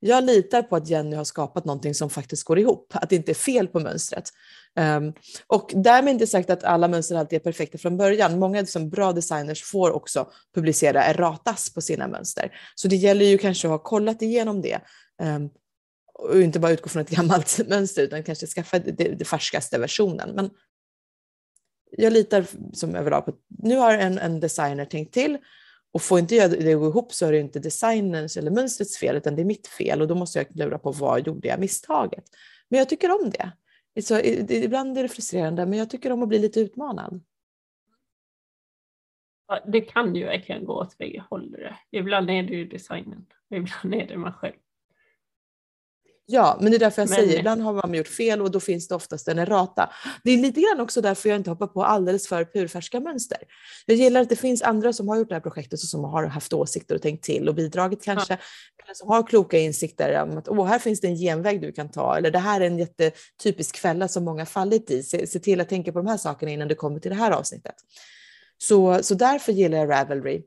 jag 0.00 0.24
litar 0.24 0.62
på 0.62 0.76
att 0.76 0.88
Jenny 0.88 1.16
har 1.16 1.24
skapat 1.24 1.64
någonting 1.64 1.94
som 1.94 2.10
faktiskt 2.10 2.44
går 2.44 2.58
ihop, 2.58 2.92
att 2.94 3.10
det 3.10 3.16
inte 3.16 3.32
är 3.32 3.34
fel 3.34 3.68
på 3.68 3.80
mönstret. 3.80 4.30
Um, 4.78 5.12
och 5.46 5.70
därmed 5.74 6.12
inte 6.12 6.26
sagt 6.26 6.50
att 6.50 6.64
alla 6.64 6.88
mönster 6.88 7.16
alltid 7.16 7.36
är 7.36 7.42
perfekta 7.42 7.78
från 7.78 7.96
början. 7.96 8.38
Många 8.38 8.60
liksom, 8.60 8.90
bra 8.90 9.12
designers 9.12 9.64
får 9.64 9.90
också 9.90 10.30
publicera 10.54 11.04
erratas 11.04 11.74
på 11.74 11.80
sina 11.80 12.08
mönster. 12.08 12.58
Så 12.74 12.88
det 12.88 12.96
gäller 12.96 13.24
ju 13.24 13.38
kanske 13.38 13.68
att 13.68 13.72
ha 13.72 13.78
kollat 13.78 14.22
igenom 14.22 14.62
det. 14.62 14.80
Um, 15.22 15.50
och 16.14 16.42
inte 16.42 16.60
bara 16.60 16.72
utgå 16.72 16.88
från 16.88 17.02
ett 17.02 17.10
gammalt 17.16 17.68
mönster 17.68 18.02
utan 18.02 18.22
kanske 18.22 18.46
skaffa 18.46 18.78
den 18.78 19.24
färskaste 19.24 19.78
versionen. 19.78 20.30
Men 20.34 20.50
jag 21.90 22.12
litar 22.12 22.46
som 22.72 22.94
överlag 22.94 23.24
på 23.24 23.30
att 23.30 23.40
nu 23.48 23.76
har 23.76 23.94
en, 23.94 24.18
en 24.18 24.40
designer 24.40 24.84
tänkt 24.84 25.14
till 25.14 25.38
och 25.92 26.02
får 26.02 26.18
inte 26.18 26.34
jag 26.34 26.50
det 26.50 26.74
att 26.74 26.80
gå 26.80 26.88
ihop 26.88 27.12
så 27.12 27.26
är 27.26 27.32
det 27.32 27.38
inte 27.38 27.58
designens 27.58 28.36
eller 28.36 28.50
mönstrets 28.50 28.98
fel 28.98 29.16
utan 29.16 29.36
det 29.36 29.42
är 29.42 29.44
mitt 29.44 29.66
fel 29.66 30.02
och 30.02 30.08
då 30.08 30.14
måste 30.14 30.38
jag 30.38 30.48
klura 30.48 30.78
på 30.78 30.92
vad 30.92 31.26
gjorde 31.26 31.48
jag 31.48 31.60
misstaget. 31.60 32.24
Men 32.68 32.78
jag 32.78 32.88
tycker 32.88 33.10
om 33.22 33.30
det. 33.30 33.52
Så, 34.02 34.20
ibland 34.20 34.98
är 34.98 35.02
det 35.02 35.08
frustrerande 35.08 35.66
men 35.66 35.78
jag 35.78 35.90
tycker 35.90 36.12
om 36.12 36.22
att 36.22 36.28
bli 36.28 36.38
lite 36.38 36.60
utmanad. 36.60 37.20
Det 39.66 39.80
kan 39.80 40.14
ju 40.14 40.24
verkligen 40.24 40.64
gå 40.64 40.72
åt 40.72 40.98
bägge 40.98 41.24
håll. 41.30 41.56
Ibland 41.90 42.30
är 42.30 42.42
det 42.42 42.54
ju 42.54 42.68
designen, 42.68 43.26
ibland 43.50 43.94
är 43.94 44.06
det 44.06 44.16
man 44.16 44.32
själv. 44.32 44.56
Ja, 46.30 46.58
men 46.60 46.70
det 46.70 46.76
är 46.76 46.78
därför 46.78 47.02
jag 47.02 47.08
men... 47.08 47.18
säger, 47.18 47.38
ibland 47.38 47.62
har 47.62 47.72
man 47.72 47.94
gjort 47.94 48.08
fel 48.08 48.42
och 48.42 48.50
då 48.50 48.60
finns 48.60 48.88
det 48.88 48.94
oftast 48.94 49.28
en 49.28 49.38
errata. 49.38 49.90
Det 50.24 50.30
är 50.30 50.36
lite 50.36 50.60
grann 50.60 50.80
också 50.80 51.00
därför 51.00 51.28
jag 51.28 51.36
inte 51.36 51.50
hoppar 51.50 51.66
på 51.66 51.84
alldeles 51.84 52.28
för 52.28 52.44
purfärska 52.44 53.00
mönster. 53.00 53.38
Jag 53.86 53.96
gillar 53.96 54.20
att 54.20 54.28
det 54.28 54.36
finns 54.36 54.62
andra 54.62 54.92
som 54.92 55.08
har 55.08 55.16
gjort 55.16 55.28
det 55.28 55.34
här 55.34 55.40
projektet 55.40 55.72
och 55.72 55.88
som 55.88 56.04
har 56.04 56.26
haft 56.26 56.52
åsikter 56.52 56.94
och 56.94 57.02
tänkt 57.02 57.24
till 57.24 57.48
och 57.48 57.54
bidragit 57.54 58.04
kanske, 58.04 58.32
ja. 58.32 58.84
eller 58.84 58.94
som 58.94 59.08
har 59.08 59.26
kloka 59.26 59.58
insikter 59.58 60.22
om 60.22 60.38
att 60.38 60.48
Åh, 60.48 60.66
här 60.66 60.78
finns 60.78 61.00
det 61.00 61.06
en 61.06 61.16
genväg 61.16 61.60
du 61.60 61.72
kan 61.72 61.90
ta, 61.90 62.16
eller 62.16 62.30
det 62.30 62.38
här 62.38 62.60
är 62.60 62.66
en 62.66 62.78
jättetypisk 62.78 63.78
fälla 63.78 64.08
som 64.08 64.24
många 64.24 64.46
fallit 64.46 64.90
i. 64.90 65.02
Se, 65.02 65.26
se 65.26 65.38
till 65.38 65.60
att 65.60 65.68
tänka 65.68 65.92
på 65.92 65.98
de 65.98 66.06
här 66.06 66.16
sakerna 66.16 66.52
innan 66.52 66.68
du 66.68 66.74
kommer 66.74 67.00
till 67.00 67.10
det 67.10 67.16
här 67.16 67.30
avsnittet. 67.30 67.74
Så, 68.58 69.02
så 69.02 69.14
därför 69.14 69.52
gillar 69.52 69.78
jag 69.78 69.90
Ravelry. 69.90 70.42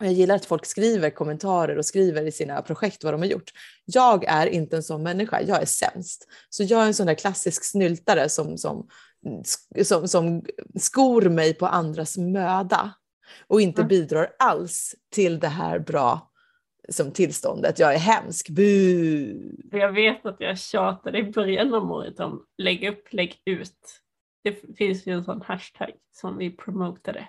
Jag 0.00 0.12
gillar 0.12 0.34
att 0.34 0.44
folk 0.44 0.66
skriver 0.66 1.10
kommentarer 1.10 1.78
och 1.78 1.84
skriver 1.84 2.26
i 2.26 2.32
sina 2.32 2.62
projekt 2.62 3.04
vad 3.04 3.14
de 3.14 3.20
har 3.20 3.28
gjort. 3.28 3.52
Jag 3.84 4.24
är 4.24 4.46
inte 4.46 4.76
en 4.76 4.82
sån 4.82 5.02
människa, 5.02 5.40
jag 5.42 5.62
är 5.62 5.66
sämst. 5.66 6.28
Så 6.50 6.62
jag 6.62 6.82
är 6.82 6.86
en 6.86 6.94
sån 6.94 7.06
där 7.06 7.14
klassisk 7.14 7.64
snyltare 7.64 8.28
som, 8.28 8.58
som, 8.58 8.88
som, 9.84 10.08
som 10.08 10.42
skor 10.80 11.22
mig 11.22 11.54
på 11.54 11.66
andras 11.66 12.16
möda 12.16 12.94
och 13.46 13.60
inte 13.60 13.80
mm. 13.80 13.88
bidrar 13.88 14.28
alls 14.38 14.94
till 15.10 15.38
det 15.38 15.48
här 15.48 15.78
bra 15.78 16.30
som 16.88 17.12
tillståndet. 17.12 17.78
Jag 17.78 17.94
är 17.94 17.98
hemsk, 17.98 18.48
bu! 18.48 19.52
Jag 19.70 19.92
vet 19.92 20.26
att 20.26 20.36
jag 20.38 20.58
tjatade 20.58 21.18
i 21.18 21.32
början 21.32 21.74
av 21.74 21.92
året 21.92 22.20
om 22.20 22.44
lägg 22.58 22.88
upp, 22.88 23.12
lägg 23.12 23.40
ut. 23.44 24.00
Det 24.44 24.76
finns 24.76 25.06
ju 25.06 25.12
en 25.12 25.24
sån 25.24 25.42
hashtag 25.42 25.90
som 26.12 26.38
vi 26.38 26.50
promotade 26.50 27.28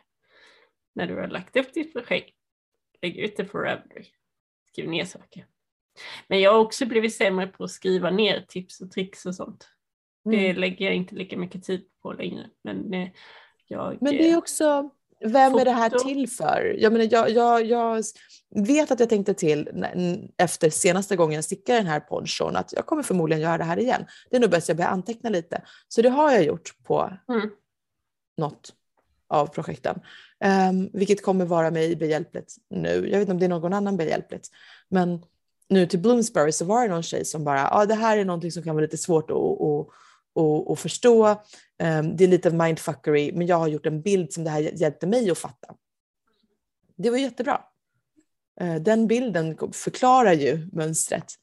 när 0.95 1.07
du 1.07 1.15
har 1.15 1.27
lagt 1.27 1.55
upp 1.55 1.73
ditt 1.73 1.93
projekt 1.93 2.38
lägg 3.01 3.17
ut 3.17 3.37
det 3.37 3.45
forever. 3.45 4.07
Skriv 4.71 4.89
ner 4.89 5.05
saker. 5.05 5.45
Men 6.27 6.39
jag 6.39 6.53
har 6.53 6.59
också 6.59 6.85
blivit 6.85 7.15
sämre 7.15 7.47
på 7.47 7.63
att 7.63 7.71
skriva 7.71 8.09
ner 8.09 8.45
tips 8.47 8.81
och 8.81 8.91
tricks 8.91 9.25
och 9.25 9.35
sånt. 9.35 9.69
Mm. 10.25 10.39
Det 10.39 10.53
lägger 10.53 10.85
jag 10.85 10.95
inte 10.95 11.15
lika 11.15 11.37
mycket 11.37 11.63
tid 11.63 11.85
på 12.01 12.13
längre. 12.13 12.49
Men, 12.63 12.93
eh, 12.93 13.09
jag, 13.67 13.97
men 14.01 14.13
det 14.13 14.29
är 14.29 14.37
också, 14.37 14.89
vem 15.19 15.51
foto. 15.51 15.61
är 15.61 15.65
det 15.65 15.71
här 15.71 15.89
till 15.89 16.29
för? 16.29 16.75
Jag, 16.79 16.93
menar, 16.93 17.07
jag, 17.11 17.29
jag, 17.29 17.65
jag 17.65 18.03
vet 18.55 18.91
att 18.91 18.99
jag 18.99 19.09
tänkte 19.09 19.33
till 19.33 19.85
efter 20.37 20.69
senaste 20.69 21.15
gången 21.15 21.35
jag 21.35 21.43
stickade 21.43 21.79
den 21.79 21.87
här 21.87 21.99
ponchon 21.99 22.55
att 22.55 22.73
jag 22.73 22.85
kommer 22.85 23.03
förmodligen 23.03 23.41
göra 23.41 23.57
det 23.57 23.63
här 23.63 23.79
igen. 23.79 24.05
Det 24.29 24.35
är 24.35 24.41
nog 24.41 24.49
bäst 24.49 24.67
jag 24.67 24.77
börjar 24.77 24.91
anteckna 24.91 25.29
lite. 25.29 25.61
Så 25.87 26.01
det 26.01 26.09
har 26.09 26.31
jag 26.31 26.43
gjort 26.43 26.83
på 26.83 27.13
mm. 27.29 27.49
något 28.37 28.73
av 29.27 29.47
projekten. 29.47 30.01
Um, 30.45 30.89
vilket 30.93 31.23
kommer 31.23 31.45
vara 31.45 31.71
mig 31.71 31.95
behjälpligt 31.95 32.55
nu. 32.69 32.89
Jag 32.89 33.19
vet 33.19 33.21
inte 33.21 33.31
om 33.31 33.39
det 33.39 33.45
är 33.45 33.49
någon 33.49 33.73
annan 33.73 33.97
behjälpligt. 33.97 34.49
Men 34.89 35.21
nu 35.69 35.85
till 35.85 35.99
Bloomsbury 35.99 36.51
så 36.51 36.65
var 36.65 36.81
det 36.81 36.87
någon 36.87 37.03
tjej 37.03 37.25
som 37.25 37.43
bara, 37.43 37.57
ja 37.57 37.69
ah, 37.71 37.85
det 37.85 37.95
här 37.95 38.17
är 38.17 38.25
någonting 38.25 38.51
som 38.51 38.63
kan 38.63 38.75
vara 38.75 38.83
lite 38.83 38.97
svårt 38.97 39.31
att, 39.31 39.37
att, 39.37 39.87
att, 40.43 40.71
att 40.71 40.79
förstå. 40.79 41.29
Um, 41.83 42.15
det 42.15 42.23
är 42.23 42.27
lite 42.27 42.51
mindfuckery, 42.51 43.31
men 43.33 43.47
jag 43.47 43.57
har 43.57 43.67
gjort 43.67 43.85
en 43.85 44.01
bild 44.01 44.33
som 44.33 44.43
det 44.43 44.49
här 44.49 44.59
hjälpte 44.61 45.07
mig 45.07 45.31
att 45.31 45.37
fatta. 45.37 45.75
Det 46.97 47.09
var 47.09 47.17
jättebra. 47.17 47.61
Uh, 48.61 48.75
den 48.75 49.07
bilden 49.07 49.57
förklarar 49.73 50.33
ju 50.33 50.69
mönstret, 50.73 51.33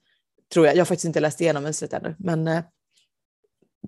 tror 0.53 0.66
jag. 0.66 0.74
Jag 0.74 0.80
har 0.80 0.86
faktiskt 0.86 1.05
inte 1.05 1.20
läst 1.20 1.40
igenom 1.40 1.62
mönstret 1.62 1.92
ännu, 1.92 2.14
men 2.18 2.49
uh, 2.49 2.61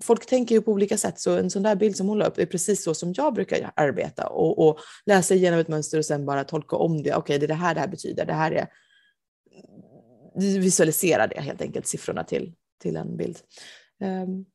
folk 0.01 0.25
tänker 0.25 0.55
ju 0.55 0.61
på 0.61 0.71
olika 0.71 0.97
sätt, 0.97 1.19
så 1.19 1.37
en 1.37 1.49
sån 1.49 1.63
där 1.63 1.75
bild 1.75 1.95
som 1.95 2.07
hon 2.07 2.17
la 2.17 2.25
upp 2.25 2.37
är 2.37 2.45
precis 2.45 2.83
så 2.83 2.93
som 2.93 3.13
jag 3.17 3.33
brukar 3.33 3.71
arbeta 3.75 4.27
och, 4.27 4.67
och 4.67 4.79
läsa 5.05 5.35
igenom 5.35 5.59
ett 5.59 5.67
mönster 5.67 5.97
och 5.97 6.05
sen 6.05 6.25
bara 6.25 6.43
tolka 6.43 6.75
om 6.75 7.03
det. 7.03 7.09
Okej, 7.09 7.17
okay, 7.17 7.37
det 7.37 7.45
är 7.45 7.47
det 7.47 7.53
här 7.53 7.73
det 7.75 7.79
här 7.81 7.87
betyder. 7.87 8.25
Det 8.25 8.33
här 8.33 8.51
är 8.51 8.67
visualisera 10.59 11.27
det 11.27 11.41
helt 11.41 11.61
enkelt, 11.61 11.87
siffrorna 11.87 12.23
till, 12.23 12.53
till 12.81 12.95
en 12.95 13.17
bild. 13.17 13.37
Um, 14.03 14.45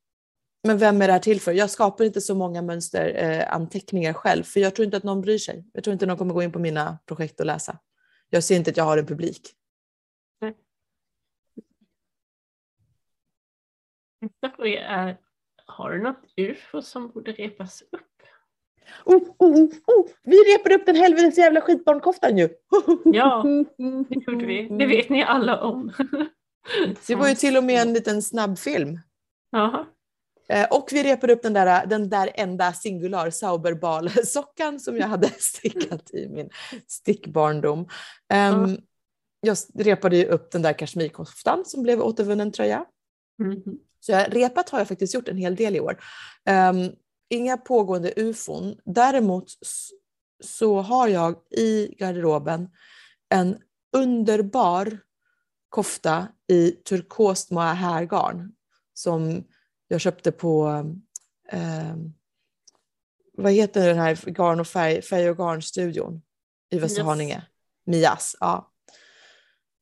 men 0.67 0.79
vem 0.79 1.03
är 1.03 1.07
det 1.07 1.13
här 1.13 1.21
till 1.21 1.41
för? 1.41 1.53
Jag 1.53 1.71
skapar 1.71 2.05
inte 2.05 2.21
så 2.21 2.35
många 2.35 2.63
mönsteranteckningar 2.63 4.11
eh, 4.11 4.15
själv, 4.15 4.43
för 4.43 4.61
jag 4.61 4.75
tror 4.75 4.85
inte 4.85 4.97
att 4.97 5.03
någon 5.03 5.21
bryr 5.21 5.39
sig. 5.39 5.65
Jag 5.73 5.85
tror 5.85 5.93
inte 5.93 6.07
någon 6.07 6.19
kommer 6.19 6.35
gå 6.35 6.43
in 6.43 6.53
på 6.53 6.59
mina 6.59 6.99
projekt 7.07 7.41
och 7.41 7.47
läsa. 7.47 7.79
Jag 8.31 8.45
ser 8.45 8.57
inte 8.57 8.71
att 8.71 8.77
jag 8.77 8.85
har 8.85 8.99
en 8.99 9.07
publik. 9.07 9.55
Nästa 14.21 14.51
fråga 14.57 14.81
är, 14.81 15.19
har 15.77 15.91
du 15.91 16.03
något 16.03 16.25
ufo 16.37 16.83
som 16.83 17.09
borde 17.09 17.33
repas 17.33 17.83
upp? 17.83 18.01
Oh, 19.05 19.23
oh, 19.39 19.57
oh, 19.57 19.71
oh. 19.87 20.07
Vi 20.23 20.37
repade 20.37 20.75
upp 20.75 20.87
den 20.87 20.97
helvetes 20.97 21.39
jävla 21.39 21.61
skitbarnkoftan 21.61 22.39
ju! 22.39 22.49
Ja, 23.05 23.43
det 24.09 24.15
gjorde 24.27 24.47
vi. 24.47 24.69
Det 24.79 24.87
vet 24.87 25.09
ni 25.09 25.23
alla 25.23 25.61
om. 25.61 25.93
Det 27.07 27.15
var 27.15 27.29
ju 27.29 27.35
till 27.35 27.57
och 27.57 27.65
med 27.65 27.83
en 27.83 27.93
liten 27.93 28.23
snabbfilm. 28.23 29.01
Aha. 29.57 29.87
Eh, 30.49 30.67
och 30.71 30.89
vi 30.93 31.03
repade 31.03 31.33
upp 31.33 31.43
den 31.43 31.53
där, 31.53 31.87
den 31.87 32.09
där 32.09 32.31
enda 32.35 32.73
singular 32.73 33.31
Sauberbal-sockan 33.31 34.81
som 34.81 34.97
jag 34.97 35.07
hade 35.07 35.29
stickat 35.39 36.11
i 36.11 36.29
min 36.29 36.51
stickbarndom. 36.87 37.81
Um, 37.81 37.89
ja. 38.29 38.69
Jag 39.41 39.57
repade 39.75 40.17
ju 40.17 40.25
upp 40.25 40.51
den 40.51 40.63
där 40.63 40.73
kashmirkoftan 40.73 41.65
som 41.65 41.83
blev 41.83 42.01
återvunnen 42.01 42.53
tröja. 42.53 42.85
Mm. 43.41 43.63
Så 44.05 44.13
jag, 44.13 44.37
repat 44.37 44.71
har 44.71 44.79
jag 44.79 44.89
faktiskt 44.89 45.15
gjort 45.15 45.29
en 45.29 45.37
hel 45.37 45.57
del 45.57 45.77
i 45.77 45.81
år. 45.81 46.05
Um, 46.71 46.93
inga 47.29 47.57
pågående 47.57 48.13
ufon. 48.17 48.81
Däremot 48.85 49.45
så 50.45 50.81
har 50.81 51.09
jag 51.09 51.37
i 51.51 51.95
garderoben 51.99 52.69
en 53.29 53.59
underbar 53.97 54.99
kofta 55.69 56.29
i 56.49 56.71
turkost 56.71 57.51
härgarn 57.51 58.53
som 58.95 59.45
jag 59.89 60.01
köpte 60.01 60.33
på 60.33 60.85
eh, 61.49 61.97
vad 63.33 63.53
heter 63.53 63.89
den 63.89 63.99
här 63.99 64.31
garn 64.31 64.61
och 64.61 64.67
färg, 64.67 65.03
färg 65.03 65.31
och 65.31 65.37
garnstudion 65.37 66.23
i 66.71 66.79
Västerhaninge? 66.79 67.47
Mias. 67.85 68.01
Mias, 68.01 68.37
ja. 68.41 68.74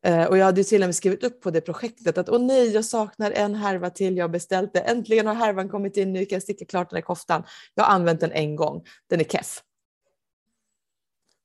Eh, 0.04 0.24
och 0.26 0.38
jag 0.38 0.44
hade 0.44 0.64
till 0.64 0.82
och 0.82 0.88
med 0.88 0.94
skrivit 0.94 1.24
upp 1.24 1.40
på 1.40 1.50
det 1.50 1.60
projektet 1.60 2.18
att 2.18 2.28
åh 2.28 2.38
nej, 2.40 2.70
jag 2.70 2.84
saknar 2.84 3.30
en 3.30 3.54
härva 3.54 3.90
till 3.90 4.16
jag 4.16 4.30
beställt 4.30 4.72
det. 4.72 4.80
Äntligen 4.80 5.26
har 5.26 5.34
härvan 5.34 5.68
kommit 5.68 5.96
in, 5.96 6.12
nu 6.12 6.24
kan 6.24 6.36
jag 6.36 6.42
sticka 6.42 6.64
klart 6.64 6.90
den 6.90 6.96
här 6.96 7.02
koftan. 7.02 7.42
Jag 7.74 7.84
har 7.84 7.94
använt 7.94 8.20
den 8.20 8.32
en 8.32 8.56
gång, 8.56 8.84
den 9.10 9.20
är 9.20 9.24
keff. 9.24 9.62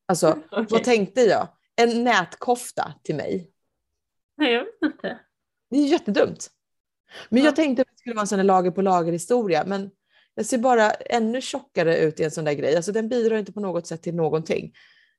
Alltså, 0.05 0.27
Okej. 0.51 0.65
vad 0.69 0.83
tänkte 0.83 1.21
jag? 1.21 1.47
En 1.75 2.03
nätkofta 2.03 2.93
till 3.03 3.15
mig. 3.15 3.51
Nej, 4.37 4.53
jag 4.53 4.63
vet 4.63 4.93
inte. 4.93 5.19
Det 5.69 5.77
är 5.77 5.87
jättedumt. 5.87 6.49
Men 7.29 7.39
Ja. 7.39 7.45
jag 7.45 7.55
tänkte 7.55 7.81
att 7.81 7.87
det 7.87 7.97
skulle 7.97 8.15
vara 8.15 8.21
en 8.21 8.27
sån 8.27 8.39
här 8.39 8.43
lager 8.43 8.71
på 8.71 8.81
lager 8.81 9.11
historia, 9.11 9.63
men 9.67 9.91
jag 10.33 10.45
ser 10.45 10.57
bara 10.57 10.91
ännu 10.91 11.41
tjockare 11.41 11.97
ut 11.97 12.19
i 12.19 12.23
en 12.23 12.31
sån 12.31 12.45
där 12.45 12.53
grej. 12.53 12.75
Alltså 12.75 12.91
den 12.91 13.09
bidrar 13.09 13.37
inte 13.37 13.51
på 13.53 13.59
något 13.59 13.87
sätt 13.87 14.01
till 14.01 14.15
någonting. 14.15 14.73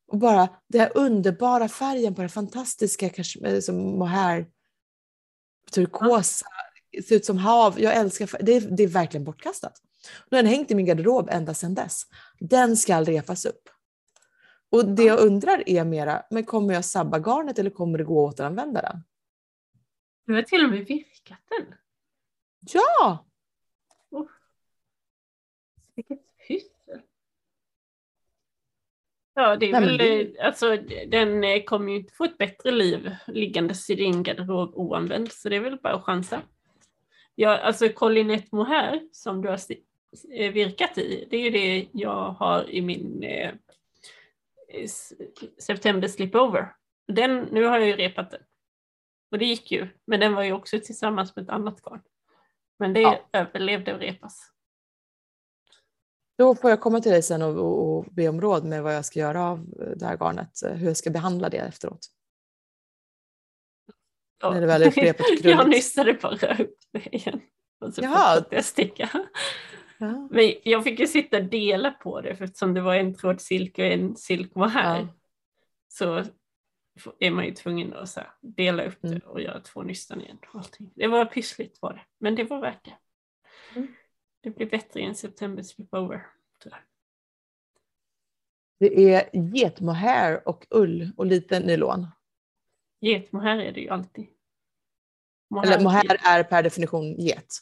Och 0.09 0.19
bara 0.19 0.49
den 0.69 0.81
här 0.81 0.93
underbara 0.95 1.69
färgen 1.69 2.15
på 2.15 2.23
det 2.23 2.29
fantastiska 2.29 3.11
eh, 3.45 3.61
som 3.61 3.77
mohair, 3.99 4.47
turkosa, 5.71 6.47
ser 7.09 7.17
ut 7.17 7.25
som 7.25 7.39
hav. 7.39 7.81
Jag 7.81 7.97
älskar 7.97 8.27
färg. 8.27 8.43
det. 8.45 8.57
Är, 8.57 8.61
det 8.61 8.83
är 8.83 8.89
verkligen 8.89 9.25
bortkastat. 9.25 9.83
Den 10.31 10.47
har 10.47 10.53
hängt 10.53 10.71
i 10.71 10.75
min 10.75 10.87
garderob 10.87 11.29
ända 11.31 11.55
sedan 11.55 11.75
dess. 11.75 12.03
Den 12.41 12.77
ska 12.77 13.03
repas 13.03 13.45
upp. 13.45 13.69
Och 14.71 14.89
det 14.89 15.03
jag 15.03 15.21
undrar 15.21 15.69
är 15.69 15.85
mera, 15.85 16.23
men 16.31 16.45
kommer 16.45 16.75
jag 16.75 16.85
sabba 16.85 17.19
garnet 17.19 17.59
eller 17.59 17.71
kommer 17.71 17.99
det 17.99 18.05
gå 18.05 18.29
att 18.29 18.35
återanvända 18.35 18.83
den? 18.83 19.05
Du 20.27 20.35
har 20.35 20.43
till 20.43 20.65
och 20.65 20.71
med 20.71 20.87
virkat 20.87 21.39
den. 21.49 21.75
Ja! 22.61 23.25
Vilket 25.95 26.28
Ja, 29.41 29.57
det 29.57 29.71
är 29.71 29.81
väl, 29.81 29.99
det- 29.99 30.21
eh, 30.39 30.47
alltså 30.47 30.77
den 31.07 31.45
eh, 31.45 31.63
kommer 31.63 31.93
ju 31.93 31.99
inte 31.99 32.15
få 32.15 32.25
ett 32.25 32.39
bättre 32.39 32.71
liv 32.71 33.15
liggandes 33.27 33.91
i 33.91 33.95
din 33.95 34.23
garderob 34.23 34.73
oanvänd, 34.75 35.33
så 35.33 35.49
det 35.49 35.57
är 35.57 35.61
väl 35.61 35.77
bara 35.83 35.95
att 35.95 36.05
chansa. 36.05 36.43
Ja, 37.35 37.57
alltså 37.59 37.89
Collinette 37.89 38.49
Mohair 38.57 39.01
som 39.13 39.43
du 39.43 39.49
har 39.49 39.59
eh, 40.35 40.53
virkat 40.53 40.99
i, 40.99 41.27
det 41.31 41.37
är 41.37 41.41
ju 41.41 41.51
det 41.51 41.89
jag 41.93 42.31
har 42.31 42.71
i 42.71 42.81
min 42.83 43.23
eh, 43.23 43.51
September 45.59 46.09
Slipover. 46.09 46.73
Den, 47.09 47.41
nu 47.41 47.65
har 47.65 47.79
jag 47.79 47.89
ju 47.89 47.97
repat 47.97 48.31
den. 48.31 48.41
Och 49.31 49.39
det 49.39 49.45
gick 49.45 49.73
ju, 49.73 49.89
men 50.05 50.21
den 50.21 50.35
var 50.35 50.43
ju 50.43 50.53
också 50.53 50.79
tillsammans 50.81 51.37
med 51.37 51.43
ett 51.43 51.51
annat 51.51 51.81
garn. 51.83 52.01
Men 52.79 52.93
det 52.93 53.01
Ja. 53.01 53.19
överlevde 53.33 53.95
att 53.95 54.01
repas. 54.03 54.53
Då 56.39 56.55
får 56.55 56.71
jag 56.71 56.81
komma 56.81 57.01
till 57.01 57.13
dig 57.13 57.23
sen 57.23 57.43
och, 57.43 57.57
och, 57.57 57.97
och 57.99 58.05
be 58.05 58.29
om 58.29 58.41
råd 58.41 58.65
med 58.65 58.83
vad 58.83 58.95
jag 58.97 59.05
ska 59.05 59.19
göra 59.21 59.43
av 59.45 59.59
eh, 59.59 59.91
det 59.97 60.07
här 60.07 60.17
garnet, 60.17 60.63
eh, 60.63 60.73
hur 60.73 60.87
jag 60.87 60.97
ska 60.97 61.11
behandla 61.11 61.49
det 61.49 61.57
efteråt. 61.59 62.07
Ja. 64.43 64.51
När 64.51 64.61
det 64.61 64.67
väl 64.67 64.83
är 64.83 64.91
repat 64.91 65.27
och 65.31 65.37
jag 65.51 65.69
nystade 65.69 66.15
bara 66.15 66.57
upp 66.59 66.77
det 66.93 67.15
igen. 67.17 67.41
Och 67.81 67.95
så 67.95 68.03
Jaha. 68.03 68.35
fortsatte 68.35 68.55
jag 68.55 68.65
sticka. 68.65 69.11
Ja. 69.99 70.29
Men 70.31 70.53
jag 70.63 70.85
fick 70.85 71.01
ju 71.01 71.07
sitta 71.07 71.37
och 71.37 71.45
dela 71.45 71.91
på 71.91 72.21
det 72.21 72.37
för 72.37 72.45
eftersom 72.45 72.75
det 72.75 72.81
var 72.81 72.95
en 72.95 73.15
tråd 73.15 73.41
silke 73.41 73.87
och 73.87 73.93
en 73.93 74.17
silk 74.17 74.51
var 74.55 74.69
här. 74.69 74.99
Ja. 75.01 75.09
Så 75.89 76.25
är 77.19 77.31
man 77.31 77.45
ju 77.45 77.53
tvungen 77.55 77.93
att 77.95 78.09
så 78.09 78.21
dela 78.41 78.85
upp 78.85 78.99
det 79.01 79.09
Mm. 79.09 79.21
och 79.25 79.41
göra 79.41 79.61
två 79.61 79.83
nystan 79.83 80.21
igen. 80.21 80.39
Allting. 80.55 80.91
Det 80.95 81.07
var 81.07 81.25
pyssligt 81.25 81.83
var 81.83 81.93
det, 81.93 82.01
men 82.21 82.35
det 82.35 82.45
var 82.45 82.61
värt 82.61 82.85
det. 82.85 82.95
Det 84.41 84.51
blir 84.51 84.71
bättre 84.71 85.01
i 85.01 85.05
en 85.05 85.15
September 85.15 85.63
tyvärr. 86.59 86.85
Det 88.79 89.15
är 89.15 89.31
getmohair 89.33 90.49
och 90.49 90.67
ull 90.71 91.13
och 91.17 91.27
lite 91.27 91.61
nylon. 91.61 92.07
Getmohair 93.01 93.59
är 93.59 93.73
det 93.73 93.81
ju 93.81 93.89
alltid. 93.89 94.27
Eller 95.65 95.81
mohair 95.81 96.17
är 96.25 96.43
per 96.43 96.63
definition 96.63 97.15
get. 97.15 97.59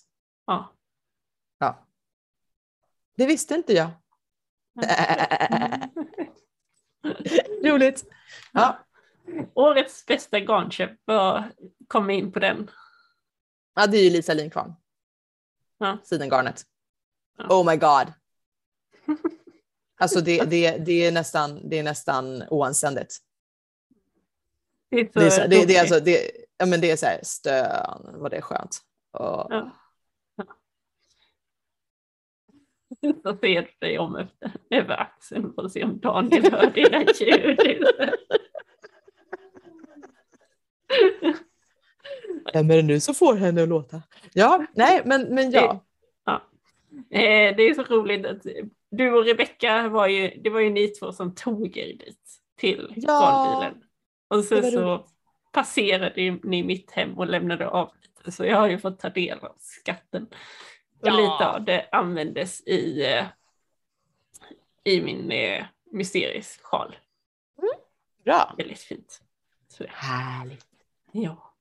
Ja. 0.47 0.73
Ja. 1.59 1.87
Det 3.17 3.27
visste 3.27 3.55
inte 3.55 3.73
jag. 3.73 3.91
Roligt. 7.65 8.05
Ja. 8.53 8.79
Årets 9.55 10.07
bästa 10.07 10.39
garnköp, 10.39 10.91
vad 11.05 11.45
kom 11.89 12.11
in 12.11 12.33
på 12.33 12.39
den? 12.39 12.71
ja, 13.75 13.87
det 13.87 13.97
är 13.97 14.05
ju 14.05 14.11
Lisa 14.11 14.35
Linkvarn. 14.35 14.75
Ja. 15.79 15.99
Sidengarnet. 16.05 16.63
Ja. 17.39 17.61
Oh 17.61 17.71
my 17.71 17.77
god. 17.77 18.13
Alltså 19.99 20.21
det, 20.21 20.45
det, 20.45 20.79
det, 20.79 21.07
är 21.07 21.13
nästan, 21.13 21.69
det 21.69 21.79
är 21.79 21.83
nästan 21.83 22.43
oanständigt. 22.51 23.17
Det 24.91 25.01
är, 25.01 25.11
så 25.13 25.19
Det 25.19 25.27
är, 25.27 25.31
så, 25.31 25.41
det, 25.41 25.67
det 25.67 25.77
är 25.77 25.81
alltså, 25.81 26.01
det, 26.01 26.31
ja, 26.59 26.67
men 26.67 26.81
det 26.81 26.91
är 26.91 26.97
så 26.97 27.07
här, 27.07 27.21
stön, 27.23 28.21
vad 28.21 28.31
det 28.31 28.37
är 28.37 28.41
skönt. 28.41 28.79
Ja. 29.13 29.47
Ja. 29.51 29.73
Så 33.23 33.37
ser 33.37 33.63
du 33.63 33.69
dig 33.79 33.99
om 33.99 34.17
efter, 34.17 34.53
över 34.71 35.01
axeln 35.01 35.53
för 35.55 35.65
att 35.65 35.73
se 35.73 35.85
om 35.85 36.01
Daniel 36.01 36.53
hör 36.53 36.71
dina 36.71 37.03
ljud. 37.03 37.59
Vem 42.53 42.71
är 42.71 42.77
det 42.77 42.83
nu 42.83 43.01
som 43.01 43.15
får 43.15 43.35
henne 43.35 43.63
att 43.63 43.69
låta? 43.69 44.03
Ja, 44.33 44.67
nej, 44.75 45.03
men, 45.05 45.35
men 45.35 45.51
ja. 45.51 45.83
Eh, 47.11 47.57
Det 47.57 47.63
är 47.63 47.75
så 47.75 47.83
roligt 47.83 48.27
att 48.27 48.47
du 48.91 49.13
och 49.13 49.25
Rebecka 49.25 49.89
var 49.89 50.07
ju, 50.07 50.41
det 50.41 50.51
var 50.51 50.61
ju 50.61 50.71
ni 50.71 50.89
två 50.89 51.13
som 51.13 51.35
tog 51.35 51.77
er 51.77 51.87
dit 51.87 52.41
till 52.57 52.93
Ja, 52.97 53.21
garnbilen. 53.21 53.83
Och 54.29 54.37
det 54.37 54.71
så, 54.71 55.07
passerade 55.53 56.39
ni 56.43 56.63
mitt 56.63 56.91
hem 56.91 57.19
och 57.19 57.27
lämnade 57.27 57.69
av 57.69 57.93
lite, 58.03 58.33
så 58.33 58.45
jag 58.45 58.57
har 58.57 58.69
ju 58.69 58.79
fått 58.79 58.99
ta 58.99 59.09
del 59.09 59.39
av 59.39 59.55
skatten. 59.59 60.27
Och 61.01 61.09
Ja. 61.09 61.17
lite 61.17 61.49
av 61.49 61.65
det 61.65 61.89
användes 61.93 62.61
i, 62.67 63.05
eh, 63.07 63.25
i 64.85 65.01
min 65.03 65.31
eh, 65.33 65.65
mysteriesjal. 65.93 66.97
Bra. 68.25 68.55
Väldigt 68.59 68.79
fint. 68.81 69.21
Så, 69.69 69.85
Härligt. 69.89 70.67
ja. 71.13 71.53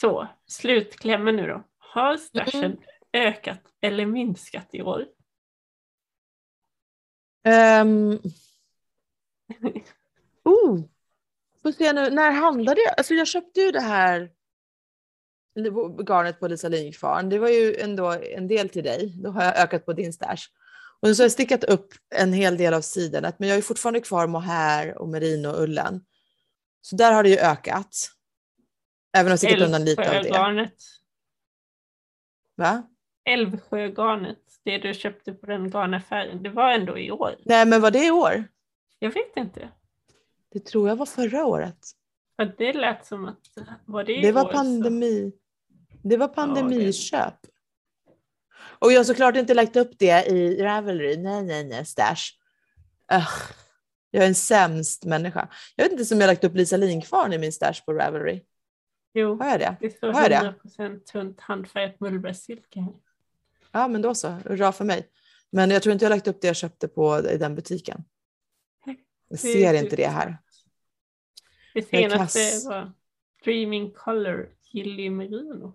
Så 0.00 0.28
slutklämmen 0.46 1.36
nu 1.36 1.46
då. 1.46 1.64
Har 1.78 2.16
stashen 2.16 2.64
Mm. 2.64 2.78
ökat 3.12 3.60
eller 3.80 4.06
minskat 4.06 4.68
i 4.72 4.82
år? 4.82 5.06
Um, 7.44 8.12
oh, 10.44 10.80
får 11.62 11.72
se 11.72 11.92
nu, 11.92 12.10
när 12.10 12.30
handlade 12.30 12.80
jag? 12.80 12.94
Alltså 12.96 13.14
jag 13.14 13.26
köpte 13.28 13.60
ju 13.60 13.70
det 13.70 13.80
här 13.80 14.30
garnet 16.08 16.40
på 16.40 16.48
Lisa 16.48 16.68
Linkvarn. 16.68 17.28
Det 17.28 17.38
var 17.38 17.48
ju 17.48 17.76
ändå 17.76 18.12
en 18.12 18.48
del 18.48 18.68
till 18.68 18.84
dig. 18.84 19.14
Då 19.22 19.30
har 19.30 19.44
jag 19.44 19.58
ökat 19.58 19.86
på 19.86 19.92
din 19.92 20.12
stash. 20.12 20.48
Och 21.00 21.16
så 21.16 21.22
har 21.22 21.24
jag 21.24 21.32
stickat 21.32 21.64
upp 21.64 21.94
en 22.14 22.32
hel 22.32 22.56
del 22.56 22.74
av 22.74 22.80
sidenet, 22.80 23.38
men 23.38 23.48
jag 23.48 23.56
ju 23.56 23.62
fortfarande 23.62 24.00
kvar 24.00 24.26
mohair 24.26 24.98
och 24.98 25.08
merino-ullen. 25.08 26.04
Så 26.80 26.96
där 26.96 27.12
har 27.12 27.22
det 27.22 27.28
ju 27.28 27.38
ökat. 27.38 28.17
Även 29.18 29.26
om 29.26 29.30
jag 29.30 29.38
stickat 29.38 29.60
undan 29.60 29.84
lite 29.84 30.18
av 30.18 30.54
det. 30.54 30.70
Va? 32.56 32.82
Älvsjögarnet, 33.24 34.38
det 34.64 34.78
du 34.78 34.94
köpte 34.94 35.32
på 35.32 35.46
den 35.46 35.70
garnaffären, 35.70 36.42
det 36.42 36.50
var 36.50 36.72
ändå 36.72 36.98
i 36.98 37.10
år. 37.10 37.36
Nej, 37.44 37.66
men 37.66 37.80
var 37.80 37.90
det 37.90 38.06
i 38.06 38.10
år? 38.10 38.44
Jag 38.98 39.10
vet 39.10 39.36
inte. 39.36 39.68
Det 40.52 40.60
tror 40.60 40.88
jag 40.88 40.96
var 40.96 41.06
förra 41.06 41.44
året. 41.44 41.78
För 42.36 42.54
det 42.58 42.72
lät 42.72 43.06
som 43.06 43.28
att, 43.28 43.40
var 43.84 44.04
det 44.04 44.18
i 44.18 44.20
Det 44.20 44.32
var 44.32 44.44
år, 44.44 44.52
pandemi. 44.52 45.32
Det 46.02 46.16
var 46.16 46.28
pandemiköp. 46.28 47.34
Och 48.78 48.92
jag 48.92 48.98
har 48.98 49.04
såklart 49.04 49.36
inte 49.36 49.54
lagt 49.54 49.76
upp 49.76 49.98
det 49.98 50.26
i 50.26 50.62
Ravelry. 50.62 51.16
Nej, 51.16 51.42
nej, 51.42 51.64
nej, 51.64 51.86
stash. 51.86 52.32
Ugh. 53.12 53.52
Jag 54.10 54.24
är 54.24 54.28
en 54.28 54.34
sämst 54.34 55.04
människa. 55.04 55.48
Jag 55.76 55.84
vet 55.84 55.92
inte 55.92 56.04
som 56.04 56.20
jag 56.20 56.28
lagt 56.28 56.44
upp 56.44 56.54
Lisa 56.54 56.76
Linkvarn 56.76 57.32
i 57.32 57.38
min 57.38 57.52
stash 57.52 57.84
på 57.86 57.92
Ravelry. 57.92 58.42
Jo, 59.14 59.38
Har 59.38 59.48
jag 59.50 59.60
det? 59.60 59.76
det 59.80 59.90
står 59.90 60.12
Har 60.12 60.22
jag 60.22 60.30
det? 60.30 60.54
100% 60.68 60.98
tunt 61.04 61.40
handfärgat 61.40 62.00
mullbärssilke. 62.00 62.80
här. 62.80 62.92
Ja, 63.72 63.88
men 63.88 64.02
då 64.02 64.14
så. 64.14 64.28
Hurra 64.28 64.72
för 64.72 64.84
mig. 64.84 65.08
Men 65.50 65.70
jag 65.70 65.82
tror 65.82 65.92
inte 65.92 66.04
jag 66.04 66.10
lagt 66.10 66.26
upp 66.26 66.40
det 66.40 66.46
jag 66.46 66.56
köpte 66.56 66.88
på 66.88 67.18
i 67.30 67.36
den 67.38 67.54
butiken. 67.54 68.04
Jag 68.84 68.96
Det 69.28 69.36
ser 69.36 69.74
är 69.74 69.82
inte 69.82 69.96
det 69.96 70.06
här. 70.06 70.38
Det 71.74 71.82
senaste 71.88 72.38
kass. 72.38 72.66
var 72.66 72.92
Dreaming 73.44 73.92
Color 73.92 74.48
Gilly 74.72 75.10
Merino. 75.10 75.74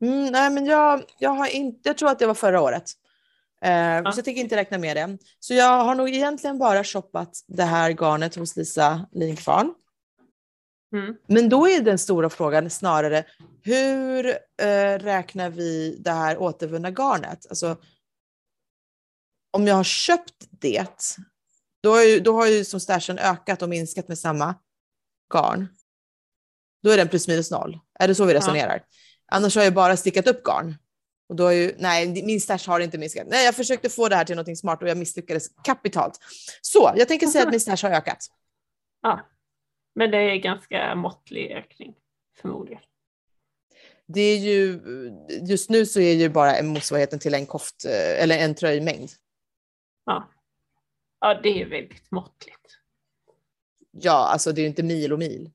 Mm, 0.00 0.32
nej, 0.32 0.50
men 0.50 0.66
jag, 0.66 1.02
jag, 1.18 1.30
har 1.30 1.46
inte, 1.46 1.88
jag 1.88 1.98
tror 1.98 2.10
att 2.10 2.18
det 2.18 2.26
var 2.26 2.34
förra 2.34 2.60
året. 2.60 2.84
Eh, 3.62 4.10
Så 4.12 4.18
jag 4.18 4.24
tänker 4.24 4.40
inte 4.42 4.56
räkna 4.56 4.78
med 4.78 4.96
det. 4.96 5.18
Så 5.38 5.54
jag 5.54 5.84
har 5.84 5.94
nog 5.94 6.08
egentligen 6.08 6.58
bara 6.58 6.84
shoppat 6.84 7.44
det 7.46 7.62
här 7.64 7.90
garnet 7.90 8.34
hos 8.34 8.56
Lisa 8.56 9.08
Linkvarn. 9.12 9.74
Mm. 10.92 11.14
Men 11.26 11.48
då 11.48 11.68
är 11.68 11.80
den 11.80 11.98
stora 11.98 12.30
frågan 12.30 12.70
snarare 12.70 13.24
hur 13.62 14.26
eh, 14.62 14.98
räknar 14.98 15.50
vi 15.50 15.96
det 16.00 16.10
här 16.10 16.38
återvunna 16.38 16.90
garnet? 16.90 17.46
Alltså, 17.48 17.76
om 19.50 19.66
jag 19.66 19.74
har 19.74 19.84
köpt 19.84 20.48
det, 20.50 21.16
då 21.82 21.90
har 21.90 22.02
ju, 22.02 22.20
då 22.20 22.32
har 22.32 22.46
ju 22.46 22.64
som 22.64 22.80
stashen 22.80 23.18
ökat 23.18 23.62
och 23.62 23.68
minskat 23.68 24.08
med 24.08 24.18
samma 24.18 24.54
garn. 25.32 25.68
Då 26.82 26.90
är 26.90 26.96
den 26.96 27.08
plus 27.08 27.28
minus 27.28 27.50
noll. 27.50 27.78
Är 27.98 28.08
det 28.08 28.14
så 28.14 28.24
vi 28.24 28.34
resonerar? 28.34 28.84
Annars 29.32 29.56
har 29.56 29.62
jag 29.62 29.74
bara 29.74 29.96
stickat 29.96 30.26
upp 30.26 30.44
garn. 30.44 30.74
Och 31.28 31.36
då 31.36 31.46
är 31.46 31.52
ju, 31.52 31.74
nej, 31.78 32.24
min 32.24 32.40
stash 32.40 32.66
har 32.66 32.80
inte 32.80 32.98
minskat. 32.98 33.26
Nej, 33.30 33.44
jag 33.44 33.54
försökte 33.54 33.88
få 33.88 34.08
det 34.08 34.16
här 34.16 34.24
till 34.24 34.36
något 34.36 34.58
smart 34.58 34.82
och 34.82 34.88
jag 34.88 34.96
misslyckades 34.96 35.48
kapitalt. 35.64 36.18
Så 36.62 36.92
jag 36.96 37.08
tänker 37.08 37.26
säga 37.26 37.44
att 37.44 37.50
min 37.50 37.60
stash 37.60 37.88
har 37.88 37.90
ökat. 37.90 38.26
Ja, 39.02 39.20
men 39.94 40.10
det 40.10 40.18
är 40.18 40.36
ganska 40.36 40.94
måttlig 40.94 41.50
ökning 41.50 41.94
förmodligen. 42.36 42.82
Det 44.06 44.20
är 44.20 44.38
ju, 44.38 44.80
just 45.48 45.70
nu 45.70 45.86
så 45.86 46.00
är 46.00 46.14
ju 46.14 46.28
bara 46.28 46.62
motsvarigheten 46.62 47.18
till 47.18 47.34
en 47.34 47.46
koft 47.46 47.84
eh, 47.84 48.22
eller 48.22 48.38
en 48.38 48.54
tröjmängd. 48.54 49.10
Ja. 50.04 50.30
ja, 51.20 51.40
det 51.42 51.62
är 51.62 51.66
väldigt 51.66 52.10
måttligt. 52.10 52.78
Ja, 53.90 54.28
alltså 54.32 54.52
det 54.52 54.60
är 54.60 54.62
ju 54.62 54.68
inte 54.68 54.82
mil 54.82 55.12
och 55.12 55.18
mil. 55.18 55.50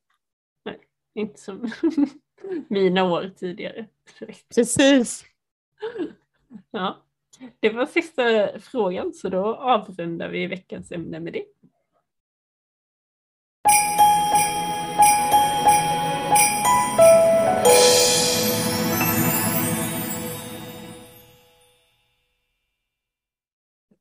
Nej, 0.66 0.80
inte 1.14 1.42
som 1.42 1.72
mina 2.70 3.04
år 3.04 3.34
tidigare. 3.38 3.88
Precis. 4.56 5.26
Ja, 6.72 7.06
det 7.60 7.70
var 7.70 7.86
sista 7.86 8.24
frågan 8.60 9.14
så 9.14 9.30
då 9.30 9.56
avrundar 9.56 10.30
vi 10.30 10.48
veckans 10.48 10.92
ämne 10.92 11.20
med 11.20 11.34
det. 11.34 11.46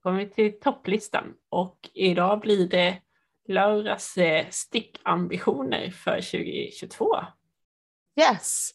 Kommer 0.05 0.19
vi 0.19 0.31
till 0.31 0.61
topplistan 0.61 1.25
och 1.51 1.77
idag 1.95 2.41
blir 2.41 2.69
det 2.69 2.99
Lauras 3.49 4.17
eh, 4.17 4.47
stickambitioner 4.51 5.91
för 5.91 6.21
2022. 6.21 7.17
Yes. 8.21 8.71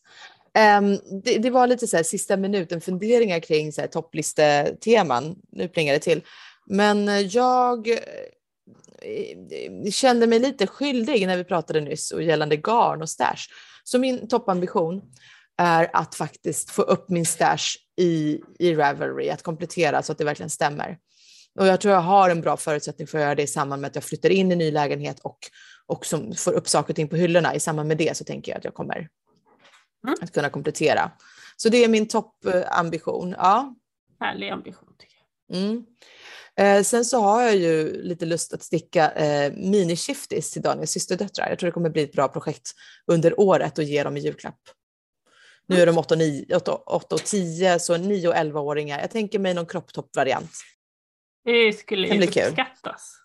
Um, 0.79 1.21
det, 1.23 1.37
det, 1.37 1.49
var 1.49 1.67
lite 1.67 1.87
så 1.87 1.97
här 1.97 2.03
sista 2.03 2.37
minuten 2.37 2.81
funderingar 2.81 3.39
kring 3.39 3.71
så 3.71 3.81
här 3.81 3.87
topplisteteman. 3.87 5.35
Nu 5.51 5.67
plingar 5.67 5.93
det 5.93 5.99
till. 5.99 6.21
Men 6.65 7.09
eh, 7.09 7.19
jag 7.19 7.87
eh, 7.89 7.95
kände 9.91 10.27
mig 10.27 10.39
lite 10.39 10.67
skyldig 10.67 11.27
när 11.27 11.37
vi 11.37 11.43
pratade 11.43 11.81
nyss 11.81 12.11
och 12.11 12.23
gällande 12.23 12.57
garn 12.57 13.01
och 13.01 13.09
stash. 13.09 13.47
Så 13.83 13.99
min 13.99 14.27
toppambition 14.27 15.01
är 15.57 15.89
att 15.93 16.15
faktiskt 16.15 16.69
få 16.71 16.81
upp 16.81 17.09
min 17.09 17.25
stash 17.25 17.77
i, 17.97 18.41
i 18.59 18.75
Ravelry, 18.75 19.29
att 19.29 19.43
komplettera 19.43 20.03
så 20.03 20.11
att 20.11 20.17
det 20.17 20.25
verkligen 20.25 20.49
stämmer. 20.49 20.97
Och 21.59 21.67
jag 21.67 21.81
tror 21.81 21.93
jag 21.93 22.01
har 22.01 22.29
en 22.29 22.41
bra 22.41 22.57
förutsättning 22.57 23.07
för 23.07 23.17
att 23.17 23.23
göra 23.23 23.35
det 23.35 23.43
i 23.43 23.47
samband 23.47 23.81
med 23.81 23.87
att 23.87 23.95
jag 23.95 24.03
flyttar 24.03 24.29
in 24.29 24.51
i 24.51 24.55
ny 24.55 24.71
lägenhet 24.71 25.19
och, 25.19 25.37
och 25.85 26.05
som 26.05 26.33
får 26.33 26.53
upp 26.53 26.67
saker 26.67 26.91
och 26.91 26.95
ting 26.95 27.07
på 27.07 27.15
hyllorna. 27.15 27.55
I 27.55 27.59
samband 27.59 27.87
med 27.87 27.97
det 27.97 28.17
så 28.17 28.23
tänker 28.23 28.51
jag 28.51 28.57
att 28.57 28.63
jag 28.63 28.73
kommer 28.73 29.07
mm. 30.07 30.15
att 30.21 30.33
kunna 30.33 30.49
komplettera. 30.49 31.11
Så 31.57 31.69
det 31.69 31.83
är 31.83 31.87
min 31.87 32.07
toppambition. 32.07 33.35
Ja. 33.37 33.75
Härlig 34.19 34.49
ambition 34.49 34.89
tycker 34.97 35.15
jag. 35.47 35.57
Mm. 35.57 35.85
Eh, 36.55 36.83
sen 36.83 37.05
så 37.05 37.21
har 37.21 37.41
jag 37.41 37.55
ju 37.55 38.01
lite 38.01 38.25
lust 38.25 38.53
att 38.53 38.63
sticka 38.63 39.11
eh, 39.11 39.53
mini-shifties 39.53 40.53
till 40.53 40.61
Daniels 40.61 40.91
systerdöttrar. 40.91 41.49
Jag 41.49 41.59
tror 41.59 41.67
det 41.67 41.71
kommer 41.71 41.89
bli 41.89 42.03
ett 42.03 42.11
bra 42.11 42.27
projekt 42.27 42.71
under 43.07 43.39
året 43.39 43.77
och 43.77 43.83
ge 43.83 44.03
dem 44.03 44.17
i 44.17 44.19
julklapp. 44.19 44.59
Nu 45.67 45.81
är 45.81 45.85
de 45.85 45.97
8 45.97 46.13
och, 46.13 46.17
9, 46.17 46.55
8, 46.55 46.71
8 46.75 47.15
och 47.15 47.23
10, 47.23 47.79
så 47.79 47.97
9 47.97 48.27
och 48.27 48.35
11-åringar. 48.35 48.99
Jag 48.99 49.11
tänker 49.11 49.39
mig 49.39 49.53
någon 49.53 49.65
kropptopp-variant. 49.65 50.51
Det 51.49 51.73
skulle 51.73 52.07
ju 52.07 52.23
uppskattas. 52.23 53.15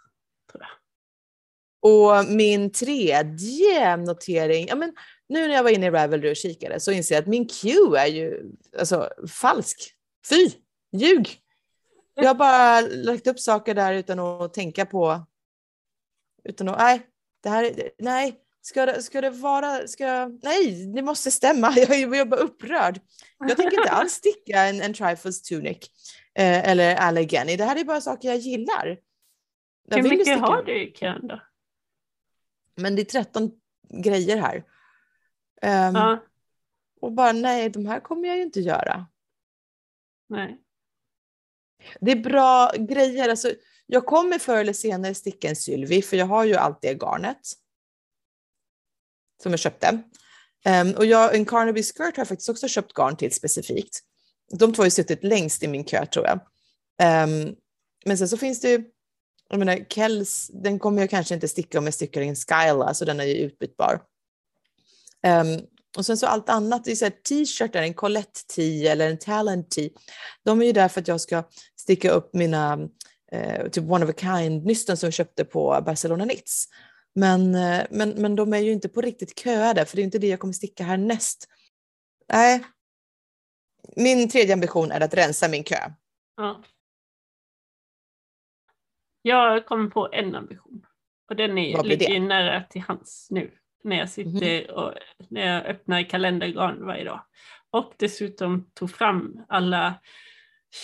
Tror 0.53 0.63
jag. 0.63 0.71
Och 1.91 2.25
min 2.25 2.73
tredje 2.73 3.97
notering, 3.97 4.67
ja, 4.69 4.75
men 4.75 4.93
nu 5.29 5.49
när 5.49 5.55
jag 5.55 5.63
var 5.63 5.71
inne 5.71 5.87
i 5.87 5.91
Ravelry 5.91 6.33
och 6.33 6.37
kikade 6.37 6.81
så 6.81 6.93
inser 6.93 7.15
jag 7.15 7.23
att 7.23 7.29
min 7.29 7.49
Q 7.49 7.69
är 7.97 8.07
ju 8.07 8.53
alltså, 8.79 9.11
falsk. 9.29 9.95
Fy, 10.29 10.51
ljug. 10.93 11.41
Jag 12.15 12.27
har 12.27 12.35
bara 12.35 12.81
lagt 12.81 13.27
upp 13.27 13.41
saker 13.41 13.75
där 13.75 13.93
utan 13.93 14.19
att 14.19 14.55
tänka 14.55 14.87
på, 14.87 15.27
utan 16.45 16.69
att, 16.69 16.79
nej, 16.79 17.07
det 17.43 17.49
här, 17.49 17.91
nej, 17.99 18.37
ska 18.63 18.87
det, 18.87 19.03
ska 19.03 19.21
det 19.21 19.31
vara, 19.31 19.89
ska, 19.89 20.27
nej, 20.43 20.93
det 20.95 21.03
måste 21.03 21.31
stämma, 21.31 21.73
jag 21.77 21.91
är 21.91 22.25
bara 22.25 22.41
upprörd. 22.41 23.01
Jag 23.39 23.57
tänker 23.57 23.77
inte 23.79 23.91
alls 23.91 24.13
sticka 24.13 24.63
en, 24.63 24.81
en 24.81 24.95
trifles 24.95 25.43
tunic 25.43 25.79
eh, 26.35 26.69
eller 26.69 26.97
Allegheny. 26.97 27.57
Det 27.57 27.65
här 27.65 27.77
är 27.77 27.85
bara 27.85 28.01
saker 28.01 28.29
jag 28.29 28.39
gillar. 28.39 29.01
Jag 29.89 29.97
Hur 29.97 30.11
mycket 30.11 30.41
har 30.41 30.63
du 30.63 30.83
i 30.83 30.93
kön 30.93 31.27
då? 31.27 31.41
Men 32.77 32.97
det 32.97 33.03
är 33.03 33.23
13 33.23 33.51
grejer 33.89 34.37
här. 34.37 34.57
Um, 35.63 35.95
ja. 35.95 36.25
Och 37.01 37.13
bara 37.13 37.33
nej, 37.33 37.71
de 37.71 37.87
här 37.87 38.01
kommer 38.01 38.29
jag 38.29 38.37
ju 38.37 38.43
inte 38.43 38.61
göra. 38.61 39.07
Nej. 40.29 40.61
Det 42.01 42.13
är 42.13 42.23
bra 42.23 42.73
grejer. 42.79 43.29
Alltså, 43.29 43.53
jag 43.87 44.07
kommer 44.07 44.39
förr 44.39 44.59
eller 44.59 44.73
senare 44.73 45.15
sticka 45.15 45.49
en 45.49 45.57
Sylvie, 45.57 46.03
för 46.03 46.17
jag 46.17 46.27
har 46.27 46.45
ju 46.45 46.55
allt 46.55 46.83
det 46.83 46.95
garnet. 46.95 47.41
Som 49.43 49.53
jag 49.53 49.59
köpte. 49.59 50.03
Um, 50.67 50.95
och 50.97 51.07
jag, 51.07 51.35
en 51.35 51.45
Carnaby 51.45 51.83
skirt 51.83 51.99
har 51.99 52.13
jag 52.17 52.29
faktiskt 52.29 52.49
också 52.49 52.69
köpt 52.69 52.93
garn 52.93 53.17
till 53.17 53.35
specifikt. 53.35 54.01
De 54.53 54.73
två 54.73 54.81
har 54.81 54.87
ju 54.87 54.91
suttit 54.91 55.25
längst 55.25 55.63
i 55.63 55.69
min 55.69 55.85
kö 55.85 56.07
tror 56.07 56.27
jag. 56.27 56.41
Um, 57.25 57.57
men 58.07 58.19
sen 58.19 58.29
så 58.29 58.37
finns 58.37 58.61
det 58.61 58.71
ju, 58.71 58.85
jag 59.49 59.59
menar 59.59 59.87
Kells, 59.91 60.51
den 60.53 60.79
kommer 60.79 61.03
jag 61.03 61.11
kanske 61.11 61.35
inte 61.35 61.49
sticka 61.49 61.79
om 61.79 61.85
jag 61.85 61.95
stickar 61.95 62.21
in 62.21 62.37
Skyla, 62.37 62.95
så 62.95 63.05
den 63.05 63.21
är 63.21 63.25
ju 63.25 63.35
utbytbar. 63.35 64.01
Um, 65.27 65.61
och 65.97 66.07
sen 66.07 66.17
så 66.17 66.27
allt 66.27 66.49
annat, 66.49 66.85
det 66.85 66.91
är 66.91 66.97
så 66.97 67.11
t-shirtar, 67.29 67.83
en 67.83 67.95
Colette 67.95 68.41
tee 68.55 68.91
eller 68.91 69.11
en 69.11 69.19
Talent 69.19 69.71
tee. 69.71 69.91
De 70.45 70.63
är 70.63 70.67
ju 70.67 70.73
där 70.73 70.89
för 70.89 71.01
att 71.01 71.09
jag 71.09 71.21
ska 71.21 71.43
sticka 71.77 72.11
upp 72.11 72.35
mina 72.35 72.89
eh, 73.33 73.69
typ 73.69 73.91
one 73.91 74.05
of 74.05 74.11
a 74.11 74.15
kind-nystan 74.17 74.97
som 74.97 75.07
jag 75.07 75.15
köpte 75.15 75.45
på 75.45 75.83
Barcelona 75.87 76.25
Knits. 76.25 76.69
Men, 77.15 77.55
eh, 77.55 77.83
men, 77.91 78.11
men 78.11 78.37
de 78.37 78.53
är 78.53 78.59
ju 78.59 78.73
inte 78.73 78.89
på 78.89 79.01
riktigt 79.01 79.39
köade, 79.39 79.85
för 79.85 79.97
det 79.97 80.03
är 80.03 80.05
inte 80.05 80.19
det 80.19 80.29
jag 80.29 80.41
kommer 80.41 80.55
sticka 80.55 80.85
härnäst. 80.85 81.49
Nej, 82.33 82.65
min 83.97 84.29
tredje 84.29 84.55
ambition 84.55 84.91
är 84.91 85.01
att 85.01 85.15
rensa 85.15 85.49
min 85.49 85.65
kö. 85.65 85.77
Ja. 86.37 86.63
Jag 89.23 89.67
kommer 89.67 89.91
på 89.91 90.09
en 90.13 90.35
ambition 90.35 90.87
och 91.29 91.37
den 91.37 91.59
är, 91.59 91.83
ligger 91.83 92.21
nära 92.21 92.63
till 92.63 92.81
hands 92.81 93.27
nu 93.31 93.51
när 93.85 93.97
jag 93.97 94.09
sitter 94.09 94.63
mm. 94.63 94.75
och 94.75 94.93
när 95.29 95.55
jag 95.55 95.67
öppnar 95.67 96.03
kalendergarn 96.03 96.87
varje 96.87 97.05
dag. 97.05 97.21
Och 97.71 97.93
dessutom 97.97 98.71
tog 98.75 98.91
fram 98.91 99.45
alla 99.49 99.95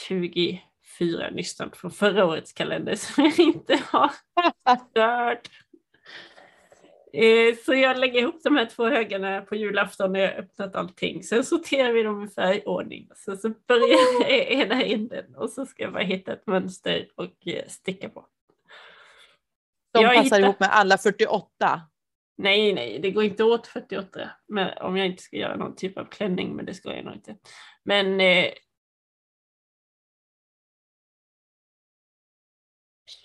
24 0.06 1.30
nystan 1.30 1.70
från 1.74 1.90
förra 1.90 2.26
årets 2.26 2.52
kalender 2.52 2.96
som 2.96 3.24
jag 3.24 3.38
inte 3.38 3.82
har 3.86 4.10
rört. 4.94 5.48
Eh, 7.12 7.56
så 7.64 7.74
jag 7.74 7.98
lägger 7.98 8.20
ihop 8.20 8.40
de 8.42 8.56
här 8.56 8.66
två 8.66 8.86
högarna 8.86 9.40
på 9.40 9.54
julafton 9.56 10.12
när 10.12 10.20
jag 10.20 10.34
öppnat 10.34 10.76
allting. 10.76 11.22
Sen 11.22 11.44
sorterar 11.44 11.92
vi 11.92 12.02
dem 12.02 12.24
i 12.24 12.28
färgordning. 12.28 13.08
Så, 13.16 13.36
så 13.36 13.48
börjar 13.48 13.88
jag 14.20 14.30
ena 14.50 14.82
änden 14.82 15.34
och 15.34 15.50
så 15.50 15.66
ska 15.66 15.82
jag 15.82 15.92
bara 15.92 16.02
hitta 16.02 16.32
ett 16.32 16.46
mönster 16.46 17.08
och 17.14 17.46
eh, 17.46 17.66
sticka 17.68 18.08
på. 18.08 18.26
De 19.92 20.02
jag 20.02 20.14
passar 20.14 20.24
hittar... 20.24 20.40
ihop 20.40 20.60
med 20.60 20.68
alla 20.72 20.98
48? 20.98 21.80
Nej, 22.38 22.72
nej, 22.72 22.98
det 22.98 23.10
går 23.10 23.24
inte 23.24 23.44
åt 23.44 23.66
48 23.66 24.30
men, 24.48 24.78
om 24.78 24.96
jag 24.96 25.06
inte 25.06 25.22
ska 25.22 25.36
göra 25.36 25.56
någon 25.56 25.76
typ 25.76 25.98
av 25.98 26.04
klänning, 26.04 26.56
men 26.56 26.66
det 26.66 26.74
ska 26.74 26.94
jag 26.94 27.04
nog 27.04 27.14
inte. 27.14 27.36
Men 27.84 28.20
eh, 28.20 28.52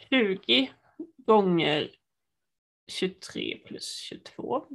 20 0.09 0.71
gånger 1.17 1.89
23 2.87 3.61
plus 3.65 3.95
22. 3.95 4.65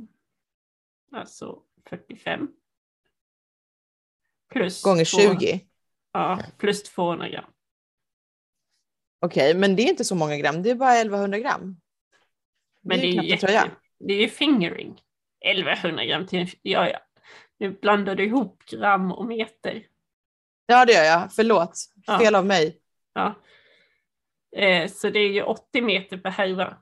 Alltså 1.12 1.62
45. 1.88 2.48
Plus 4.52 4.82
Gånger 4.82 5.04
20? 5.04 5.60
Ja, 6.12 6.42
plus 6.58 6.82
200 6.82 7.28
gram. 7.28 7.44
Okej, 9.20 9.50
okay, 9.50 9.60
men 9.60 9.76
det 9.76 9.82
är 9.82 9.88
inte 9.88 10.04
så 10.04 10.14
många 10.14 10.36
gram. 10.36 10.62
Det 10.62 10.70
är 10.70 10.74
bara 10.74 10.94
1100 10.94 11.38
gram. 11.38 11.80
Men 12.80 13.00
det 13.00 13.06
är, 13.06 13.12
det 13.12 13.18
är 13.18 13.22
ju 13.22 13.28
jätte... 13.28 13.70
Det 13.98 14.14
är 14.14 14.20
ju 14.20 14.28
fingering. 14.28 15.00
1100 15.40 16.04
gram 16.04 16.26
till 16.26 16.38
en... 16.38 16.46
Ja, 16.62 16.88
ja. 16.88 16.98
Nu 17.58 17.70
blandar 17.70 18.14
du 18.14 18.24
ihop 18.24 18.64
gram 18.64 19.12
och 19.12 19.26
meter. 19.26 19.86
Ja, 20.66 20.84
det 20.84 20.92
gör 20.92 21.04
jag. 21.04 21.32
Förlåt. 21.32 21.78
Fel 22.06 22.32
ja. 22.32 22.38
av 22.38 22.46
mig. 22.46 22.80
Ja. 23.12 23.34
Eh, 24.56 24.90
så 24.90 25.10
det 25.10 25.18
är 25.18 25.28
ju 25.28 25.42
80 25.42 25.82
meter 25.82 26.16
per 26.16 26.30
härva 26.30 26.76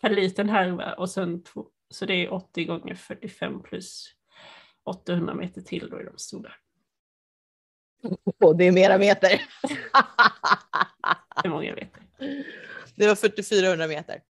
per 0.00 0.10
liten 0.10 0.48
härva 0.48 0.92
och 0.92 1.10
sen 1.10 1.42
två, 1.42 1.66
så 1.90 2.06
det 2.06 2.14
är 2.14 2.32
80 2.32 2.64
gånger 2.64 2.94
45 2.94 3.62
plus 3.62 4.14
800 4.84 5.34
meter 5.34 5.60
till 5.60 5.90
då 5.90 5.96
är 5.96 6.04
de 6.04 6.18
stora. 6.18 6.52
Och 8.40 8.56
det 8.56 8.64
är 8.64 8.72
mera 8.72 8.98
meter. 8.98 9.28
det 11.42 11.44
är 11.44 11.48
många 11.48 11.74
meter. 11.74 12.02
Det 12.96 13.06
var 13.06 13.14
4400 13.14 13.86
meter. 13.86 14.22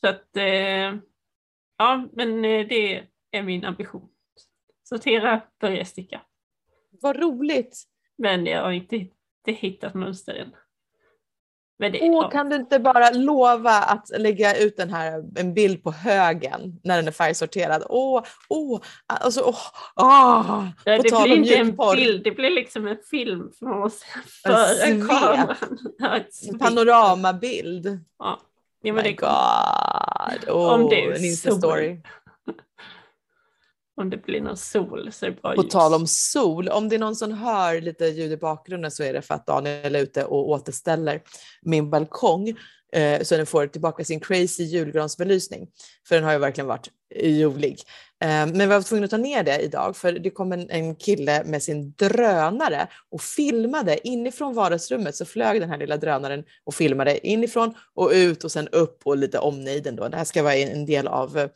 Så 0.00 0.08
att, 0.08 0.36
eh, 0.36 0.94
ja 1.78 2.08
men 2.12 2.44
eh, 2.44 2.66
det 2.66 3.06
är 3.30 3.42
min 3.42 3.64
ambition. 3.64 4.08
Sortera, 4.82 5.42
börja 5.60 5.84
sticka. 5.84 6.22
vad 6.90 7.16
roligt! 7.16 7.84
Men 8.18 8.46
jag 8.46 8.62
har 8.62 8.72
inte, 8.72 8.96
inte 8.96 9.12
hittat 9.46 9.94
mönster 9.94 10.34
än. 10.34 10.54
Men 11.80 11.92
det, 11.92 12.00
Åh, 12.02 12.22
ja. 12.24 12.30
kan 12.30 12.48
du 12.48 12.56
inte 12.56 12.78
bara 12.78 13.10
lova 13.10 13.70
att 13.70 14.10
lägga 14.18 14.56
ut 14.56 14.76
den 14.76 14.90
här, 14.90 15.24
en 15.36 15.54
bild 15.54 15.82
på 15.82 15.92
högen 15.92 16.80
när 16.84 16.96
den 16.96 17.08
är 17.08 17.12
färgsorterad? 17.12 17.82
Åh, 17.88 18.22
åh, 18.48 18.80
alltså, 19.06 19.40
åh, 19.40 19.56
åh. 19.96 20.64
På 20.84 21.02
det 21.02 21.22
blir 21.22 21.26
inte 21.36 21.54
en 21.54 21.76
bild, 21.76 22.24
det 22.24 22.30
blir 22.30 22.50
liksom 22.50 22.86
en 22.86 22.96
film 23.10 23.50
för 23.58 23.66
man 23.66 23.78
måste 23.80 24.06
kameran. 25.08 25.54
Ja, 25.98 26.18
En 26.48 26.58
panoramabild. 26.58 27.86
Ja. 28.18 28.40
Ja, 28.82 28.90
Oh 28.90 28.94
men 28.94 29.04
my 29.04 29.10
det 29.10 29.16
god. 29.16 30.54
Åh, 30.56 30.72
Om 30.72 30.88
det 30.88 31.04
är 31.04 31.10
en. 31.12 31.24
Insta-story. 31.24 32.00
om 34.00 34.10
det 34.10 34.16
blir 34.16 34.40
någon 34.40 34.56
sol 34.56 35.12
så 35.12 35.26
är 35.26 35.30
det 35.30 35.42
bra 35.42 35.54
På 35.54 35.62
ljus. 35.62 35.72
tal 35.72 35.94
om 35.94 36.06
sol, 36.06 36.68
om 36.68 36.88
det 36.88 36.94
är 36.96 37.00
någon 37.00 37.16
som 37.16 37.32
hör 37.32 37.80
lite 37.80 38.06
ljud 38.06 38.32
i 38.32 38.36
bakgrunden 38.36 38.90
så 38.90 39.02
är 39.02 39.12
det 39.12 39.22
för 39.22 39.34
att 39.34 39.46
Daniel 39.46 39.94
är 39.94 40.00
ute 40.00 40.24
och 40.24 40.48
återställer 40.48 41.20
min 41.62 41.90
balkong 41.90 42.48
eh, 42.92 43.22
så 43.22 43.36
den 43.36 43.46
får 43.46 43.66
tillbaka 43.66 44.04
sin 44.04 44.20
crazy 44.20 44.62
julgransbelysning. 44.62 45.68
För 46.08 46.14
den 46.14 46.24
har 46.24 46.32
ju 46.32 46.38
verkligen 46.38 46.68
varit 46.68 46.88
jolig. 47.14 47.82
Eh, 48.22 48.28
men 48.28 48.58
vi 48.58 48.66
var 48.66 48.82
tvungna 48.82 49.04
att 49.04 49.10
ta 49.10 49.16
ner 49.16 49.42
det 49.42 49.58
idag 49.60 49.96
för 49.96 50.12
det 50.12 50.30
kom 50.30 50.52
en, 50.52 50.70
en 50.70 50.94
kille 50.94 51.44
med 51.44 51.62
sin 51.62 51.92
drönare 51.92 52.88
och 53.10 53.22
filmade 53.22 54.08
inifrån 54.08 54.54
vardagsrummet 54.54 55.16
så 55.16 55.24
flög 55.24 55.60
den 55.60 55.70
här 55.70 55.78
lilla 55.78 55.96
drönaren 55.96 56.44
och 56.64 56.74
filmade 56.74 57.26
inifrån 57.26 57.74
och 57.94 58.10
ut 58.14 58.44
och 58.44 58.52
sen 58.52 58.68
upp 58.68 59.00
och 59.04 59.16
lite 59.16 59.38
omnejden 59.38 59.96
då. 59.96 60.08
Det 60.08 60.16
här 60.16 60.24
ska 60.24 60.42
vara 60.42 60.54
en 60.54 60.86
del 60.86 61.08
av 61.08 61.38
eh, 61.38 61.48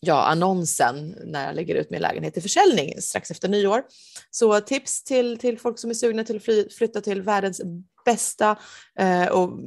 ja, 0.00 0.26
annonsen 0.26 1.16
när 1.24 1.46
jag 1.46 1.54
lägger 1.54 1.74
ut 1.74 1.90
min 1.90 2.00
lägenhet 2.00 2.34
till 2.34 2.42
försäljning 2.42 3.00
strax 3.00 3.30
efter 3.30 3.48
nyår. 3.48 3.82
Så 4.30 4.60
tips 4.60 5.04
till, 5.04 5.38
till 5.38 5.58
folk 5.58 5.78
som 5.78 5.90
är 5.90 5.94
sugna 5.94 6.24
till 6.24 6.36
att 6.36 6.44
fly, 6.44 6.68
flytta 6.70 7.00
till 7.00 7.22
världens 7.22 7.62
bästa 8.04 8.56
eh, 8.98 9.26
och 9.28 9.58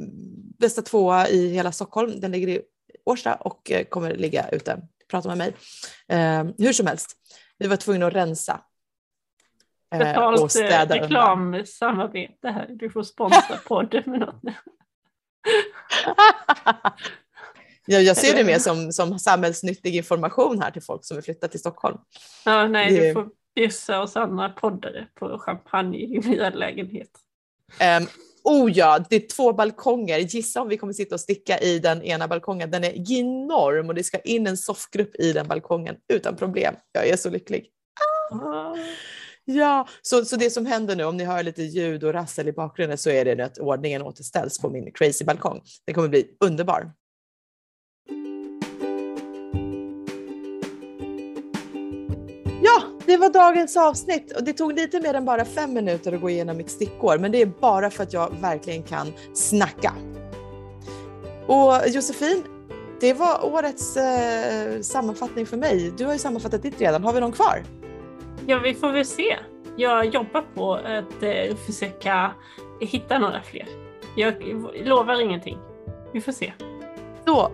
bästa 0.60 0.82
tvåa 0.82 1.28
i 1.28 1.48
hela 1.48 1.72
Stockholm. 1.72 2.20
Den 2.20 2.32
ligger 2.32 2.48
i 2.48 2.62
Årsta 3.06 3.36
och 3.36 3.72
eh, 3.72 3.84
kommer 3.84 4.16
ligga 4.16 4.50
ute. 4.50 4.82
Prata 5.12 5.28
med 5.28 5.38
mig. 5.38 5.56
Eh, 6.08 6.44
hur 6.58 6.74
som 6.74 6.88
helst, 6.88 7.18
vi 7.58 7.68
var 7.68 7.78
tvungna 7.78 8.08
att 8.08 8.14
rensa. 8.14 8.62
eh, 9.96 10.00
och 10.00 10.06
Betalt 10.06 10.52
städa 10.52 10.96
eh, 10.96 11.02
reklamsamarbete 11.02 12.50
här. 12.50 12.68
Du 12.70 12.90
får 12.90 13.04
sponsra 13.04 13.58
podden 13.68 14.04
med 14.06 14.20
något 14.20 14.44
nu. 14.44 14.54
jag, 17.86 18.04
jag 18.04 18.18
ser 18.18 18.36
det 18.36 18.44
mer 18.44 18.60
som, 18.70 18.92
som 18.92 19.20
samhällsnyttig 19.20 19.96
information 19.96 20.62
här 20.62 20.72
till 20.72 20.82
folk 20.84 21.06
som 21.06 21.18
vill 21.18 21.24
flytta 21.24 21.48
till 21.48 21.60
Stockholm. 21.60 21.98
Ja, 22.46 22.68
nej, 22.68 22.92
Det- 22.94 23.08
du 23.08 23.14
får 23.14 23.30
bjussa 23.56 24.02
oss 24.02 24.16
andra 24.16 24.50
poddare 24.50 25.08
på 25.20 25.40
champagne 25.40 25.98
i 25.98 26.06
din 26.06 26.32
nya 26.32 26.50
lägenhet. 26.50 27.10
Um, 28.00 28.08
oh 28.44 28.72
ja, 28.72 29.00
det 29.10 29.16
är 29.16 29.28
två 29.36 29.54
balkonger. 29.54 30.20
Gissa 30.20 30.62
om 30.62 30.70
vi 30.70 30.78
kommer 30.78 30.94
sitta 30.94 31.16
och 31.16 31.22
sticka 31.22 31.60
i 31.60 31.80
den 31.80 32.02
ena 32.04 32.28
balkongen. 32.28 32.72
Den 32.72 32.84
är 32.84 33.12
enorm 33.20 33.88
och 33.90 33.96
det 33.96 34.04
ska 34.04 34.20
in 34.20 34.48
en 34.48 34.58
soffgrupp 34.58 35.16
i 35.16 35.34
den 35.34 35.48
balkongen 35.48 35.96
utan 36.14 36.36
problem. 36.36 36.76
Jag 36.92 37.08
är 37.08 37.16
så 37.18 37.30
lycklig. 37.30 37.70
Ah. 38.32 38.76
Ja, 39.46 39.88
så, 40.02 40.26
så 40.26 40.36
det 40.36 40.50
som 40.50 40.66
händer 40.66 40.96
nu, 40.96 41.04
om 41.04 41.18
ni 41.18 41.24
hör 41.24 41.44
lite 41.44 41.64
ljud 41.64 42.04
och 42.04 42.14
rassel 42.14 42.48
i 42.48 42.52
bakgrunden 42.54 42.98
så 42.98 43.10
är 43.10 43.26
det 43.36 43.46
att 43.46 43.58
ordningen 43.58 44.02
återställs 44.02 44.60
på 44.60 44.70
min 44.70 44.92
crazy 44.94 45.26
balkong. 45.26 45.62
Det 45.86 45.94
kommer 45.94 46.08
bli 46.08 46.28
underbar. 46.40 46.92
Det 53.06 53.18
var 53.18 53.30
dagens 53.30 53.78
avsnitt 53.78 54.38
och 54.38 54.44
det 54.44 54.54
tog 54.54 54.74
lite 54.74 55.02
mer 55.02 55.14
än 55.14 55.26
bara 55.26 55.46
fem 55.46 55.74
minuter 55.74 56.14
att 56.14 56.22
gå 56.22 56.30
igenom 56.30 56.58
mitt 56.58 56.70
stickår, 56.70 57.18
men 57.18 57.32
det 57.32 57.42
är 57.42 57.46
bara 57.46 57.90
för 57.90 58.04
att 58.04 58.14
jag 58.14 58.36
verkligen 58.42 58.84
kan 58.84 59.08
snacka. 59.34 59.94
Och 61.48 61.88
Josefin, 61.88 62.44
det 63.00 63.14
var 63.14 63.46
årets 63.46 63.98
eh, 63.98 64.82
sammanfattning 64.82 65.46
för 65.46 65.58
mig. 65.58 65.94
Du 65.98 66.06
har 66.06 66.14
ju 66.14 66.20
sammanfattat 66.20 66.62
ditt 66.62 66.82
redan. 66.82 67.04
Har 67.04 67.14
vi 67.14 67.20
någon 67.20 67.32
kvar? 67.32 67.64
Ja, 68.46 68.60
vi 68.60 68.74
får 68.74 68.92
väl 68.92 69.06
se. 69.06 69.38
Jag 69.76 70.06
jobbar 70.06 70.46
på 70.56 70.74
att 70.74 71.24
eh, 71.24 71.56
försöka 71.66 72.32
hitta 72.80 73.20
några 73.20 73.42
fler. 73.42 73.68
Jag 74.16 74.34
lovar 74.86 75.22
ingenting. 75.22 75.58
Vi 76.14 76.22
får 76.22 76.32
se. 76.32 76.54
Så 77.26 77.52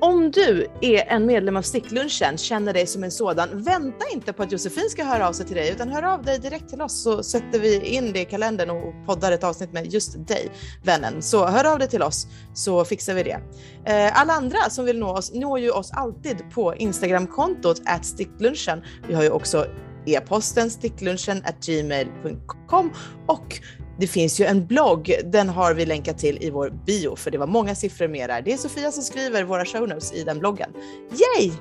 om 0.00 0.30
du 0.30 0.66
är 0.80 1.06
en 1.06 1.26
medlem 1.26 1.56
av 1.56 1.62
Sticklunchen, 1.62 2.38
känner 2.38 2.72
dig 2.72 2.86
som 2.86 3.04
en 3.04 3.10
sådan, 3.10 3.62
vänta 3.62 4.04
inte 4.12 4.32
på 4.32 4.42
att 4.42 4.52
Josefin 4.52 4.90
ska 4.90 5.04
höra 5.04 5.28
av 5.28 5.32
sig 5.32 5.46
till 5.46 5.56
dig, 5.56 5.72
utan 5.72 5.88
hör 5.88 6.02
av 6.02 6.22
dig 6.22 6.38
direkt 6.38 6.68
till 6.68 6.82
oss 6.82 7.02
så 7.02 7.22
sätter 7.22 7.58
vi 7.58 7.80
in 7.80 8.12
det 8.12 8.20
i 8.20 8.24
kalendern 8.24 8.70
och 8.70 9.06
poddar 9.06 9.32
ett 9.32 9.44
avsnitt 9.44 9.72
med 9.72 9.86
just 9.92 10.28
dig, 10.28 10.50
vännen. 10.82 11.22
Så 11.22 11.46
hör 11.46 11.72
av 11.72 11.78
dig 11.78 11.88
till 11.88 12.02
oss 12.02 12.26
så 12.54 12.84
fixar 12.84 13.14
vi 13.14 13.22
det. 13.22 13.40
Eh, 13.84 14.20
alla 14.20 14.32
andra 14.32 14.58
som 14.70 14.84
vill 14.84 14.98
nå 14.98 15.16
oss 15.16 15.34
når 15.34 15.58
ju 15.58 15.70
oss 15.70 15.90
alltid 15.92 16.50
på 16.54 16.74
Instagramkontot 16.74 17.82
at 17.84 18.04
sticklunchen. 18.04 18.82
Vi 19.08 19.14
har 19.14 19.22
ju 19.22 19.30
också 19.30 19.66
e-posten 20.06 20.70
sticklunchen 20.70 21.42
at 21.44 21.66
gmail.com 21.66 22.92
och 23.26 23.60
det 23.98 24.06
finns 24.06 24.40
ju 24.40 24.44
en 24.44 24.66
blogg, 24.66 25.12
den 25.24 25.48
har 25.48 25.74
vi 25.74 25.86
länkat 25.86 26.18
till 26.18 26.38
i 26.40 26.50
vår 26.50 26.70
bio 26.86 27.16
för 27.16 27.30
det 27.30 27.38
var 27.38 27.46
många 27.46 27.74
siffror 27.74 28.08
med 28.08 28.30
där. 28.30 28.42
Det 28.42 28.52
är 28.52 28.56
Sofia 28.56 28.92
som 28.92 29.02
skriver 29.02 29.44
våra 29.44 29.64
show 29.64 29.88
notes 29.88 30.12
i 30.12 30.24
den 30.24 30.38
bloggen. 30.38 30.70
Yay! 31.10 31.52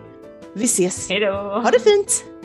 Vi 0.53 0.65
ses! 0.65 1.09
Hej 1.09 1.19
då! 1.19 1.31
Ha 1.33 1.71
det 1.71 1.79
fint! 1.79 2.36